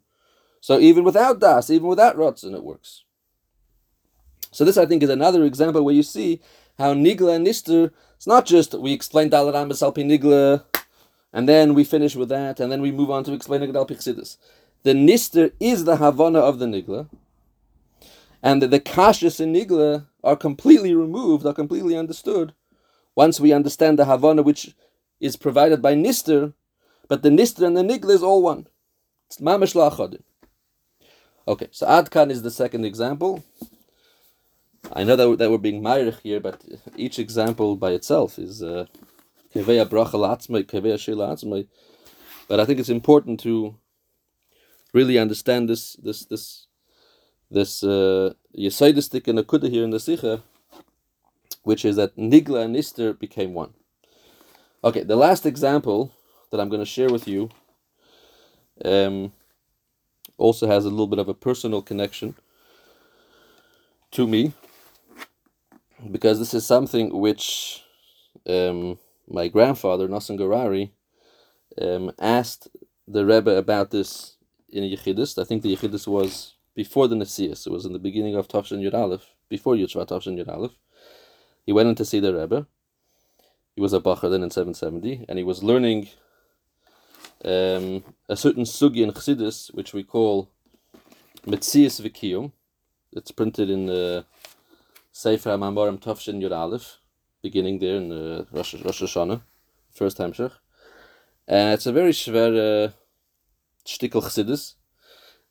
So 0.61 0.80
even 0.80 1.03
without 1.03 1.39
das, 1.39 1.70
even 1.70 1.88
without 1.88 2.16
rotzen, 2.16 2.55
it 2.55 2.64
works. 2.64 3.03
So 4.51 4.64
this, 4.64 4.78
I 4.78 4.86
think, 4.86 5.03
is 5.03 5.09
another 5.09 5.43
example 5.43 5.84
where 5.84 5.95
you 5.95 6.03
see 6.03 6.41
how 6.78 6.93
Nigla 6.93 7.36
and 7.36 7.45
Nister, 7.45 7.91
it's 8.16 8.28
not 8.28 8.45
just 8.45 8.74
we 8.74 8.93
explain 8.93 9.30
Dalar 9.30 9.55
Amas 9.55 9.82
Alpi 9.82 10.05
Nigla, 10.05 10.64
and 11.34 11.49
then 11.49 11.74
we 11.74 11.84
finish 11.84 12.16
with 12.16 12.30
that, 12.30 12.59
and 12.59 12.72
then 12.72 12.82
we 12.82 12.91
move 12.91 13.09
on 13.09 13.24
to 13.26 13.34
explain 13.34 13.61
Nigla 13.61 13.86
Alpi 13.86 13.97
The 14.84 14.93
Nister 14.93 15.53
is 15.61 15.86
the 15.86 15.95
Havana 15.95 16.39
of 16.39 16.59
the 16.59 16.65
Nigla, 16.65 17.07
and 18.41 18.61
the, 18.61 18.67
the 18.67 18.81
Kashas 18.81 19.39
in 19.39 19.53
Nigla 19.53 20.07
are 20.23 20.36
completely 20.36 20.93
removed, 20.93 21.45
are 21.45 21.53
completely 21.53 21.95
understood, 21.95 22.53
once 23.15 23.39
we 23.39 23.53
understand 23.53 23.97
the 23.97 24.05
Havana 24.05 24.41
which 24.43 24.75
is 25.21 25.38
provided 25.38 25.81
by 25.81 25.93
Nister, 25.95 26.53
but 27.07 27.23
the 27.23 27.29
Nister 27.29 27.65
and 27.65 27.77
the 27.77 27.81
Nigla 27.81 28.11
is 28.11 28.23
all 28.23 28.41
one. 28.41 28.67
It's 29.27 29.38
Mamash 29.38 29.73
Lachadim. 29.73 30.21
Okay, 31.47 31.69
so 31.71 31.88
Adkan 31.88 32.29
is 32.29 32.41
the 32.41 32.51
second 32.51 32.84
example. 32.84 33.43
I 34.91 35.05
know 35.05 35.15
that, 35.15 35.38
that 35.38 35.49
we're 35.49 35.57
being 35.57 35.81
myrich 35.81 36.19
here, 36.19 36.41
but 36.41 36.61
each 36.97 37.19
example 37.19 37.77
by 37.77 37.91
itself 37.91 38.38
is 38.38 38.61
uh, 38.61 38.86
bracha 39.55 40.65
keveya 40.65 40.99
shila 40.99 41.65
But 42.49 42.59
I 42.59 42.65
think 42.65 42.81
it's 42.81 42.89
important 42.89 43.39
to 43.41 43.75
really 44.93 45.17
understand 45.17 45.69
this 45.69 45.93
this 45.95 46.25
this 46.25 46.67
this 47.51 47.83
uh, 47.83 48.33
and 48.55 49.39
akuda 49.39 49.69
here 49.69 49.83
in 49.83 49.89
the 49.89 49.97
sicha, 49.97 50.41
which 51.63 51.83
is 51.85 51.95
that 51.97 52.15
Nigla 52.15 52.65
and 52.65 52.75
Nister 52.75 53.17
became 53.17 53.53
one. 53.53 53.73
Okay, 54.83 55.03
the 55.03 55.15
last 55.15 55.45
example 55.45 56.11
that 56.51 56.59
I'm 56.59 56.69
going 56.69 56.81
to 56.81 56.85
share 56.85 57.09
with 57.09 57.27
you 57.27 57.49
um, 58.83 59.31
also 60.37 60.67
has 60.67 60.85
a 60.85 60.89
little 60.89 61.07
bit 61.07 61.19
of 61.19 61.29
a 61.29 61.33
personal 61.33 61.81
connection 61.81 62.35
to 64.11 64.27
me 64.27 64.53
because 66.11 66.37
this 66.37 66.53
is 66.53 66.65
something 66.65 67.17
which 67.17 67.83
um, 68.47 68.99
my 69.27 69.47
grandfather 69.47 70.07
Nassim 70.07 70.37
Garari 70.37 70.91
um, 71.81 72.11
asked 72.19 72.67
the 73.07 73.25
Rebbe 73.25 73.51
about 73.51 73.91
this 73.91 74.32
in 74.74 74.84
Yechidus. 74.84 75.39
I 75.39 75.45
think 75.45 75.61
the 75.61 75.76
Yechidus 75.76 76.07
was 76.07 76.53
before 76.76 77.07
the 77.07 77.15
Nesias. 77.15 77.67
It 77.67 77.71
was 77.71 77.86
in 77.86 77.93
the 77.93 77.99
beginning 77.99 78.36
of 78.36 78.47
Tafshin 78.47 78.82
Yud 78.82 78.93
Aleph, 78.93 79.26
before 79.47 79.76
Yud 79.76 79.93
Tafshin 80.07 80.38
Yud 80.38 80.49
Aleph. 80.49 80.74
He 81.65 81.71
went 81.71 81.89
in 81.89 81.95
to 81.95 82.05
see 82.05 82.19
the 82.19 82.34
Rebbe. 82.36 82.65
He 83.76 83.82
was 83.82 83.93
a 83.93 83.99
Bacher 83.99 84.30
then 84.30 84.43
in 84.43 84.51
770, 84.51 85.26
and 85.30 85.38
he 85.38 85.43
was 85.43 85.63
learning 85.63 86.09
um, 87.45 88.03
a 88.28 88.36
certain 88.36 88.63
sugi 88.63 88.97
in 88.97 89.11
Chassidus, 89.11 89.74
which 89.74 89.93
we 89.93 90.03
call 90.03 90.49
Metzias 91.45 92.01
Vikiyum. 92.01 92.51
It's 93.11 93.32
printed 93.32 93.69
in 93.69 93.86
the 93.86 94.26
Sefer 95.11 95.51
HaMamorim 95.51 95.99
Tafshin 95.99 96.41
Yud 96.41 96.55
Aleph, 96.55 96.97
beginning 97.41 97.80
there 97.80 97.97
in 97.97 98.11
uh, 98.11 98.45
Rosh, 98.51 98.74
Rosh 98.76 99.03
Hashanah, 99.03 99.41
first 99.91 100.17
Hemshech. 100.17 100.53
And 101.47 101.74
it's 101.74 101.86
a 101.86 101.91
very 101.91 102.11
shver 102.11 102.93
chassidus. 103.86 104.75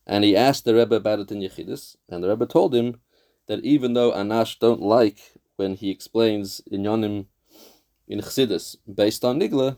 And 0.07 0.25
he 0.25 0.37
asked 0.37 0.65
the 0.65 0.75
Rebbe 0.75 0.97
about 0.97 1.21
it 1.21 1.31
in 1.31 1.41
Yechidus, 1.41 1.97
and 2.09 2.25
the 2.25 2.29
Rebbe 2.29 2.47
told 2.47 2.75
him 2.75 3.01
that 3.47 3.65
even 3.65 3.93
though 3.93 4.13
Anash 4.13 4.59
don't 4.59 4.83
like 4.83 5.35
when 5.57 5.75
he 5.75 5.91
explains 5.91 6.61
Inyanim 6.73 7.27
in 8.09 8.21
Chassidus 8.21 8.77
based 8.93 9.25
on 9.25 9.39
Nigla, 9.39 9.77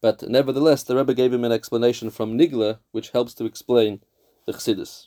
but 0.00 0.28
nevertheless 0.28 0.82
the 0.82 0.96
Rebbe 0.96 1.14
gave 1.14 1.32
him 1.32 1.44
an 1.44 1.52
explanation 1.52 2.10
from 2.10 2.36
Nigla 2.36 2.78
which 2.90 3.10
helps 3.10 3.34
to 3.34 3.44
explain 3.44 4.00
the 4.46 4.52
Chassidus. 4.52 5.06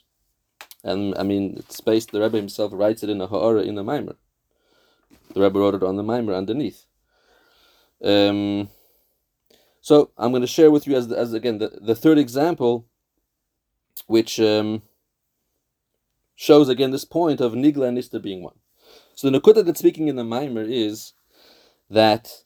And 0.82 1.14
I 1.18 1.22
mean, 1.22 1.56
it's 1.58 1.80
based, 1.80 2.12
the 2.12 2.20
Rebbe 2.20 2.36
himself 2.36 2.72
writes 2.74 3.02
it 3.02 3.10
in 3.10 3.20
a 3.20 3.26
Ha'ara 3.26 3.62
in 3.62 3.74
the 3.74 3.82
Maimer. 3.82 4.16
The 5.34 5.40
Rebbe 5.40 5.58
wrote 5.58 5.74
it 5.74 5.82
on 5.82 5.96
the 5.96 6.02
Maimer 6.02 6.36
underneath. 6.36 6.86
Um, 8.02 8.68
so 9.86 10.10
I'm 10.18 10.32
going 10.32 10.40
to 10.40 10.48
share 10.48 10.72
with 10.72 10.88
you 10.88 10.96
as, 10.96 11.12
as 11.12 11.32
again, 11.32 11.58
the, 11.58 11.78
the 11.80 11.94
third 11.94 12.18
example, 12.18 12.88
which 14.08 14.40
um, 14.40 14.82
shows 16.34 16.68
again 16.68 16.90
this 16.90 17.04
point 17.04 17.40
of 17.40 17.52
Nigla 17.52 17.86
and 17.86 17.96
Nista 17.96 18.20
being 18.20 18.42
one. 18.42 18.56
So 19.14 19.30
the 19.30 19.38
Nakuta 19.38 19.64
that's 19.64 19.78
speaking 19.78 20.08
in 20.08 20.16
the 20.16 20.24
Maimer 20.24 20.68
is 20.68 21.12
that 21.88 22.42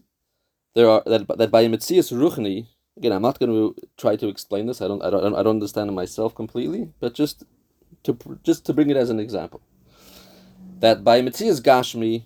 there 0.75 0.87
are 0.87 1.03
that, 1.07 1.27
that 1.39 1.51
by 1.51 1.65
Metzias 1.65 2.13
Ruchni, 2.13 2.67
again, 2.99 3.13
I'm 3.13 3.23
not 3.23 3.39
going 3.39 3.53
to 3.53 3.75
try 3.97 4.17
to 4.17 4.29
explain 4.29 4.67
this. 4.67 4.83
I 4.83 4.89
don't, 4.89 5.03
I 5.03 5.09
don't, 5.09 5.35
I 5.35 5.43
don't 5.43 5.57
understand 5.57 5.89
it 5.89 5.95
myself 5.95 6.35
completely, 6.35 6.93
but 7.01 7.15
just 7.15 7.45
to 8.03 8.19
just 8.43 8.67
to 8.67 8.75
bring 8.75 8.91
it 8.91 8.99
as 8.99 9.09
an 9.09 9.19
example, 9.19 9.63
that 10.81 11.03
by 11.03 11.23
Mitzias 11.23 11.63
Gashmi, 11.63 12.25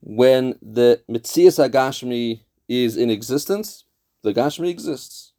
when 0.00 0.58
the 0.60 1.00
Mitzias 1.08 1.64
Agashmi 1.64 2.40
is 2.68 2.96
in 2.96 3.10
existence, 3.10 3.84
the 4.22 4.34
Gashmi 4.34 4.68
exists. 4.68 5.32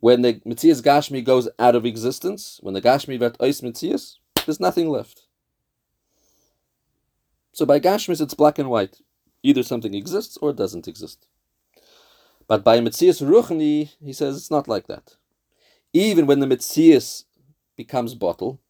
When 0.00 0.22
the 0.22 0.34
Mitzias 0.46 0.82
Gashmi 0.82 1.24
goes 1.24 1.48
out 1.58 1.74
of 1.74 1.86
existence, 1.86 2.60
when 2.62 2.74
the 2.74 2.82
Gashmi 2.82 3.18
vet 3.18 3.38
Ois 3.38 3.62
Mitzias, 3.62 4.16
there's 4.44 4.60
nothing 4.60 4.88
left. 4.88 5.22
So 7.52 7.64
by 7.64 7.80
Gashmis, 7.80 8.20
it's 8.20 8.34
black 8.34 8.58
and 8.58 8.68
white. 8.68 9.00
Either 9.42 9.62
something 9.62 9.94
exists 9.94 10.36
or 10.38 10.50
it 10.50 10.56
doesn't 10.56 10.88
exist. 10.88 11.26
But 12.46 12.64
by 12.64 12.80
Mitzias 12.80 13.22
Ruchni, 13.22 13.90
he 14.02 14.12
says 14.12 14.36
it's 14.36 14.50
not 14.50 14.68
like 14.68 14.86
that. 14.86 15.16
Even 15.92 16.26
when 16.26 16.40
the 16.40 16.46
Mitzias 16.46 17.24
becomes 17.76 18.14
bottle, 18.14 18.60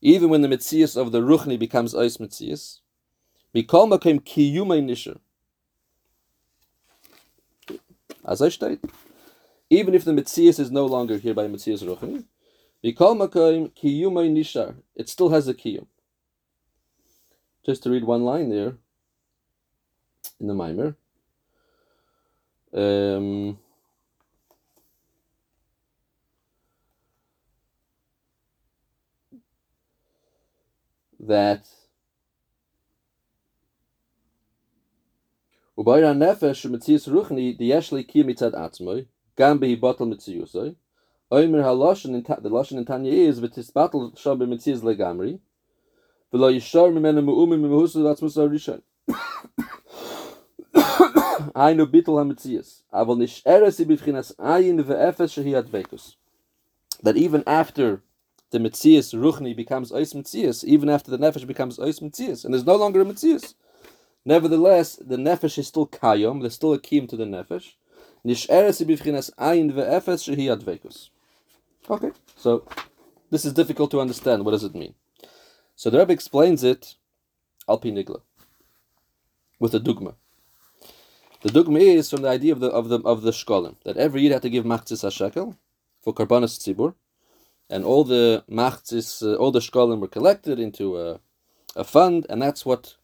even 0.00 0.30
when 0.30 0.40
the 0.40 0.48
mitzias 0.48 0.96
of 0.96 1.12
the 1.12 1.20
ruchni 1.20 1.58
becomes 1.58 1.94
ois 1.94 2.16
mitzias, 2.18 2.80
mikol 3.54 3.88
makim 3.88 4.20
kiyumay 4.20 4.82
nisher. 4.82 5.18
As 8.30 8.40
I 8.40 8.48
state, 8.48 8.78
even 9.70 9.92
if 9.92 10.04
the 10.04 10.12
Metzias 10.12 10.60
is 10.60 10.70
no 10.70 10.86
longer 10.86 11.18
here 11.18 11.34
by 11.34 11.48
Metzias 11.48 11.82
Ruchni, 11.82 12.26
Mikol 12.84 13.16
Makoim 13.18 13.72
Kiyumay 13.72 14.30
Nishar, 14.30 14.76
it 14.94 15.08
still 15.08 15.30
has 15.30 15.48
a 15.48 15.54
Kiyum. 15.54 15.86
Just 17.66 17.82
to 17.82 17.90
read 17.90 18.04
one 18.04 18.24
line 18.24 18.48
there 18.48 18.74
in 20.38 20.46
the 20.46 20.54
Mimer. 20.54 20.94
Um, 22.72 23.58
that 31.18 31.66
Ubayra 35.78 36.14
nefesh 36.14 36.64
mitzius 36.66 37.08
ruchni 37.08 37.56
diyesh 37.58 37.92
li 37.92 38.04
ki 38.04 38.22
mitzad 38.24 38.54
atzmoi, 38.54 39.06
gam 39.36 39.58
bihi 39.60 39.80
batal 39.80 40.06
mitziyusoi. 40.08 40.74
Oimer 41.30 41.62
ha-loshen, 41.62 42.24
the 42.24 42.50
loshen 42.50 42.78
in 42.78 42.84
Tanya 42.84 43.12
is, 43.12 43.40
v'tis 43.40 43.72
batal 43.72 44.12
shom 44.16 44.38
b'mitzius 44.40 44.80
legamri, 44.80 45.38
v'lo 46.32 46.50
yishor 46.52 46.92
mimenu 46.92 47.22
mu'umim 47.24 47.60
mimuhusu 47.62 48.02
v'atzmus 48.02 48.36
er 48.36 48.48
ha-rishon. 48.48 48.82
Ainu 51.54 51.86
bital 51.86 52.18
ha-mitzius, 52.18 52.82
aval 52.92 53.16
nish 53.16 53.42
eresi 53.44 53.86
b'vchinas 53.86 54.34
ayin 54.38 54.82
ve'efes 54.82 55.32
shehi 55.38 55.54
advekus. 55.62 56.16
That 57.02 57.16
even 57.16 57.44
after 57.46 58.02
the 58.50 58.58
mitzius 58.58 59.14
ruchni 59.14 59.54
becomes 59.56 59.92
ois 59.92 60.12
mitzius, 60.14 60.64
even 60.64 60.88
after 60.88 61.10
the 61.10 61.18
nefesh 61.18 61.46
becomes 61.46 61.78
ois 61.78 62.00
mitzius, 62.00 62.44
and 62.44 62.52
there's 62.52 62.66
no 62.66 62.76
longer 62.76 63.00
a 63.00 63.04
mitzius. 63.04 63.54
Nevertheless, 64.24 64.96
the 64.96 65.16
Nefesh 65.16 65.58
is 65.58 65.68
still 65.68 65.86
Kayom, 65.86 66.40
there's 66.40 66.54
still 66.54 66.74
a 66.74 66.78
Kiyim 66.78 67.08
to 67.08 67.16
the 67.16 67.24
Nefesh. 67.24 67.72
Okay, 71.88 72.10
so 72.36 72.66
this 73.30 73.44
is 73.46 73.52
difficult 73.54 73.90
to 73.90 74.00
understand. 74.00 74.44
What 74.44 74.50
does 74.50 74.64
it 74.64 74.74
mean? 74.74 74.94
So 75.74 75.88
the 75.88 75.98
Rebbe 75.98 76.12
explains 76.12 76.62
it 76.62 76.96
al 77.66 77.80
nigla 77.80 78.20
with 79.58 79.74
a 79.74 79.80
dogma. 79.80 80.16
The 81.40 81.50
dogma 81.50 81.78
is 81.78 82.10
from 82.10 82.22
the 82.22 82.28
idea 82.28 82.52
of 82.52 82.60
the 82.60 82.68
of 82.68 82.90
the 82.90 83.00
of 83.00 83.22
the 83.22 83.30
shkolim 83.30 83.76
that 83.84 83.96
every 83.96 84.20
year 84.20 84.34
had 84.34 84.42
to 84.42 84.50
give 84.50 84.64
machzis 84.64 85.02
hashekel 85.02 85.56
for 86.02 86.12
karbanas 86.12 86.58
tzibur, 86.58 86.94
and 87.70 87.84
all 87.84 88.04
the 88.04 88.44
machzis, 88.50 89.22
uh, 89.22 89.36
all 89.36 89.50
the 89.50 89.60
shkolim 89.60 90.00
were 90.00 90.08
collected 90.08 90.58
into 90.58 90.98
a, 90.98 91.20
a 91.74 91.84
fund, 91.84 92.26
and 92.28 92.42
that's 92.42 92.66
what 92.66 92.96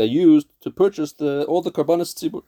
they 0.00 0.06
used 0.06 0.48
to 0.64 0.70
purchase 0.82 1.12
the 1.12 1.32
all 1.50 1.62
the 1.62 1.74
karbanas 1.76 2.12
tzibur. 2.14 2.44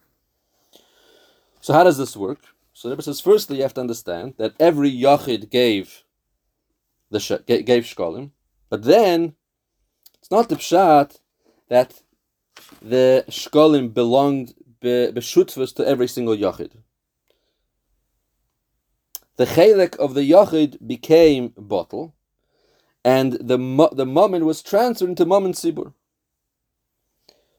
So 1.60 1.70
how 1.72 1.84
does 1.84 1.98
this 1.98 2.16
work? 2.16 2.40
So 2.72 2.88
the 2.88 3.02
says, 3.02 3.20
firstly, 3.20 3.56
you 3.56 3.62
have 3.62 3.74
to 3.74 3.86
understand 3.86 4.34
that 4.38 4.54
every 4.68 4.90
yachid 5.06 5.50
gave 5.50 6.04
the 7.10 7.20
sh- 7.20 7.44
gave 7.46 7.84
shkolim, 7.84 8.30
but 8.70 8.84
then 8.84 9.34
it's 10.18 10.30
not 10.30 10.48
the 10.48 10.56
pshat 10.56 11.18
that 11.68 11.90
the 12.80 13.24
shkolim 13.28 13.92
belonged 13.92 14.54
beshutfus 14.82 15.74
to 15.76 15.86
every 15.86 16.08
single 16.08 16.36
yachid 16.36 16.72
the 19.36 19.46
chelik 19.46 19.96
of 19.96 20.14
the 20.14 20.30
yachid 20.30 20.86
became 20.86 21.52
bottle, 21.56 22.14
and 23.04 23.32
the 23.34 23.58
the 23.92 24.06
moment 24.06 24.44
was 24.44 24.62
transferred 24.62 25.08
into 25.08 25.26
moment 25.26 25.56
sibur. 25.56 25.92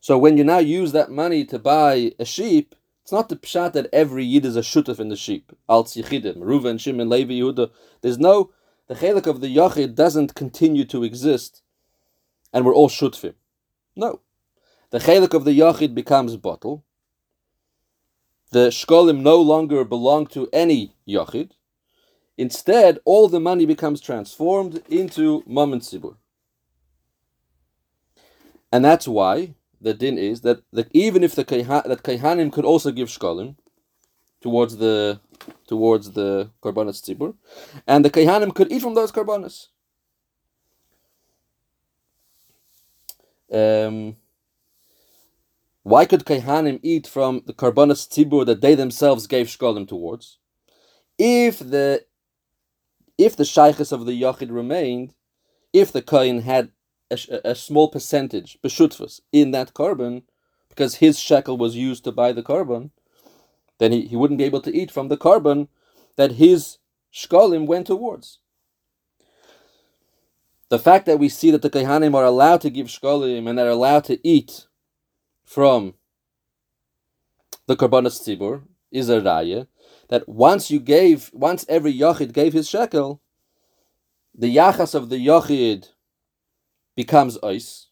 So 0.04 0.18
when 0.18 0.38
you 0.38 0.43
now 0.43 0.58
use 0.58 0.91
that 0.91 1.12
money 1.12 1.45
to 1.45 1.58
buy 1.58 2.12
a 2.20 2.26
sheep, 2.26 2.76
it's 3.04 3.14
not 3.14 3.30
the 3.30 3.38
pshat 3.38 3.72
that 3.72 3.88
every 3.93 4.26
yid 4.26 4.43
is 4.43 4.58
a 4.58 4.60
shutaf 4.60 4.99
in 4.99 5.08
the 5.08 5.16
sheep. 5.16 5.54
Al 5.70 5.86
tzichidim, 5.86 6.39
Reuven, 6.39 6.78
Shimon, 6.78 7.08
Levi, 7.08 7.36
Yehuda. 7.36 7.72
There's 8.01 8.20
no 8.20 8.51
the 8.89 8.95
chelik 8.95 9.28
of 9.28 9.39
the 9.39 9.47
yachid 9.56 9.95
doesn't 9.95 10.36
continue 10.36 10.84
to 10.84 11.06
exist, 11.06 11.62
and 12.51 12.66
we're 12.66 12.76
all 12.76 12.89
shutfim. 12.89 13.36
No, 13.95 14.20
the 14.89 14.99
chelik 14.99 15.34
of 15.34 15.45
the 15.45 15.58
yachid 15.58 15.95
becomes 15.95 16.36
bottle. 16.36 16.84
The 18.51 18.72
shkolim 18.72 19.22
no 19.22 19.38
longer 19.41 19.86
belong 19.86 20.28
to 20.36 20.49
any 20.51 20.97
yachid, 21.08 21.51
Instead, 22.38 22.99
all 23.06 23.30
the 23.30 23.39
money 23.39 23.66
becomes 23.66 24.01
transformed 24.01 24.84
into 24.89 25.43
Mammon 25.47 25.80
Sibur. 25.80 26.18
And 28.70 28.84
that's 28.84 29.08
why 29.08 29.56
the 29.84 29.93
din 29.93 30.17
is 30.17 30.41
that, 30.41 30.63
that 30.71 30.88
even 30.93 31.23
if 31.23 31.36
the 31.36 31.43
that 31.43 32.03
Kaihanim 32.03 32.51
could 32.51 32.65
also 32.65 32.91
give 32.91 33.09
Shkolim 33.09 33.55
towards 34.41 34.77
the 34.77 35.19
towards 35.67 36.11
the 36.11 36.49
Karbanas 36.61 37.01
Tzibur, 37.01 37.36
and 37.86 38.03
the 38.03 38.09
Kaihanim 38.09 38.55
could 38.55 38.71
eat 38.71 38.81
from 38.81 38.93
those 38.93 39.11
Karbanas. 39.11 39.67
Um, 43.51 44.15
why 45.84 46.05
could 46.05 46.25
Kaihanim 46.25 46.79
eat 46.81 47.05
from 47.05 47.43
the 47.45 47.53
Karbanas 47.53 48.07
Tzibur 48.07 48.45
that 48.45 48.61
they 48.61 48.75
themselves 48.75 49.27
gave 49.27 49.47
Shkolim 49.47 49.88
towards? 49.88 50.38
If 51.19 51.59
the 51.59 52.05
if 53.17 53.36
the 53.36 53.45
shaykhs 53.45 53.91
of 53.91 54.05
the 54.05 54.19
yachid 54.19 54.51
remained, 54.51 55.13
if 55.71 55.91
the 55.91 56.01
kohen 56.01 56.41
had 56.41 56.71
a, 57.12 57.18
a 57.43 57.56
small 57.56 57.89
percentage 57.89 58.58
beshutfus 58.64 59.22
in 59.32 59.51
that 59.51 59.74
carbon, 59.74 60.24
because 60.70 60.95
his 60.95 61.20
shekel 61.20 61.58
was 61.58 61.76
used 61.76 62.04
to 62.04 62.12
buy 62.12 62.32
the 62.32 62.43
carbon, 62.43 62.91
then 63.80 63.91
he, 63.91 64.08
he 64.08 64.16
wouldn't 64.16 64.38
be 64.38 64.43
able 64.43 64.62
to 64.62 64.76
eat 64.76 64.91
from 64.91 65.08
the 65.08 65.18
carbon 65.18 65.68
that 66.16 66.34
his 66.34 66.78
shkolim 67.14 67.66
went 67.68 67.88
towards. 67.88 68.39
The 70.70 70.80
fact 70.80 71.06
that 71.06 71.20
we 71.20 71.30
see 71.30 71.51
that 71.51 71.62
the 71.62 71.70
Kehanim 71.70 72.16
are 72.16 72.26
allowed 72.26 72.62
to 72.62 72.70
give 72.70 72.88
shkolim 72.88 73.47
and 73.47 73.58
they're 73.58 73.70
allowed 73.70 74.06
to 74.06 74.28
eat 74.28 74.68
from 75.43 75.93
the 77.68 77.76
karbanas 77.76 78.20
tzibur 78.22 78.64
is 78.91 79.10
a 79.10 79.22
raya 79.22 79.68
that 80.10 80.28
once 80.28 80.72
you 80.72 80.80
gave, 80.80 81.30
once 81.34 81.66
every 81.70 81.93
yachid 81.93 82.34
gave 82.34 82.54
his 82.54 82.70
shekel, 82.70 83.22
the 84.34 84.56
yachas 84.56 84.95
of 84.95 85.10
the 85.10 85.26
yachid 85.26 85.89
becomes 86.95 87.37
ice, 87.43 87.87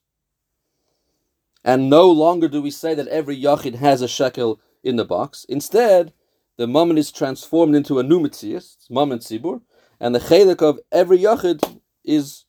and 1.64 1.90
no 1.90 2.10
longer 2.10 2.48
do 2.48 2.62
we 2.62 2.72
say 2.72 2.94
that 2.94 3.08
every 3.08 3.40
yachid 3.40 3.76
has 3.76 4.02
a 4.02 4.08
shekel 4.08 4.60
in 4.84 4.96
the 4.96 5.06
box. 5.06 5.46
Instead, 5.48 6.14
the 6.58 6.68
moment 6.68 7.00
is 7.00 7.12
transformed 7.12 7.76
into 7.76 8.00
a 8.00 8.04
new 8.04 8.20
mitzias, 8.20 8.90
moment 8.90 9.22
tzibur, 9.22 9.62
and 10.00 10.14
the 10.16 10.20
chelik 10.20 10.62
of 10.62 10.80
every 10.92 11.20
yachid 11.20 11.80
is 12.04 12.46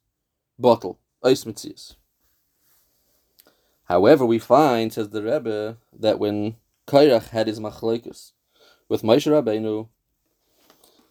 bottle, 0.59 0.99
ice 1.23 1.45
mitzias. 1.45 1.97
However, 3.85 4.25
we 4.25 4.39
find, 4.39 4.93
says 4.93 5.11
the 5.11 5.23
Rebbe, 5.23 5.77
that 5.99 6.19
when 6.19 6.57
Kairach 6.87 7.29
had 7.29 7.47
his 7.47 7.61
machlokes 7.61 8.33
with 8.89 9.03
Moshe 9.03 9.31
Rabbeinu. 9.31 9.89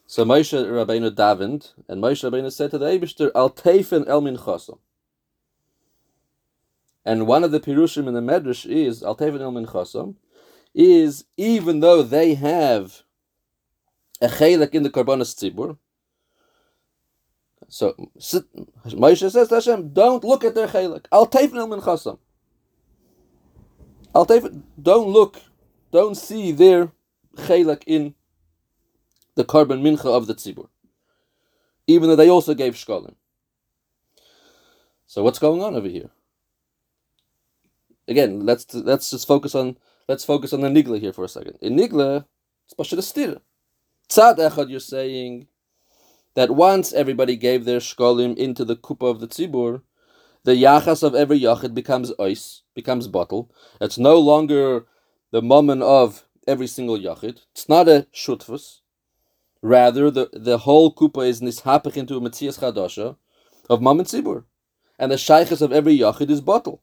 So 0.06 0.24
Moshe 0.24 0.52
Rabbeinu 0.52 1.10
davened, 1.10 1.72
and 1.88 2.02
Moshe 2.02 2.28
Rabbeinu 2.28 2.52
said 2.52 2.70
to 2.72 2.78
the 2.78 2.86
Eibishter, 2.86 3.30
Al 3.34 3.50
teifen 3.50 4.06
el 4.08 4.20
Min 4.20 4.36
minchasam. 4.36 4.78
And 7.04 7.26
one 7.26 7.42
of 7.44 7.50
the 7.50 7.60
pirushim 7.60 8.06
in 8.06 8.14
the 8.14 8.20
Medrash 8.20 8.64
is 8.64 9.02
Al 9.02 9.16
teifen 9.16 9.40
el 9.40 9.52
minchasam, 9.52 10.14
is 10.74 11.24
even 11.36 11.80
though 11.80 12.02
they 12.02 12.34
have 12.34 13.02
a 14.20 14.28
chelik 14.28 14.70
in 14.70 14.84
the 14.84 14.90
karbanas 14.90 15.34
tzibur, 15.34 15.78
so 17.68 17.94
Moshe 18.18 19.30
says 19.30 19.48
to 19.48 19.54
Hashem, 19.54 19.92
don't 19.92 20.22
look 20.22 20.44
at 20.44 20.54
their 20.54 20.68
chelik. 20.68 21.06
Al 21.10 21.26
teifen 21.26 21.56
el 21.56 21.68
minchasam. 21.68 22.18
Al 24.14 24.26
teifen, 24.26 24.62
don't 24.80 25.08
look, 25.08 25.40
don't 25.90 26.16
see 26.16 26.52
their 26.52 26.92
chelik 27.36 27.82
in 27.86 28.14
the 29.34 29.44
carbon 29.44 29.82
mincha 29.82 30.06
of 30.06 30.26
the 30.26 30.34
tzibur, 30.34 30.68
even 31.86 32.08
though 32.08 32.16
they 32.16 32.30
also 32.30 32.54
gave 32.54 32.74
shkolim. 32.74 33.14
So 35.06 35.22
what's 35.24 35.38
going 35.38 35.62
on 35.62 35.74
over 35.74 35.88
here? 35.88 36.10
Again, 38.12 38.44
let's 38.44 38.74
let's 38.74 39.10
just 39.10 39.26
focus 39.26 39.54
on 39.54 39.78
let's 40.06 40.22
focus 40.22 40.52
on 40.52 40.60
the 40.60 40.68
nigla 40.68 41.00
here 41.00 41.14
for 41.14 41.24
a 41.24 41.28
second. 41.28 41.56
In 41.62 41.76
nigla. 41.76 42.26
Tzad 42.78 44.36
echad, 44.36 44.68
you're 44.68 44.80
saying 44.80 45.46
that 46.34 46.50
once 46.50 46.92
everybody 46.92 47.36
gave 47.36 47.64
their 47.64 47.80
shkolim 47.80 48.36
into 48.36 48.66
the 48.66 48.76
kupa 48.76 49.10
of 49.10 49.20
the 49.20 49.28
tzibur, 49.28 49.80
the 50.44 50.52
yachas 50.52 51.02
of 51.02 51.14
every 51.14 51.40
yachid 51.40 51.72
becomes 51.72 52.12
ice, 52.20 52.62
becomes 52.74 53.08
bottle. 53.08 53.50
It's 53.80 53.96
no 53.96 54.18
longer 54.18 54.84
the 55.30 55.40
moment 55.40 55.82
of 55.82 56.24
every 56.46 56.66
single 56.66 56.98
yachid. 56.98 57.40
It's 57.52 57.68
not 57.70 57.88
a 57.88 58.06
shutfus. 58.14 58.80
Rather, 59.62 60.10
the, 60.10 60.28
the 60.34 60.58
whole 60.58 60.94
kupa 60.94 61.26
is 61.26 61.40
nishapich 61.40 61.96
into 61.96 62.18
a 62.18 62.20
metzias 62.20 62.58
chadasha 62.60 63.16
of 63.70 63.80
mammon 63.80 64.04
tzibur. 64.04 64.44
And 64.98 65.10
the 65.10 65.16
shaykhs 65.16 65.62
of 65.62 65.72
every 65.72 65.96
yachid 65.96 66.28
is 66.28 66.42
bottle. 66.42 66.82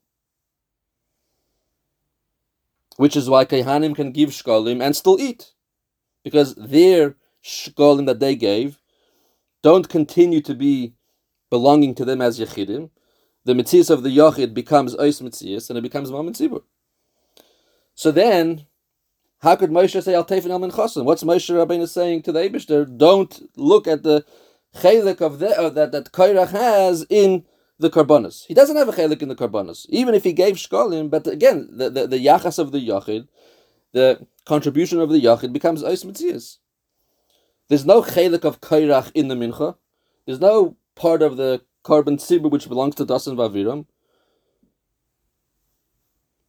Which 3.01 3.15
is 3.15 3.29
why 3.29 3.45
Kehanim 3.45 3.95
can 3.95 4.11
give 4.11 4.31
shkalim 4.31 4.83
and 4.83 4.93
still 4.93 5.17
eat. 5.21 5.53
because 6.23 6.53
their 6.55 7.15
shkolim 7.43 8.05
that 8.05 8.19
they 8.19 8.35
gave 8.35 8.79
don't 9.63 9.87
continue 9.89 10.41
to 10.41 10.53
be 10.53 10.93
belonging 11.49 11.95
to 11.95 12.05
them 12.05 12.21
as 12.21 12.39
yechidim. 12.39 12.89
The 13.45 13.53
mitzvahs 13.53 13.89
of 13.89 14.03
the 14.03 14.15
yachid 14.15 14.53
becomes 14.53 14.95
ois 14.95 15.21
mitzvahs 15.21 15.69
and 15.69 15.77
it 15.77 15.81
becomes 15.81 16.11
moment 16.11 16.37
zibur. 16.37 16.63
So 17.95 18.11
then, 18.11 18.65
how 19.39 19.55
could 19.55 19.71
Moshe 19.71 20.03
say 20.03 20.13
al 20.13 20.25
tefin 20.25 20.49
al 20.49 20.59
chosim? 20.59 21.05
What's 21.05 21.23
Moshe 21.23 21.49
Rabbeinu 21.55 21.87
saying 21.87 22.23
to 22.23 22.33
the 22.33 22.41
Eibushter? 22.41 22.97
Don't 22.97 23.49
look 23.55 23.87
at 23.87 24.03
the 24.03 24.25
chelik 24.75 25.21
of 25.21 25.39
the, 25.39 25.57
uh, 25.57 25.69
that 25.69 25.93
that 25.93 26.11
Kairach 26.11 26.49
has 26.49 27.05
in 27.09 27.45
the 27.79 27.89
karbonis. 27.89 28.45
He 28.45 28.53
doesn't 28.53 28.75
have 28.75 28.89
a 28.89 28.91
chelik 28.91 29.21
in 29.21 29.29
the 29.29 29.35
karbonis, 29.35 29.85
even 29.89 30.13
if 30.13 30.23
he 30.23 30.33
gave 30.33 30.55
shkolim. 30.55 31.09
But 31.09 31.25
again, 31.27 31.69
the, 31.71 31.89
the, 31.89 32.07
the 32.07 32.25
yachas 32.25 32.59
of 32.59 32.71
the 32.71 32.85
yachid, 32.85 33.27
the 33.93 34.27
contribution 34.45 34.99
of 34.99 35.09
the 35.09 35.21
yachid 35.21 35.53
becomes 35.53 35.81
ois 35.81 36.05
mitzias. 36.05 36.57
There's 37.69 37.85
no 37.85 38.01
chelik 38.01 38.43
of 38.43 38.61
kairach 38.61 39.11
in 39.13 39.29
the 39.29 39.35
mincha. 39.35 39.75
There's 40.25 40.41
no 40.41 40.75
part 40.95 41.21
of 41.21 41.37
the 41.37 41.61
carbon 41.83 42.17
tzibur 42.17 42.51
which 42.51 42.67
belongs 42.67 42.95
to 42.95 43.05
dasan 43.05 43.35
vaviram. 43.35 43.85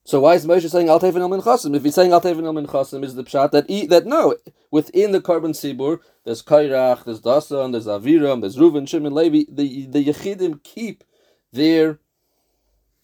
So 0.05 0.21
why 0.21 0.35
is 0.35 0.45
Moshe 0.45 0.69
saying 0.69 0.89
al 0.89 0.99
tefin 0.99 1.21
el 1.21 1.29
minchasim? 1.29 1.77
If 1.77 1.85
he's 1.85 1.95
saying 1.95 2.13
al 2.13 2.21
tefin 2.21 2.45
el 2.45 2.55
minchasim, 2.55 3.05
is 3.05 3.15
the 3.15 3.23
pshat 3.23 3.53
that 3.53 3.71
he, 3.71 3.87
that 3.87 4.07
no 4.07 4.35
within 4.71 5.13
the 5.13 5.21
carbon 5.21 5.53
tzibur 5.53 6.01
there's 6.25 6.43
kairach, 6.43 7.05
there's 7.05 7.21
dasan, 7.21 7.73
there's 7.73 7.87
aviram, 7.87 8.41
there's 8.41 8.57
Reuven, 8.57 8.89
Shimon, 8.89 9.15
Levi. 9.15 9.45
The 9.49 9.87
the 9.87 10.05
yechidim 10.05 10.63
keep 10.65 11.05
their 11.53 11.99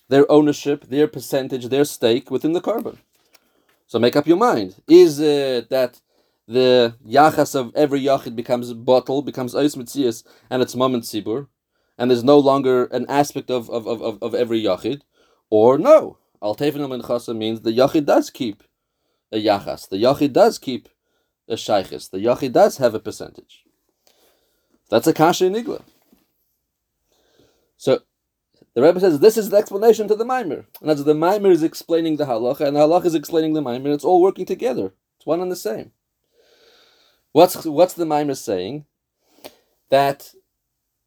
their 0.08 0.30
ownership, 0.30 0.84
their 0.84 1.08
percentage, 1.08 1.66
their 1.68 1.84
stake 1.84 2.30
within 2.30 2.52
the 2.52 2.60
carbon. 2.60 2.98
So 3.86 3.98
make 3.98 4.16
up 4.16 4.26
your 4.26 4.36
mind. 4.36 4.76
Is 4.88 5.18
it 5.20 5.68
that 5.70 6.00
the 6.46 6.94
yachas 7.06 7.54
of 7.54 7.72
every 7.74 8.00
yachid 8.00 8.36
becomes 8.36 8.72
bottle, 8.72 9.22
becomes 9.22 9.54
ois 9.54 9.76
mitzias, 9.76 10.24
and 10.48 10.62
it's 10.62 10.76
moment 10.76 11.04
sibur, 11.04 11.48
and 11.98 12.10
there's 12.10 12.24
no 12.24 12.38
longer 12.38 12.84
an 12.86 13.06
aspect 13.08 13.50
of, 13.50 13.68
of, 13.70 13.86
of, 13.86 14.22
of 14.22 14.34
every 14.34 14.62
yachid? 14.62 15.02
Or 15.50 15.78
no, 15.78 16.18
al 16.42 16.54
tefin 16.54 16.86
chasa 17.02 17.36
means 17.36 17.60
the 17.60 17.72
yachid 17.72 18.04
does 18.06 18.30
keep 18.30 18.62
a 19.32 19.44
yachas, 19.44 19.88
the 19.88 19.96
yachid 19.96 20.32
does 20.32 20.58
keep 20.58 20.88
a 21.48 21.54
shaykhis, 21.54 22.10
the 22.10 22.18
yachid 22.18 22.52
does 22.52 22.76
have 22.78 22.94
a 22.94 23.00
percentage. 23.00 23.64
That's 24.88 25.06
a 25.08 25.12
kasha 25.12 25.44
nigla. 25.44 25.82
So 27.76 28.00
the 28.76 28.82
Rebbe 28.82 29.00
says 29.00 29.20
this 29.20 29.38
is 29.38 29.48
the 29.48 29.56
explanation 29.56 30.06
to 30.06 30.14
the 30.14 30.26
Maimer. 30.26 30.66
And 30.82 30.90
as 30.90 31.02
the 31.02 31.14
Maimer 31.14 31.50
is 31.50 31.62
explaining 31.62 32.16
the 32.16 32.26
halacha, 32.26 32.60
and 32.60 32.76
the 32.76 32.80
halacha 32.80 33.06
is 33.06 33.14
explaining 33.14 33.54
the 33.54 33.62
Maimer, 33.62 33.94
it's 33.94 34.04
all 34.04 34.20
working 34.20 34.44
together. 34.44 34.92
It's 35.16 35.24
one 35.24 35.40
and 35.40 35.50
the 35.50 35.56
same. 35.56 35.92
What's 37.32 37.64
what's 37.64 37.94
the 37.94 38.04
Maimer 38.04 38.36
saying? 38.36 38.84
That 39.88 40.34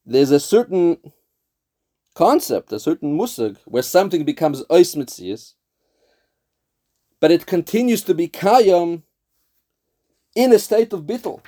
there's 0.04 0.32
a 0.32 0.40
certain 0.40 0.98
concept, 2.16 2.72
a 2.72 2.80
certain 2.80 3.16
musag, 3.16 3.58
where 3.66 3.84
something 3.84 4.26
becomes 4.26 4.64
ois 4.66 4.96
mitzias, 4.96 5.54
but 7.20 7.30
it 7.30 7.46
continues 7.46 8.02
to 8.02 8.16
be 8.16 8.28
kayam 8.28 9.04
in 10.36 10.52
a 10.54 10.58
state 10.58 10.92
of 10.92 11.02
bittel. 11.04 11.42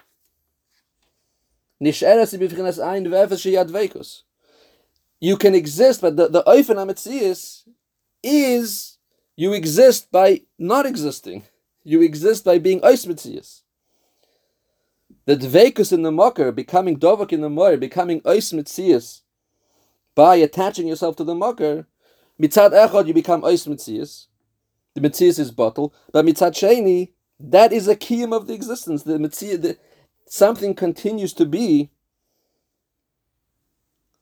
Ein 1.81 1.87
vekus 3.07 4.21
you 5.21 5.37
can 5.37 5.55
exist, 5.55 6.01
but 6.01 6.17
the, 6.17 6.27
the 6.27 6.43
Oifen 6.43 7.65
is 8.23 8.97
you 9.35 9.53
exist 9.53 10.11
by 10.11 10.41
not 10.59 10.85
existing. 10.85 11.43
You 11.83 12.01
exist 12.01 12.43
by 12.43 12.57
being 12.57 12.81
Ois. 12.81 13.61
The 15.25 15.37
Dvekus 15.37 15.93
in 15.93 16.01
the 16.01 16.11
Mocker, 16.11 16.51
becoming 16.51 16.99
Dovak 16.99 17.31
in 17.31 17.41
the 17.41 17.49
Moyer, 17.49 17.77
becoming 17.77 18.21
Ois 18.21 19.21
by 20.15 20.35
attaching 20.35 20.87
yourself 20.87 21.15
to 21.17 21.23
the 21.23 21.35
Mocker, 21.35 21.87
Mitzad 22.41 22.71
Echad, 22.71 23.07
you 23.07 23.13
become 23.13 23.43
Ois 23.43 23.67
Metzias. 23.67 24.25
The 24.95 25.01
Metzias 25.01 25.39
is 25.39 25.51
bottle, 25.51 25.93
but 26.11 26.25
Mitzad 26.25 26.53
Sheni, 26.53 27.11
that 27.39 27.71
is 27.71 27.87
a 27.87 27.95
kiyum 27.95 28.35
of 28.35 28.47
the 28.47 28.53
existence. 28.53 29.03
The 29.03 29.19
Metzias, 29.19 29.61
the, 29.61 29.77
something 30.25 30.73
continues 30.73 31.33
to 31.33 31.45
be 31.45 31.91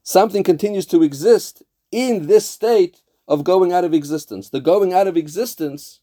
something 0.09 0.41
continues 0.43 0.87
to 0.87 1.03
exist 1.03 1.61
in 1.91 2.25
this 2.25 2.49
state 2.49 3.03
of 3.27 3.43
going 3.43 3.71
out 3.71 3.83
of 3.83 3.93
existence. 3.93 4.49
The 4.49 4.59
going 4.59 4.91
out 4.91 5.05
of 5.05 5.15
existence, 5.15 5.99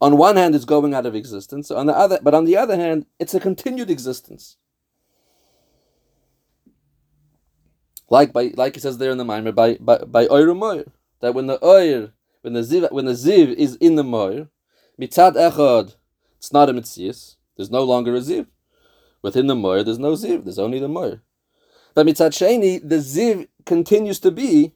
on 0.00 0.16
one 0.16 0.36
hand, 0.36 0.54
is 0.54 0.64
going 0.64 0.94
out 0.94 1.04
of 1.04 1.16
existence. 1.16 1.72
On 1.72 1.86
the 1.86 1.92
other, 1.92 2.20
but 2.22 2.34
on 2.34 2.44
the 2.44 2.56
other 2.56 2.76
hand, 2.76 3.06
it's 3.18 3.34
a 3.34 3.40
continued 3.40 3.90
existence. 3.90 4.58
Like 8.08 8.32
by 8.32 8.52
like 8.54 8.76
it 8.76 8.80
says 8.80 8.98
there 8.98 9.10
in 9.10 9.18
the 9.18 9.24
Maimer, 9.24 9.52
by 9.52 9.74
by 9.74 9.98
by 9.98 10.28
Oir 10.28 10.84
that 11.20 11.34
when 11.34 11.48
the 11.48 11.58
Oir, 11.64 12.12
when 12.42 12.52
the 12.52 12.60
Ziv 12.60 12.92
when 12.92 13.06
the 13.06 13.12
Ziv 13.12 13.52
is 13.54 13.74
in 13.76 13.96
the 13.96 14.04
Moir, 14.04 14.50
mitzad 15.00 15.34
echad, 15.34 15.96
it's 16.38 16.52
not 16.52 16.68
a 16.68 16.72
mitzias. 16.72 17.34
There's 17.56 17.72
no 17.72 17.82
longer 17.82 18.14
a 18.14 18.20
Ziv. 18.20 18.46
Within 19.20 19.48
the 19.48 19.56
Moir, 19.56 19.82
there's 19.82 19.98
no 19.98 20.12
Ziv. 20.12 20.44
There's 20.44 20.60
only 20.60 20.78
the 20.78 20.86
Moir. 20.86 21.22
But 21.94 22.06
mitzad 22.06 22.32
sheni, 22.32 22.80
the 22.86 22.96
ziv 22.96 23.48
continues 23.64 24.18
to 24.20 24.30
be, 24.30 24.74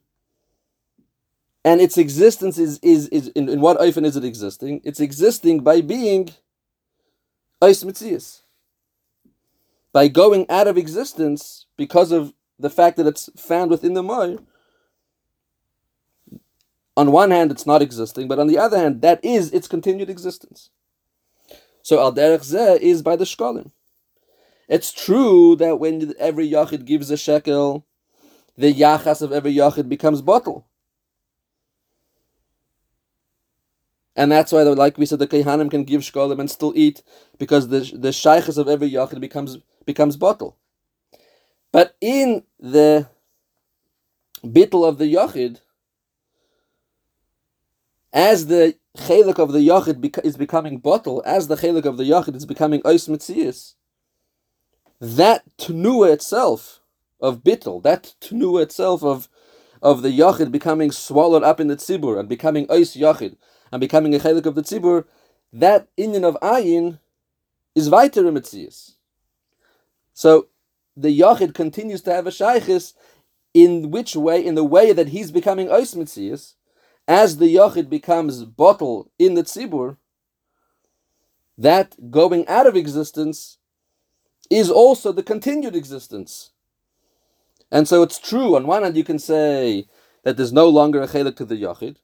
and 1.64 1.80
its 1.80 1.98
existence 1.98 2.56
is 2.58 2.78
is 2.78 3.08
is 3.08 3.28
in, 3.28 3.48
in 3.48 3.60
what 3.60 3.78
oifen 3.78 4.06
is 4.06 4.16
it 4.16 4.24
existing? 4.24 4.80
It's 4.84 5.00
existing 5.00 5.60
by 5.60 5.80
being 5.80 6.30
ois 7.60 7.84
mitzias. 7.84 8.42
By 9.92 10.06
going 10.08 10.48
out 10.48 10.68
of 10.68 10.78
existence 10.78 11.66
because 11.76 12.12
of 12.12 12.32
the 12.58 12.70
fact 12.70 12.96
that 12.96 13.06
it's 13.06 13.28
found 13.36 13.70
within 13.70 13.94
the 13.94 14.02
moy. 14.02 14.38
On 16.96 17.12
one 17.12 17.30
hand, 17.30 17.50
it's 17.50 17.66
not 17.66 17.80
existing, 17.80 18.26
but 18.26 18.38
on 18.38 18.48
the 18.48 18.58
other 18.58 18.76
hand, 18.76 19.02
that 19.02 19.24
is 19.24 19.52
its 19.52 19.68
continued 19.68 20.10
existence. 20.10 20.70
So 21.82 22.00
al 22.00 22.12
derech 22.12 22.80
is 22.80 23.02
by 23.02 23.16
the 23.16 23.24
shkolim. 23.24 23.70
It's 24.68 24.92
true 24.92 25.56
that 25.56 25.80
when 25.80 26.14
every 26.18 26.48
yachid 26.48 26.84
gives 26.84 27.10
a 27.10 27.16
shekel, 27.16 27.86
the 28.56 28.72
yachas 28.72 29.22
of 29.22 29.32
every 29.32 29.54
yachid 29.54 29.88
becomes 29.88 30.20
bottle. 30.20 30.66
And 34.14 34.32
that's 34.32 34.50
why, 34.50 34.62
like 34.62 34.98
we 34.98 35.06
said, 35.06 35.20
the 35.20 35.28
kehanim 35.28 35.70
can 35.70 35.84
give 35.84 36.02
shkolim 36.02 36.40
and 36.40 36.50
still 36.50 36.72
eat 36.74 37.02
because 37.38 37.68
the 37.68 37.80
the 37.96 38.12
shaykhs 38.12 38.58
of 38.58 38.68
every 38.68 38.90
yachid 38.90 39.20
becomes 39.20 39.58
becomes 39.86 40.16
bottle. 40.16 40.56
But 41.72 41.96
in 42.00 42.42
the 42.58 43.08
bittel 44.44 44.86
of 44.86 44.98
the 44.98 45.14
yachid, 45.14 45.60
as 48.12 48.48
the 48.48 48.74
chelik 48.96 49.38
of 49.38 49.52
the 49.52 49.60
yachid 49.60 50.24
is 50.24 50.36
becoming 50.36 50.78
bottle, 50.78 51.22
as 51.24 51.46
the 51.46 51.56
chelik 51.56 51.84
of 51.84 51.96
the 51.96 52.04
yachid 52.04 52.34
is 52.34 52.44
becoming 52.44 52.82
ois 52.82 53.08
mitzias, 53.08 53.74
that 55.00 55.44
tenua 55.56 56.12
itself 56.12 56.80
of 57.20 57.42
bittel, 57.42 57.82
that 57.82 58.14
tenua 58.20 58.62
itself 58.62 59.02
of 59.02 59.28
of 59.80 60.02
the 60.02 60.08
yachid 60.08 60.50
becoming 60.50 60.90
swallowed 60.90 61.44
up 61.44 61.60
in 61.60 61.68
the 61.68 61.76
tzibur 61.76 62.18
and 62.18 62.28
becoming 62.28 62.66
ois 62.66 62.96
yachid 62.96 63.36
and 63.70 63.80
becoming 63.80 64.14
a 64.14 64.18
chelik 64.18 64.46
of 64.46 64.54
the 64.56 64.62
tzibur, 64.62 65.04
that 65.52 65.86
inyan 65.96 66.24
of 66.24 66.36
ayin 66.42 66.98
is 67.74 67.88
weiter 67.88 68.22
mitzias. 68.24 68.94
So 70.14 70.48
the 70.96 71.16
yachid 71.16 71.54
continues 71.54 72.02
to 72.02 72.12
have 72.12 72.26
a 72.26 72.30
shaykhis 72.30 72.94
in 73.54 73.90
which 73.90 74.16
way? 74.16 74.44
In 74.44 74.56
the 74.56 74.64
way 74.64 74.92
that 74.92 75.08
he's 75.08 75.30
becoming 75.30 75.68
ois 75.68 75.94
mitzias, 75.94 76.54
as 77.06 77.36
the 77.36 77.54
yachid 77.54 77.88
becomes 77.88 78.44
bottle 78.44 79.10
in 79.18 79.34
the 79.34 79.44
tzibur, 79.44 79.96
that 81.56 82.10
going 82.10 82.46
out 82.48 82.66
of 82.66 82.76
existence 82.76 83.57
is 84.50 84.70
also 84.70 85.12
the 85.12 85.22
continued 85.22 85.76
existence. 85.76 86.50
And 87.70 87.86
so 87.86 88.02
it's 88.02 88.18
true, 88.18 88.56
on 88.56 88.66
one 88.66 88.82
hand, 88.82 88.96
you 88.96 89.04
can 89.04 89.18
say 89.18 89.86
that 90.22 90.36
there's 90.36 90.52
no 90.52 90.68
longer 90.68 91.02
a 91.02 91.06
chelik 91.06 91.36
to 91.36 91.44
the 91.44 91.62
Yachid. 91.62 91.96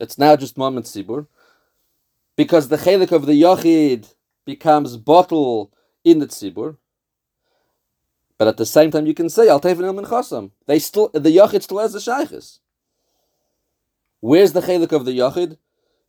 It's 0.00 0.18
now 0.18 0.36
just 0.36 0.58
moment 0.58 0.86
sibur. 0.86 1.26
Because 2.36 2.68
the 2.68 2.76
chelik 2.76 3.12
of 3.12 3.26
the 3.26 3.40
Yachid 3.40 4.14
becomes 4.44 4.96
bottle 4.96 5.72
in 6.04 6.18
the 6.18 6.26
tzibur. 6.26 6.76
But 8.38 8.48
at 8.48 8.56
the 8.56 8.66
same 8.66 8.90
time, 8.90 9.06
you 9.06 9.14
can 9.14 9.28
say, 9.28 9.48
Al 9.48 9.60
Tevin 9.60 9.84
El 9.84 9.94
Chasam. 10.04 10.52
They 10.66 10.78
still, 10.78 11.08
the 11.08 11.36
Yachid 11.36 11.62
still 11.62 11.78
has 11.78 11.92
the 11.92 11.98
Shaykhis. 11.98 12.60
Where's 14.20 14.52
the 14.52 14.60
chelik 14.60 14.92
of 14.92 15.04
the 15.04 15.18
Yachid? 15.18 15.58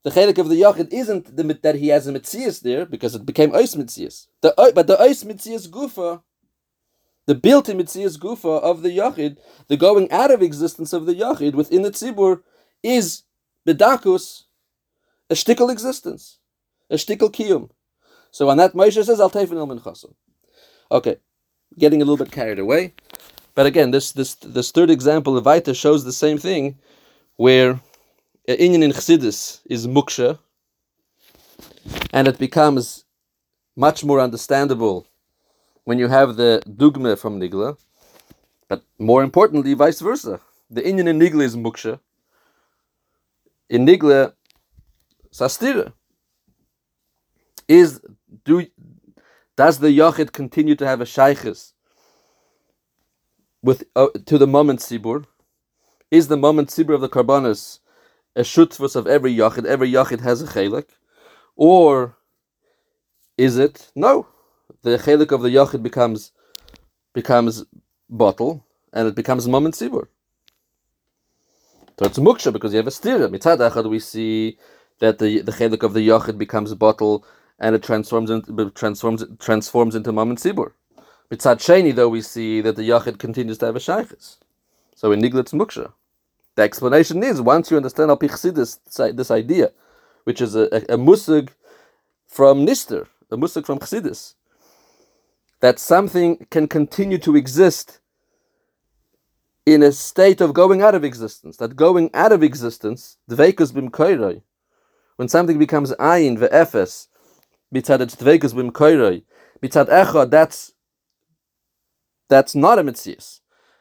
The 0.04 0.10
chelik 0.12 0.38
of 0.38 0.50
the 0.50 0.62
yachid 0.62 0.92
isn't 0.94 1.36
the 1.36 1.60
that 1.62 1.76
he 1.76 1.90
has 1.90 2.08
a 2.08 2.14
mitzias 2.14 2.62
there 2.62 2.86
because 2.86 3.16
it 3.16 3.26
became 3.26 3.52
ois 3.52 3.76
mitzias. 3.76 4.28
The 4.42 4.54
but 4.74 4.88
the 4.88 4.96
ois 4.96 5.26
mitzias 5.26 5.68
gufa, 5.68 6.22
the 7.26 7.36
built-in 7.36 7.78
mitzias 7.78 8.18
gufa 8.18 8.62
of 8.62 8.82
the 8.82 8.98
yachid, 8.98 9.38
the 9.68 9.78
going 9.78 10.10
out 10.12 10.32
of 10.32 10.42
existence 10.42 10.94
of 10.94 11.06
the 11.06 11.16
yachid 11.16 11.54
within 11.54 11.82
the 11.82 11.92
tzibur, 11.92 12.42
is 12.82 13.24
bedakus, 13.68 14.44
a 15.30 15.34
shtickle 15.34 15.72
existence, 15.72 16.40
a 16.90 16.96
shtickle 16.96 17.32
kiyum. 17.32 17.70
So 18.32 18.50
on 18.50 18.58
that, 18.58 18.74
Moshe 18.74 19.04
says, 19.04 19.20
Tefin 19.20 19.58
El 19.58 19.68
Minchasim. 19.68 20.14
Okay, 20.92 21.18
getting 21.78 22.02
a 22.02 22.06
little 22.06 22.24
bit 22.24 22.32
carried 22.32 22.60
away. 22.60 22.94
But 23.54 23.66
again, 23.66 23.92
this 23.92 24.14
this 24.14 24.36
this 24.36 24.72
third 24.72 24.90
example 24.90 25.38
of 25.38 25.44
Vaita 25.44 25.76
shows 25.76 26.06
the 26.06 26.14
same 26.14 26.38
thing, 26.38 26.80
where 27.36 27.82
Inyan 28.58 28.84
in 28.84 28.92
Chassidus 28.92 29.62
is 29.66 29.88
muksha, 29.88 30.40
and 32.14 32.28
it 32.28 32.40
becomes 32.40 33.06
much 33.76 34.04
more 34.04 34.20
understandable 34.20 35.08
when 35.84 36.00
you 36.00 36.08
have 36.08 36.36
the 36.36 36.62
dugma 36.68 37.18
from 37.18 37.40
Nigla, 37.40 37.78
but 38.68 38.84
more 38.98 39.24
importantly, 39.24 39.74
vice 39.74 40.00
versa. 40.00 40.40
The 40.70 40.82
Inyan 40.82 41.08
in 41.08 41.20
Nigla 41.20 41.44
is 41.44 41.56
muksha. 41.56 42.00
In 43.70 43.86
Nigla, 43.86 44.34
sastira 45.32 45.94
is 47.68 48.02
do 48.44 48.66
does 49.56 49.80
the 49.80 49.90
yachid 49.90 50.32
continue 50.32 50.76
to 50.76 50.88
have 50.88 51.02
a 51.02 51.06
shaykhis 51.06 51.74
with 53.62 53.84
uh, 53.96 54.08
to 54.26 54.38
the 54.38 54.48
moment 54.48 54.80
sibur? 54.80 55.26
Is 56.10 56.28
the 56.28 56.38
moment 56.38 56.70
sibur 56.70 56.96
of 56.96 57.02
the 57.02 57.10
karbanis 57.10 57.80
a 58.36 58.42
shutfus 58.42 58.96
of 58.96 59.08
every 59.08 59.36
yachid. 59.36 59.66
Every 59.66 59.92
yachid 59.92 60.22
has 60.22 60.42
a 60.42 60.48
chelik, 60.48 60.90
or 61.56 62.18
is 63.38 63.58
it 63.58 63.92
no? 63.96 64.28
The 64.84 64.98
chelik 64.98 65.32
of 65.32 65.42
the 65.42 65.50
yachid 65.50 65.84
becomes 65.84 66.32
becomes 67.14 67.66
bottle, 68.10 68.66
and 68.94 69.08
it 69.08 69.16
becomes 69.16 69.48
moment 69.48 69.76
sibur. 69.76 70.08
So 71.98 72.06
it's 72.06 72.20
muksha 72.20 72.54
because 72.54 72.72
you 72.74 72.78
have 72.78 72.88
a 72.88 72.92
stira. 72.92 73.30
Mitzad 73.30 73.58
echad 73.58 73.90
we 73.90 74.00
see 74.00 74.58
that 75.00 75.20
the 75.20 75.42
the 75.42 75.52
chelik 75.52 75.84
of 75.84 75.94
the 75.94 76.08
yachid 76.08 76.38
becomes 76.38 76.74
bottle, 76.76 77.26
and 77.60 77.76
it 77.76 77.84
transforms 77.84 78.30
into 78.30 78.70
transforms 78.72 79.24
transforms 79.40 79.96
into 79.96 80.12
moment 80.12 80.40
sibur. 80.40 80.72
Mitzad 81.32 81.58
sheni 81.58 81.94
though 81.94 82.10
we 82.10 82.22
see 82.22 82.62
that 82.62 82.76
the 82.76 82.88
yachid 82.90 83.20
continues 83.20 83.58
to 83.58 83.66
have 83.66 83.76
a 83.76 83.80
shaykhis. 83.80 84.38
So 84.96 85.12
in 85.12 85.22
niglet's 85.22 85.52
muksha. 85.52 85.94
The 86.60 86.66
explanation 86.66 87.24
is 87.24 87.42
once 87.42 87.72
you 87.72 87.78
understand 87.78 88.12
al 88.12 88.18
this 88.18 89.32
idea, 89.32 89.72
which 90.26 90.42
is 90.42 90.58
a, 90.58 90.64
a, 90.64 90.96
a 90.96 90.98
musig 90.98 91.52
from 92.28 92.66
Nister, 92.66 93.08
a 93.32 93.38
musig 93.38 93.66
from 93.66 93.80
Chassidus, 93.80 94.34
that 95.62 95.80
something 95.80 96.46
can 96.50 96.68
continue 96.68 97.18
to 97.20 97.38
exist 97.38 98.02
in 99.66 99.82
a 99.82 99.94
state 99.94 100.42
of 100.42 100.54
going 100.54 100.82
out 100.82 100.96
of 100.96 101.06
existence. 101.06 101.56
That 101.56 101.78
going 101.78 102.10
out 102.14 102.34
of 102.34 102.44
existence, 102.44 103.16
dveikus 103.32 103.74
bim 103.74 103.90
koiroi, 103.90 104.42
when 105.16 105.30
something 105.30 105.58
becomes 105.58 105.94
ayin 105.94 106.38
ve'efes, 106.38 107.08
mitzad 107.74 108.02
it's 108.02 108.18
dveikus 108.18 108.54
bim 108.54 108.70
koiroi, 108.72 109.24
mitzad 109.64 109.88
echad, 109.88 110.30
that's 110.30 110.74
that's 112.28 112.54
not 112.54 112.80
a 112.80 112.84
mitzias. 112.84 113.40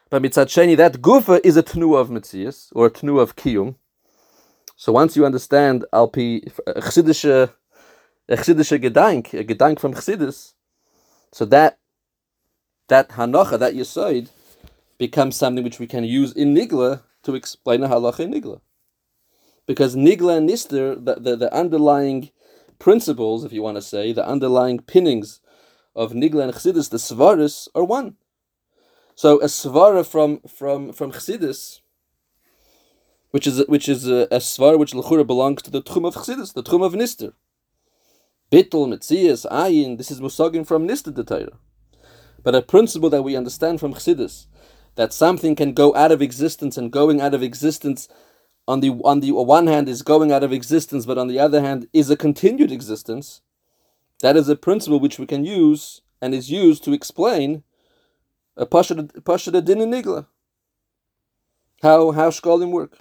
But 0.09 0.23
mitzat 0.23 0.47
sheni, 0.47 0.75
that 0.77 1.01
gufa 1.01 1.39
is 1.43 1.55
a 1.55 1.63
tnu 1.63 1.95
of 1.99 2.09
mitzias 2.09 2.69
or 2.73 2.87
a 2.87 2.89
tnu 2.89 3.19
of 3.19 3.35
kiyum. 3.35 3.75
So 4.75 4.91
once 4.91 5.15
you 5.15 5.25
understand 5.25 5.85
alpi 5.93 6.51
uh, 6.65 6.73
chsidische 6.81 7.51
uh, 8.29 8.35
chsidische 8.35 8.81
gedank, 8.81 9.33
a 9.33 9.43
gedank 9.43 9.79
from 9.79 9.93
chsidis, 9.93 10.53
so 11.31 11.45
that 11.45 11.77
that 12.87 13.09
hanocha, 13.09 13.59
that 13.59 13.75
yisoid, 13.75 14.29
becomes 14.97 15.35
something 15.35 15.63
which 15.63 15.79
we 15.79 15.85
can 15.85 16.03
use 16.03 16.31
in 16.33 16.55
nigla 16.55 17.03
to 17.23 17.35
explain 17.35 17.83
a 17.83 17.87
halacha 17.87 18.21
in 18.21 18.33
nigla. 18.33 18.61
Because 19.67 19.95
nigla 19.95 20.37
and 20.37 20.49
nister, 20.49 20.95
the, 21.03 21.15
the, 21.15 21.35
the 21.35 21.53
underlying 21.53 22.31
principles, 22.79 23.43
if 23.43 23.53
you 23.53 23.61
want 23.61 23.77
to 23.77 23.81
say, 23.81 24.11
the 24.11 24.27
underlying 24.27 24.79
pinnings 24.79 25.39
of 25.95 26.13
nigla 26.13 26.45
and 26.45 26.53
chsidis, 26.53 26.89
the 26.89 26.97
svaris, 26.97 27.67
are 27.75 27.83
one. 27.83 28.15
So 29.19 29.37
a 29.41 29.47
svara 29.47 30.05
from 30.05 30.39
from 30.47 30.93
from 30.93 31.11
Chassidus, 31.11 31.81
which 33.31 33.45
is 33.45 33.61
which 33.67 33.89
is 33.89 34.07
a, 34.07 34.29
a 34.31 34.39
svara 34.39 34.79
which 34.79 34.93
lechura 34.93 35.27
belongs 35.27 35.61
to 35.63 35.69
the 35.69 35.81
tchum 35.81 36.07
of 36.07 36.15
Chassidus, 36.15 36.53
the 36.53 36.63
tchum 36.63 36.85
of 36.85 36.93
Nister. 36.93 37.33
Bittel, 38.49 38.87
Metzias, 38.87 39.45
Ayin, 39.51 39.97
this 39.97 40.09
is 40.09 40.21
musagim 40.21 40.65
from 40.65 40.87
Nister 40.87 41.13
the 41.13 41.25
Torah. 41.25 41.57
But 42.43 42.55
a 42.55 42.61
principle 42.61 43.09
that 43.09 43.23
we 43.23 43.35
understand 43.35 43.81
from 43.81 43.93
Chassidus, 43.93 44.45
that 44.95 45.11
something 45.11 45.53
can 45.53 45.73
go 45.73 45.93
out 45.95 46.13
of 46.13 46.21
existence 46.21 46.77
and 46.77 46.89
going 46.89 47.19
out 47.19 47.33
of 47.33 47.43
existence 47.43 48.07
on 48.69 48.79
the 48.79 48.91
on 49.03 49.19
the 49.19 49.33
one 49.33 49.67
hand 49.67 49.89
is 49.89 50.01
going 50.01 50.31
out 50.31 50.43
of 50.45 50.53
existence, 50.53 51.05
but 51.05 51.17
on 51.17 51.27
the 51.27 51.39
other 51.39 51.59
hand 51.59 51.89
is 51.91 52.09
a 52.09 52.15
continued 52.15 52.71
existence. 52.71 53.41
That 54.21 54.37
is 54.37 54.47
a 54.47 54.55
principle 54.55 55.01
which 55.01 55.19
we 55.19 55.25
can 55.25 55.43
use 55.43 56.03
and 56.21 56.33
is 56.33 56.49
used 56.49 56.85
to 56.85 56.93
explain 56.93 57.63
a 58.59 58.65
pasha 58.65 59.07
pasha 59.23 59.61
din 59.61 59.81
in 59.81 59.89
nigla. 59.89 60.27
How 61.81 62.11
how 62.11 62.29
shkolim 62.29 62.71
work. 62.71 62.97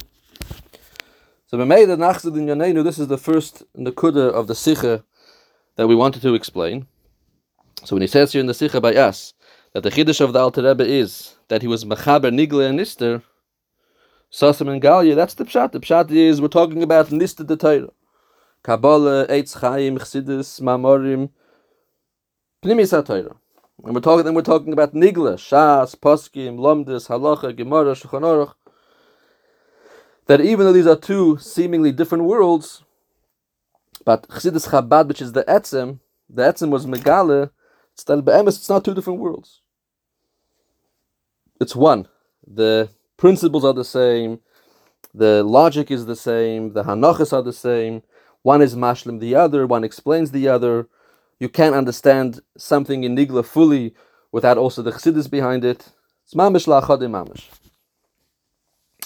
So 1.48 1.58
b'meida 1.58 1.96
nachzid 1.96 2.36
in 2.38 2.46
yanenu. 2.46 2.84
This 2.84 2.98
is 2.98 3.08
the 3.08 3.18
first 3.18 3.64
nakuda 3.76 4.30
of 4.30 4.46
the 4.46 4.54
sicha 4.54 5.02
that 5.76 5.88
we 5.88 5.94
wanted 5.94 6.22
to 6.22 6.34
explain. 6.34 6.86
So 7.84 7.96
when 7.96 8.02
he 8.02 8.08
says 8.08 8.32
here 8.32 8.40
in 8.40 8.46
the 8.46 8.52
sicha 8.52 8.80
by 8.80 8.94
us 8.94 9.34
that 9.72 9.82
the 9.82 9.90
chiddush 9.90 10.20
of 10.20 10.32
the 10.32 10.38
Alter 10.38 10.62
Rebbe 10.62 10.86
is 10.86 11.34
that 11.48 11.60
he 11.62 11.68
was 11.68 11.84
mechaber 11.84 12.30
nigla 12.30 12.70
and 12.70 12.78
nister, 12.78 13.22
sasam 14.30 14.70
and 14.70 14.80
galya. 14.80 15.16
That's 15.16 15.34
the 15.34 15.44
pshat. 15.44 15.72
The 15.72 15.80
pshat 15.80 16.10
is 16.12 16.40
we're 16.40 16.48
talking 16.48 16.82
about 16.82 17.08
nister 17.08 17.46
the 17.46 17.56
Torah. 17.56 17.90
Kabbalah, 18.62 19.26
Eitz 19.28 19.60
Chaim, 19.60 19.98
Chassidus, 19.98 20.60
Mamorim, 20.60 21.30
Pnimis 22.62 22.92
HaTorah. 22.92 23.36
And 23.84 23.94
we're 23.94 24.00
talking, 24.00 24.24
then 24.24 24.34
we're 24.34 24.42
talking 24.42 24.72
about 24.72 24.94
Nigla, 24.94 25.34
Shas, 25.34 25.94
Poskim, 25.96 26.58
Lomdis, 26.58 27.08
Halacha, 27.08 27.54
Gemara, 27.56 27.94
Shulchan 27.94 28.22
Aruch. 28.22 28.54
That 30.26 30.40
even 30.40 30.66
though 30.66 30.72
these 30.72 30.86
are 30.86 30.96
two 30.96 31.38
seemingly 31.38 31.92
different 31.92 32.24
worlds, 32.24 32.82
but 34.04 34.28
Chassidus 34.28 34.68
Chabad, 34.68 35.08
which 35.08 35.22
is 35.22 35.32
the 35.32 35.44
Etzem, 35.44 36.00
the 36.28 36.42
Etzem 36.42 36.70
was 36.70 36.86
Megale, 36.86 37.50
it's 37.94 38.04
it's 38.08 38.68
not 38.68 38.84
two 38.84 38.94
different 38.94 39.20
worlds. 39.20 39.60
It's 41.60 41.74
one. 41.74 42.08
The 42.46 42.90
principles 43.16 43.64
are 43.64 43.72
the 43.72 43.84
same, 43.84 44.40
the 45.14 45.42
logic 45.42 45.90
is 45.90 46.06
the 46.06 46.16
same, 46.16 46.72
the 46.74 46.84
Hanachas 46.84 47.32
are 47.32 47.42
the 47.42 47.52
same. 47.52 48.02
One 48.42 48.62
is 48.62 48.76
mashlim 48.76 49.18
the 49.18 49.34
other, 49.34 49.66
one 49.66 49.82
explains 49.82 50.30
the 50.30 50.48
other 50.48 50.88
you 51.40 51.48
can't 51.48 51.74
understand 51.74 52.40
something 52.56 53.04
in 53.04 53.16
Nigla 53.16 53.44
fully 53.44 53.94
without 54.32 54.58
also 54.58 54.82
the 54.82 54.92
Chassidus 54.92 55.30
behind 55.30 55.64
it. 55.64 55.88
It's 56.24 56.34
mamish 56.34 56.66
la'achadim 56.66 57.10
mamish. 57.10 57.44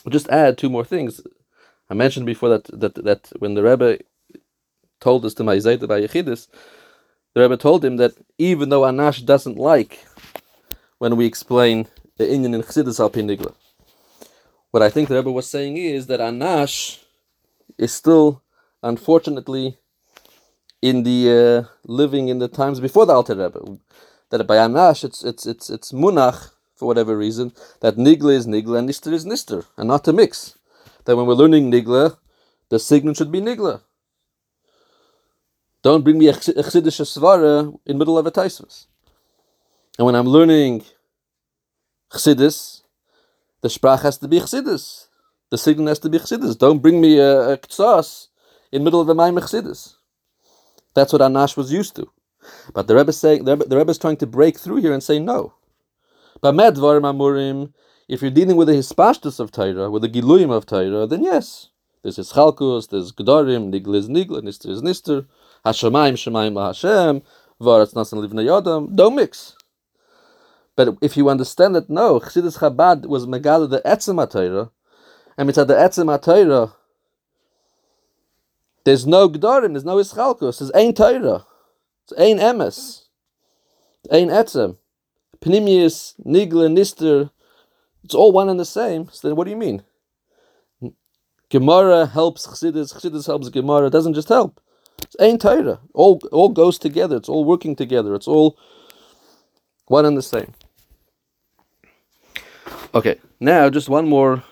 Just 0.09 0.29
add 0.29 0.59
two 0.59 0.69
more 0.71 0.85
things. 0.85 1.21
I 1.89 1.95
mentioned 1.95 2.27
before 2.27 2.49
that 2.49 2.65
that, 2.81 2.95
that 3.05 3.33
when 3.39 3.55
the 3.55 3.63
Rebbe 3.63 3.99
told 5.01 5.25
us 5.25 5.35
to 5.35 5.43
Ma'izayta 5.43 5.87
by 5.87 6.01
Yechidus, 6.01 6.49
the 7.35 7.43
Rebbe 7.43 7.57
told 7.57 7.85
him 7.85 7.97
that 7.99 8.15
even 8.39 8.69
though 8.69 8.83
Anash 8.83 9.25
doesn't 9.25 9.59
like 9.59 10.05
when 10.99 11.17
we 11.17 11.27
explain 11.27 11.87
the 12.17 12.25
Inyan 12.25 12.55
in 12.55 12.63
Chassidus 12.63 12.99
al 12.99 13.11
Nigla, 13.11 13.55
what 14.71 14.83
I 14.83 14.91
think 14.91 15.09
the 15.09 15.17
Rebbe 15.17 15.31
was 15.31 15.49
saying 15.49 15.77
is 15.77 16.07
that 16.07 16.21
Anash 16.21 17.01
is 17.79 17.93
still, 17.93 18.43
unfortunately, 18.83 19.79
in 20.83 21.05
the 21.05 21.19
uh, 21.31 21.73
living 21.87 22.29
in 22.29 22.41
the 22.41 22.49
times 22.49 22.81
before 22.81 23.07
the 23.07 23.15
Alter 23.15 23.37
Rebbe. 23.37 23.79
That 24.31 24.47
by 24.47 24.57
Anash, 24.57 25.05
it's 25.05 25.23
it's 25.25 25.47
it's 25.47 25.71
it's 25.71 25.93
munach 25.93 26.51
for 26.75 26.87
whatever 26.87 27.17
reason 27.17 27.53
that 27.81 27.97
nigla 27.97 28.35
is 28.35 28.47
nigla 28.47 28.79
and 28.79 28.89
nister 28.89 29.13
is 29.13 29.25
nister, 29.25 29.65
and 29.77 29.89
not 29.89 30.05
to 30.05 30.13
mix. 30.13 30.59
That 31.05 31.17
when 31.17 31.27
we're 31.27 31.35
learning 31.35 31.71
nigla, 31.71 32.17
the 32.69 32.79
signal 32.79 33.15
should 33.15 33.31
be 33.31 33.41
nigla. 33.41 33.83
Don't 35.83 36.03
bring 36.03 36.19
me 36.19 36.29
a 36.29 36.33
chsiddish 36.33 37.01
svara 37.03 37.79
in 37.87 37.99
middle 37.99 38.19
of 38.19 38.27
a 38.27 38.31
taisvus. 38.31 38.87
And 39.99 40.07
when 40.07 40.15
I'm 40.15 40.27
learning 40.27 40.85
chsidis, 42.13 42.83
the 43.61 43.69
sprach 43.69 44.03
has 44.03 44.17
to 44.19 44.29
be 44.29 44.41
chsidis. 44.41 45.09
The 45.51 45.59
signal 45.59 45.89
has 45.89 45.99
to 46.01 46.09
be 46.09 46.19
chsidis. 46.19 46.57
Don't 46.57 46.79
bring 46.79 47.01
me 47.01 47.19
a, 47.19 47.51
a 47.51 47.59
ktsas 47.59 48.29
in 48.71 48.85
middle 48.85 49.01
of 49.01 49.09
a 49.09 49.15
maim 49.15 49.35
chsidis. 49.37 49.97
That's 50.95 51.13
what 51.13 51.23
Anash 51.23 51.57
was 51.57 51.73
used 51.73 51.97
to. 51.97 52.11
But 52.75 52.87
the 52.87 52.97
Rebbe 52.97 53.11
is 53.11 53.19
saying 53.19 53.45
the 53.45 53.57
Rebbe, 53.57 53.91
is 53.91 53.99
trying 53.99 54.17
to 54.19 54.27
break 54.27 54.59
through 54.59 54.77
here 54.77 54.93
and 54.93 55.03
say 55.03 55.19
no. 55.19 55.55
If 56.43 58.21
you're 58.21 58.31
dealing 58.31 58.57
with 58.57 58.69
the 58.69 58.75
hispashtus 58.75 59.39
of 59.39 59.53
Torah, 59.53 59.91
with 59.91 60.03
the 60.03 60.09
giluyim 60.09 60.51
of 60.51 60.67
Torah, 60.67 61.07
then 61.07 61.23
yes, 61.23 61.69
there's 62.03 62.19
hischalkus, 62.19 62.89
there's 62.89 63.13
gedarim, 63.13 63.73
nigl 63.73 63.95
is 63.95 64.09
nigl, 64.09 64.43
nister 64.43 64.69
is 64.71 64.83
nister, 64.83 65.27
hashemayim 65.65 66.15
shemaim 66.15 66.61
Hashem, 66.61 67.23
varatz 67.61 67.95
nasan 67.95 68.19
livnei 68.27 68.47
yodam. 68.47 68.95
Don't 68.95 69.15
mix. 69.15 69.57
But 70.75 70.97
if 71.01 71.17
you 71.17 71.29
understand 71.29 71.77
that 71.77 71.89
no, 71.89 72.19
Chassidus 72.19 72.59
Chabad 72.59 73.07
was 73.07 73.27
megala 73.27 73.71
the 73.71 73.81
etzem 73.83 74.29
Torah, 74.29 74.71
and 75.39 75.49
mitzad 75.49 75.69
the 75.69 75.75
etzem 75.75 76.21
Torah, 76.21 76.73
there's 78.85 79.07
no 79.07 79.29
Gdarim, 79.29 79.73
there's 79.73 79.85
no 79.85 79.97
Ischalkus, 79.97 80.59
there's 80.59 80.71
Ein 80.73 80.95
Torah. 80.95 81.47
It's 82.05 82.19
ein 82.19 82.39
emes. 82.39 83.03
Ein 84.11 84.29
etzem. 84.29 84.77
Pnimius, 85.41 86.15
nigla, 86.25 86.69
nister. 86.69 87.31
It's 88.05 88.15
all 88.15 88.33
one 88.33 88.49
and 88.49 88.59
the 88.59 88.65
same. 88.65 89.09
So 89.13 89.29
then 89.29 89.37
what 89.37 89.45
do 89.45 89.51
you 89.51 89.57
mean? 89.57 89.83
Gemara 91.51 92.07
helps 92.07 92.47
Chassidus, 92.47 92.95
Chassidus 92.95 93.27
helps 93.27 93.49
Gemara. 93.49 93.87
It 93.87 93.91
doesn't 93.91 94.15
just 94.15 94.29
help. 94.29 94.61
It's 95.03 95.17
ein 95.21 95.39
Torah. 95.39 95.81
All, 95.95 96.21
all 96.33 96.49
goes 96.49 96.79
together. 96.79 97.17
It's 97.17 97.29
all 97.29 97.45
working 97.45 97.77
together. 97.77 98.15
It's 98.15 98.29
all 98.29 98.59
one 99.87 100.05
and 100.05 100.17
the 100.17 100.23
same. 100.23 100.53
Okay, 102.95 103.19
now 103.39 103.71
just 103.71 103.89
one 103.89 104.09
more 104.09 104.43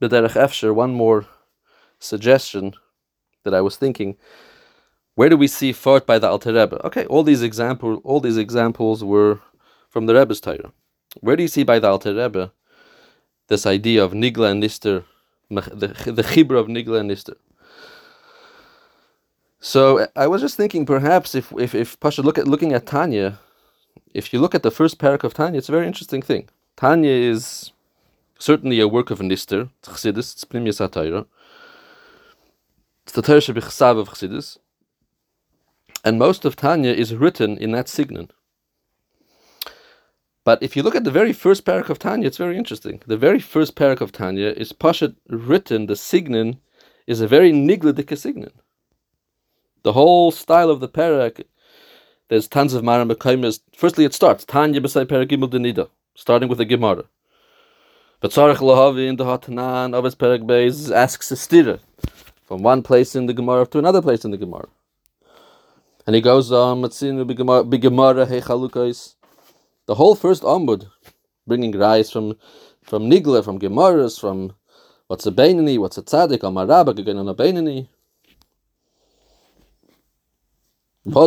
b'derech 0.00 0.32
efsher, 0.32 0.74
one 0.74 0.92
more 0.92 1.26
suggestion 1.98 2.74
that 3.44 3.54
I 3.54 3.60
was 3.60 3.76
thinking. 3.76 4.16
Where 5.14 5.28
do 5.28 5.36
we 5.36 5.46
see 5.46 5.72
fought 5.72 6.06
by 6.06 6.18
the 6.18 6.28
Alter 6.28 6.52
Rebbe? 6.52 6.80
Okay, 6.86 7.04
all 7.06 7.22
these 7.22 7.42
example, 7.42 8.00
all 8.04 8.20
these 8.20 8.38
examples 8.38 9.04
were 9.04 9.40
from 9.90 10.06
the 10.06 10.14
Rebbe's 10.14 10.40
Torah. 10.40 10.72
Where 11.20 11.36
do 11.36 11.42
you 11.42 11.48
see 11.48 11.64
by 11.64 11.78
the 11.78 11.88
Alter 11.88 12.14
Rebbe 12.14 12.52
this 13.48 13.66
idea 13.66 14.02
of 14.02 14.12
nigla 14.12 14.50
and 14.50 14.62
nister, 14.62 15.04
the 15.50 15.88
the 16.10 16.22
chibra 16.22 16.58
of 16.58 16.68
nigla 16.68 17.00
and 17.00 17.10
nister? 17.10 17.34
So 19.60 20.08
I 20.16 20.26
was 20.26 20.40
just 20.40 20.56
thinking, 20.56 20.86
perhaps 20.86 21.34
if 21.34 21.52
if 21.58 21.74
if 21.74 22.00
Pasha 22.00 22.22
look 22.22 22.38
at 22.38 22.48
looking 22.48 22.72
at 22.72 22.86
Tanya, 22.86 23.38
if 24.14 24.32
you 24.32 24.40
look 24.40 24.54
at 24.54 24.62
the 24.62 24.70
first 24.70 24.98
parak 24.98 25.24
of 25.24 25.34
Tanya, 25.34 25.58
it's 25.58 25.68
a 25.68 25.72
very 25.72 25.86
interesting 25.86 26.22
thing. 26.22 26.48
Tanya 26.76 27.10
is 27.10 27.70
certainly 28.38 28.80
a 28.80 28.88
work 28.88 29.10
of 29.10 29.20
Nister. 29.20 29.68
It's 33.04 33.12
the 33.12 33.22
Torah 33.22 33.40
Shebichsav 33.40 33.98
of 33.98 34.08
Chassidus. 34.10 34.58
And 36.04 36.18
most 36.18 36.44
of 36.44 36.54
Tanya 36.56 36.92
is 36.92 37.14
written 37.14 37.58
in 37.58 37.72
that 37.72 37.88
signon. 37.88 38.30
But 40.44 40.62
if 40.62 40.76
you 40.76 40.82
look 40.82 40.94
at 40.94 41.04
the 41.04 41.10
very 41.10 41.32
first 41.32 41.64
parak 41.64 41.88
of 41.88 41.98
Tanya, 41.98 42.26
it's 42.26 42.36
very 42.36 42.56
interesting. 42.56 43.02
The 43.06 43.16
very 43.16 43.38
first 43.38 43.74
parak 43.74 44.00
of 44.00 44.12
Tanya 44.12 44.48
is 44.48 44.72
Pashat 44.72 45.16
written, 45.28 45.86
the 45.86 45.94
signon 45.94 46.58
is 47.06 47.20
a 47.20 47.28
very 47.28 47.52
nigladika 47.52 48.16
signon. 48.16 48.52
The 49.82 49.92
whole 49.92 50.30
style 50.30 50.70
of 50.70 50.80
the 50.80 50.88
parak, 50.88 51.44
there's 52.28 52.48
tons 52.48 52.72
of 52.72 52.84
Maram 52.84 53.12
Bekaimas. 53.12 53.60
Firstly, 53.76 54.04
it 54.04 54.14
starts, 54.14 54.44
Tanya 54.44 54.80
B'sai 54.80 55.06
Parak 55.06 55.28
Gimel 55.28 55.50
Denida, 55.50 55.88
starting 56.14 56.48
with 56.48 56.58
the 56.58 56.64
Gemara. 56.64 57.04
But 58.20 58.30
Tzarech 58.30 58.56
Lahavi 58.56 59.08
in 59.08 59.16
the 59.16 59.24
Hatanan 59.24 59.92
of 59.92 60.04
his 60.04 60.14
Perek 60.14 60.44
Beis 60.44 60.94
asks 60.94 61.30
a 61.32 61.34
stira 61.34 61.80
from 62.52 62.62
one 62.62 62.82
place 62.82 63.16
in 63.16 63.24
the 63.24 63.32
Gemara 63.32 63.66
to 63.66 63.78
another 63.78 64.02
place 64.02 64.26
in 64.26 64.30
the 64.30 64.36
Gemara. 64.36 64.68
And 66.06 66.14
he 66.14 66.20
goes 66.20 66.52
um, 66.52 66.84
on, 66.84 66.90
Hechalukais. 66.90 69.14
The 69.86 69.94
whole 69.94 70.14
first 70.14 70.42
Amud, 70.42 70.90
bringing 71.46 71.72
rice 71.72 72.10
from 72.10 72.36
from 72.82 73.10
Nigla, 73.10 73.42
from 73.42 73.58
Gemaras, 73.58 74.20
from 74.20 74.52
what's 75.06 75.24
a 75.24 75.32
Bainani, 75.32 75.78
what's 75.78 75.96
a 75.96 76.02
Tzadik, 76.02 76.42
Amar 76.42 76.66
Rabba, 76.66 76.90
again 76.90 77.16
on 77.16 77.26
a 77.26 77.34
Bainani. 77.34 77.88
The 81.06 81.18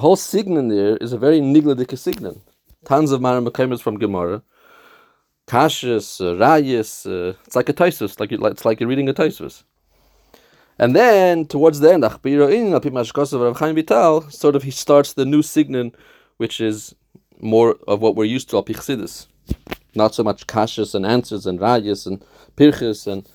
whole 0.00 0.16
signon 0.16 0.68
there 0.68 0.98
is 0.98 1.14
a 1.14 1.18
very 1.18 1.40
Nigla 1.40 1.96
signon. 1.96 2.42
Tons 2.84 3.10
of 3.10 3.22
Maram 3.22 3.80
from 3.80 3.98
Gemara 3.98 4.42
kashas, 5.46 6.20
uh. 6.20 7.06
Uh, 7.06 7.34
it's 7.46 7.56
like 7.56 7.68
a 7.68 7.72
taisus, 7.72 8.18
like 8.20 8.32
it's 8.32 8.64
like 8.64 8.80
you're 8.80 8.88
reading 8.88 9.08
a 9.08 9.14
taisus. 9.14 9.64
And 10.78 10.96
then 10.96 11.46
towards 11.46 11.80
the 11.80 11.92
end, 11.92 12.04
sort 14.30 14.56
of 14.56 14.62
he 14.62 14.70
starts 14.70 15.12
the 15.12 15.24
new 15.24 15.42
signon, 15.42 15.92
which 16.38 16.60
is 16.60 16.94
more 17.40 17.76
of 17.86 18.00
what 18.00 18.16
we're 18.16 18.24
used 18.24 18.50
to 18.50 18.56
al 18.56 18.64
pichsidis. 18.64 19.26
Not 19.94 20.14
so 20.14 20.24
much 20.24 20.46
kashas 20.46 20.94
and 20.94 21.04
answers 21.04 21.46
and 21.46 21.60
rayas 21.60 22.06
and 22.06 22.24
pirchis 22.56 23.06
and 23.06 23.28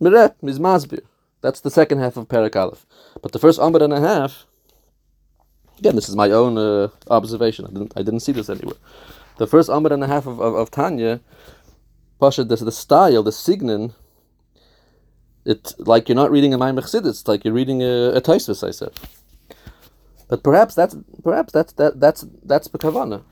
miret 0.00 0.34
mizmazbir. 0.42 1.00
That's 1.42 1.60
the 1.60 1.70
second 1.70 1.98
half 1.98 2.16
of 2.16 2.28
Perak 2.28 2.56
Aleph. 2.56 2.86
But 3.20 3.32
the 3.32 3.38
first 3.38 3.60
Amud 3.60 3.82
and 3.82 3.92
a 3.92 4.00
half, 4.00 4.46
again, 5.78 5.94
this 5.94 6.08
is 6.08 6.16
my 6.16 6.30
own 6.30 6.56
uh, 6.56 6.88
observation. 7.10 7.66
I 7.66 7.68
didn't, 7.68 7.92
I 7.96 8.02
didn't 8.02 8.20
see 8.20 8.32
this 8.32 8.48
anywhere 8.48 8.78
the 9.38 9.46
first 9.46 9.68
Amud 9.68 9.90
and 9.90 10.04
a 10.04 10.06
half 10.06 10.26
of, 10.26 10.40
of, 10.40 10.54
of 10.54 10.70
Tanya, 10.70 11.20
Pasha, 12.20 12.44
the, 12.44 12.56
the 12.56 12.72
style, 12.72 13.22
the 13.22 13.32
signon, 13.32 13.94
it's 15.44 15.74
like 15.78 16.08
you're 16.08 16.16
not 16.16 16.30
reading 16.30 16.54
a 16.54 16.58
Maimach 16.58 17.06
it's 17.06 17.28
like 17.28 17.44
you're 17.44 17.54
reading 17.54 17.82
a, 17.82 18.12
a 18.12 18.20
Taisvis, 18.20 18.66
I 18.66 18.70
said. 18.70 18.92
But 20.28 20.42
perhaps 20.42 20.74
that's 20.74 20.96
perhaps 21.22 21.52
that's 21.52 21.72
that 21.74 22.00
that's 22.00 22.24
that's 22.44 22.68
Bekavana. 22.68 23.22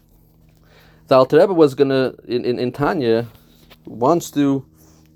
The 1.09 1.17
Alter 1.17 1.39
Rebbe 1.39 1.55
was 1.55 1.75
gonna 1.75 2.15
in, 2.29 2.45
in, 2.45 2.59
in 2.59 2.73
Tanya 2.73 3.27
wants 3.87 4.31
to 4.33 4.67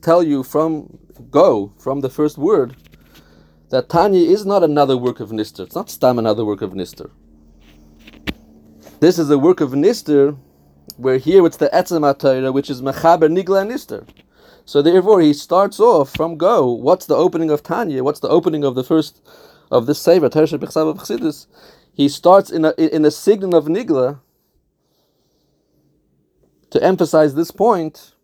tell 0.01 0.23
you 0.23 0.43
from 0.43 0.99
go 1.31 1.73
from 1.79 2.01
the 2.01 2.09
first 2.09 2.39
word 2.39 2.77
that 3.69 3.89
Tanya 3.89 4.21
is 4.21 4.47
not 4.47 4.63
another 4.63 4.97
work 4.97 5.21
of 5.21 5.31
Nister. 5.31 5.61
It's 5.61 5.75
not 5.75 5.91
Stam 5.91 6.19
another 6.19 6.45
work 6.45 6.63
of 6.63 6.73
Nister. 6.73 7.11
This 9.01 9.19
is 9.19 9.29
a 9.29 9.39
work 9.39 9.61
of 9.61 9.73
Nister 9.73 10.39
where 10.97 11.19
here 11.19 11.45
it's 11.47 11.59
the 11.59 11.69
Etzem 11.69 12.19
Torah, 12.19 12.53
which 12.53 12.71
is 12.71 12.83
Mechaber 12.83 13.29
Nigla 13.29 13.63
and 13.63 13.71
Nister. 13.71 14.07
So 14.65 14.83
therefore, 14.83 15.21
he 15.21 15.33
starts 15.33 15.79
off 15.79 16.11
from 16.11 16.37
go. 16.37 16.71
What's 16.73 17.07
the 17.07 17.15
opening 17.15 17.51
of 17.51 17.63
Tanya? 17.63 18.03
What's 18.03 18.21
the 18.21 18.29
opening 18.29 18.65
of 18.65 18.75
the 18.75 18.83
first 18.83 19.23
of 19.71 19.87
this 19.87 20.01
Sefer 20.01 20.29
Torah 20.29 20.47
Bechsav 20.47 20.89
of 20.89 20.99
Chassidus? 20.99 21.47
He 21.93 22.09
starts 22.09 22.51
in 22.51 22.65
a 22.65 22.73
in 22.73 23.05
a 23.05 23.11
signon 23.11 23.55
of 23.55 23.67
Nigla 23.67 24.21
to 26.71 26.83
emphasize 26.83 27.35
this 27.35 27.51
point 27.51 28.15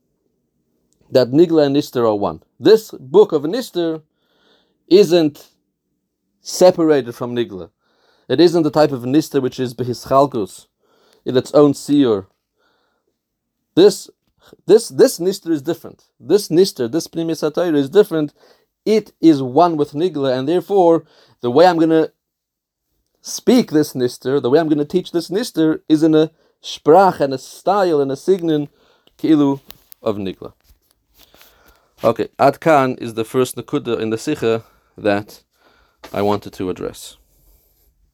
that 1.11 1.31
Nigla 1.31 1.67
and 1.67 1.77
Nister 1.77 2.05
are 2.09 2.17
one. 2.17 2.43
This 2.59 2.91
book 2.91 3.33
of 3.33 3.43
Nister 3.43 4.03
isn't 4.89 5.49
separated 6.41 7.15
from 7.15 7.37
Nigla. 7.37 7.71
It 8.29 8.41
isn't 8.41 8.63
the 8.63 8.71
type 8.71 8.93
of 8.93 9.03
Nister 9.03 9.41
which 9.41 9.61
is 9.61 9.75
Behischalkus 9.75 10.67
in 11.25 11.37
its 11.37 11.53
own 11.53 11.73
seer 11.73 12.27
this 13.75 14.11
this 14.67 14.89
this 14.89 15.19
nister 15.19 15.51
is 15.51 15.63
different. 15.63 16.05
This 16.19 16.49
nister, 16.49 16.91
this 16.91 17.09
pnimis 17.09 17.75
is 17.75 17.91
different. 17.91 18.33
It 18.85 19.13
is 19.21 19.43
one 19.43 19.77
with 19.77 19.93
nigla, 19.93 20.37
and 20.37 20.49
therefore 20.49 21.05
the 21.41 21.51
way 21.51 21.67
I'm 21.67 21.79
gonna 21.79 22.13
speak 23.21 23.71
this 23.71 23.93
nister, 23.93 24.43
the 24.43 24.51
way 24.51 24.59
I'm 24.59 24.69
gonna 24.69 24.85
teach 24.85 25.13
this 25.13 25.31
nister, 25.31 25.81
is 25.89 26.03
in 26.03 26.15
a 26.15 26.31
sprach 26.63 27.21
and 27.21 27.33
a 27.33 27.39
style 27.39 28.01
and 28.01 28.11
a 28.11 28.17
signon 28.17 28.69
kilu 29.19 29.61
of 30.03 30.17
nigla. 30.17 30.53
Okay, 32.05 32.29
Adkan 32.39 33.01
is 33.01 33.15
the 33.15 33.25
first 33.25 33.57
nakuda 33.57 34.01
in 34.01 34.11
the 34.11 34.19
sikha 34.19 34.65
that 34.99 35.45
I 36.13 36.21
wanted 36.23 36.53
to 36.55 36.69
address. 36.69 37.17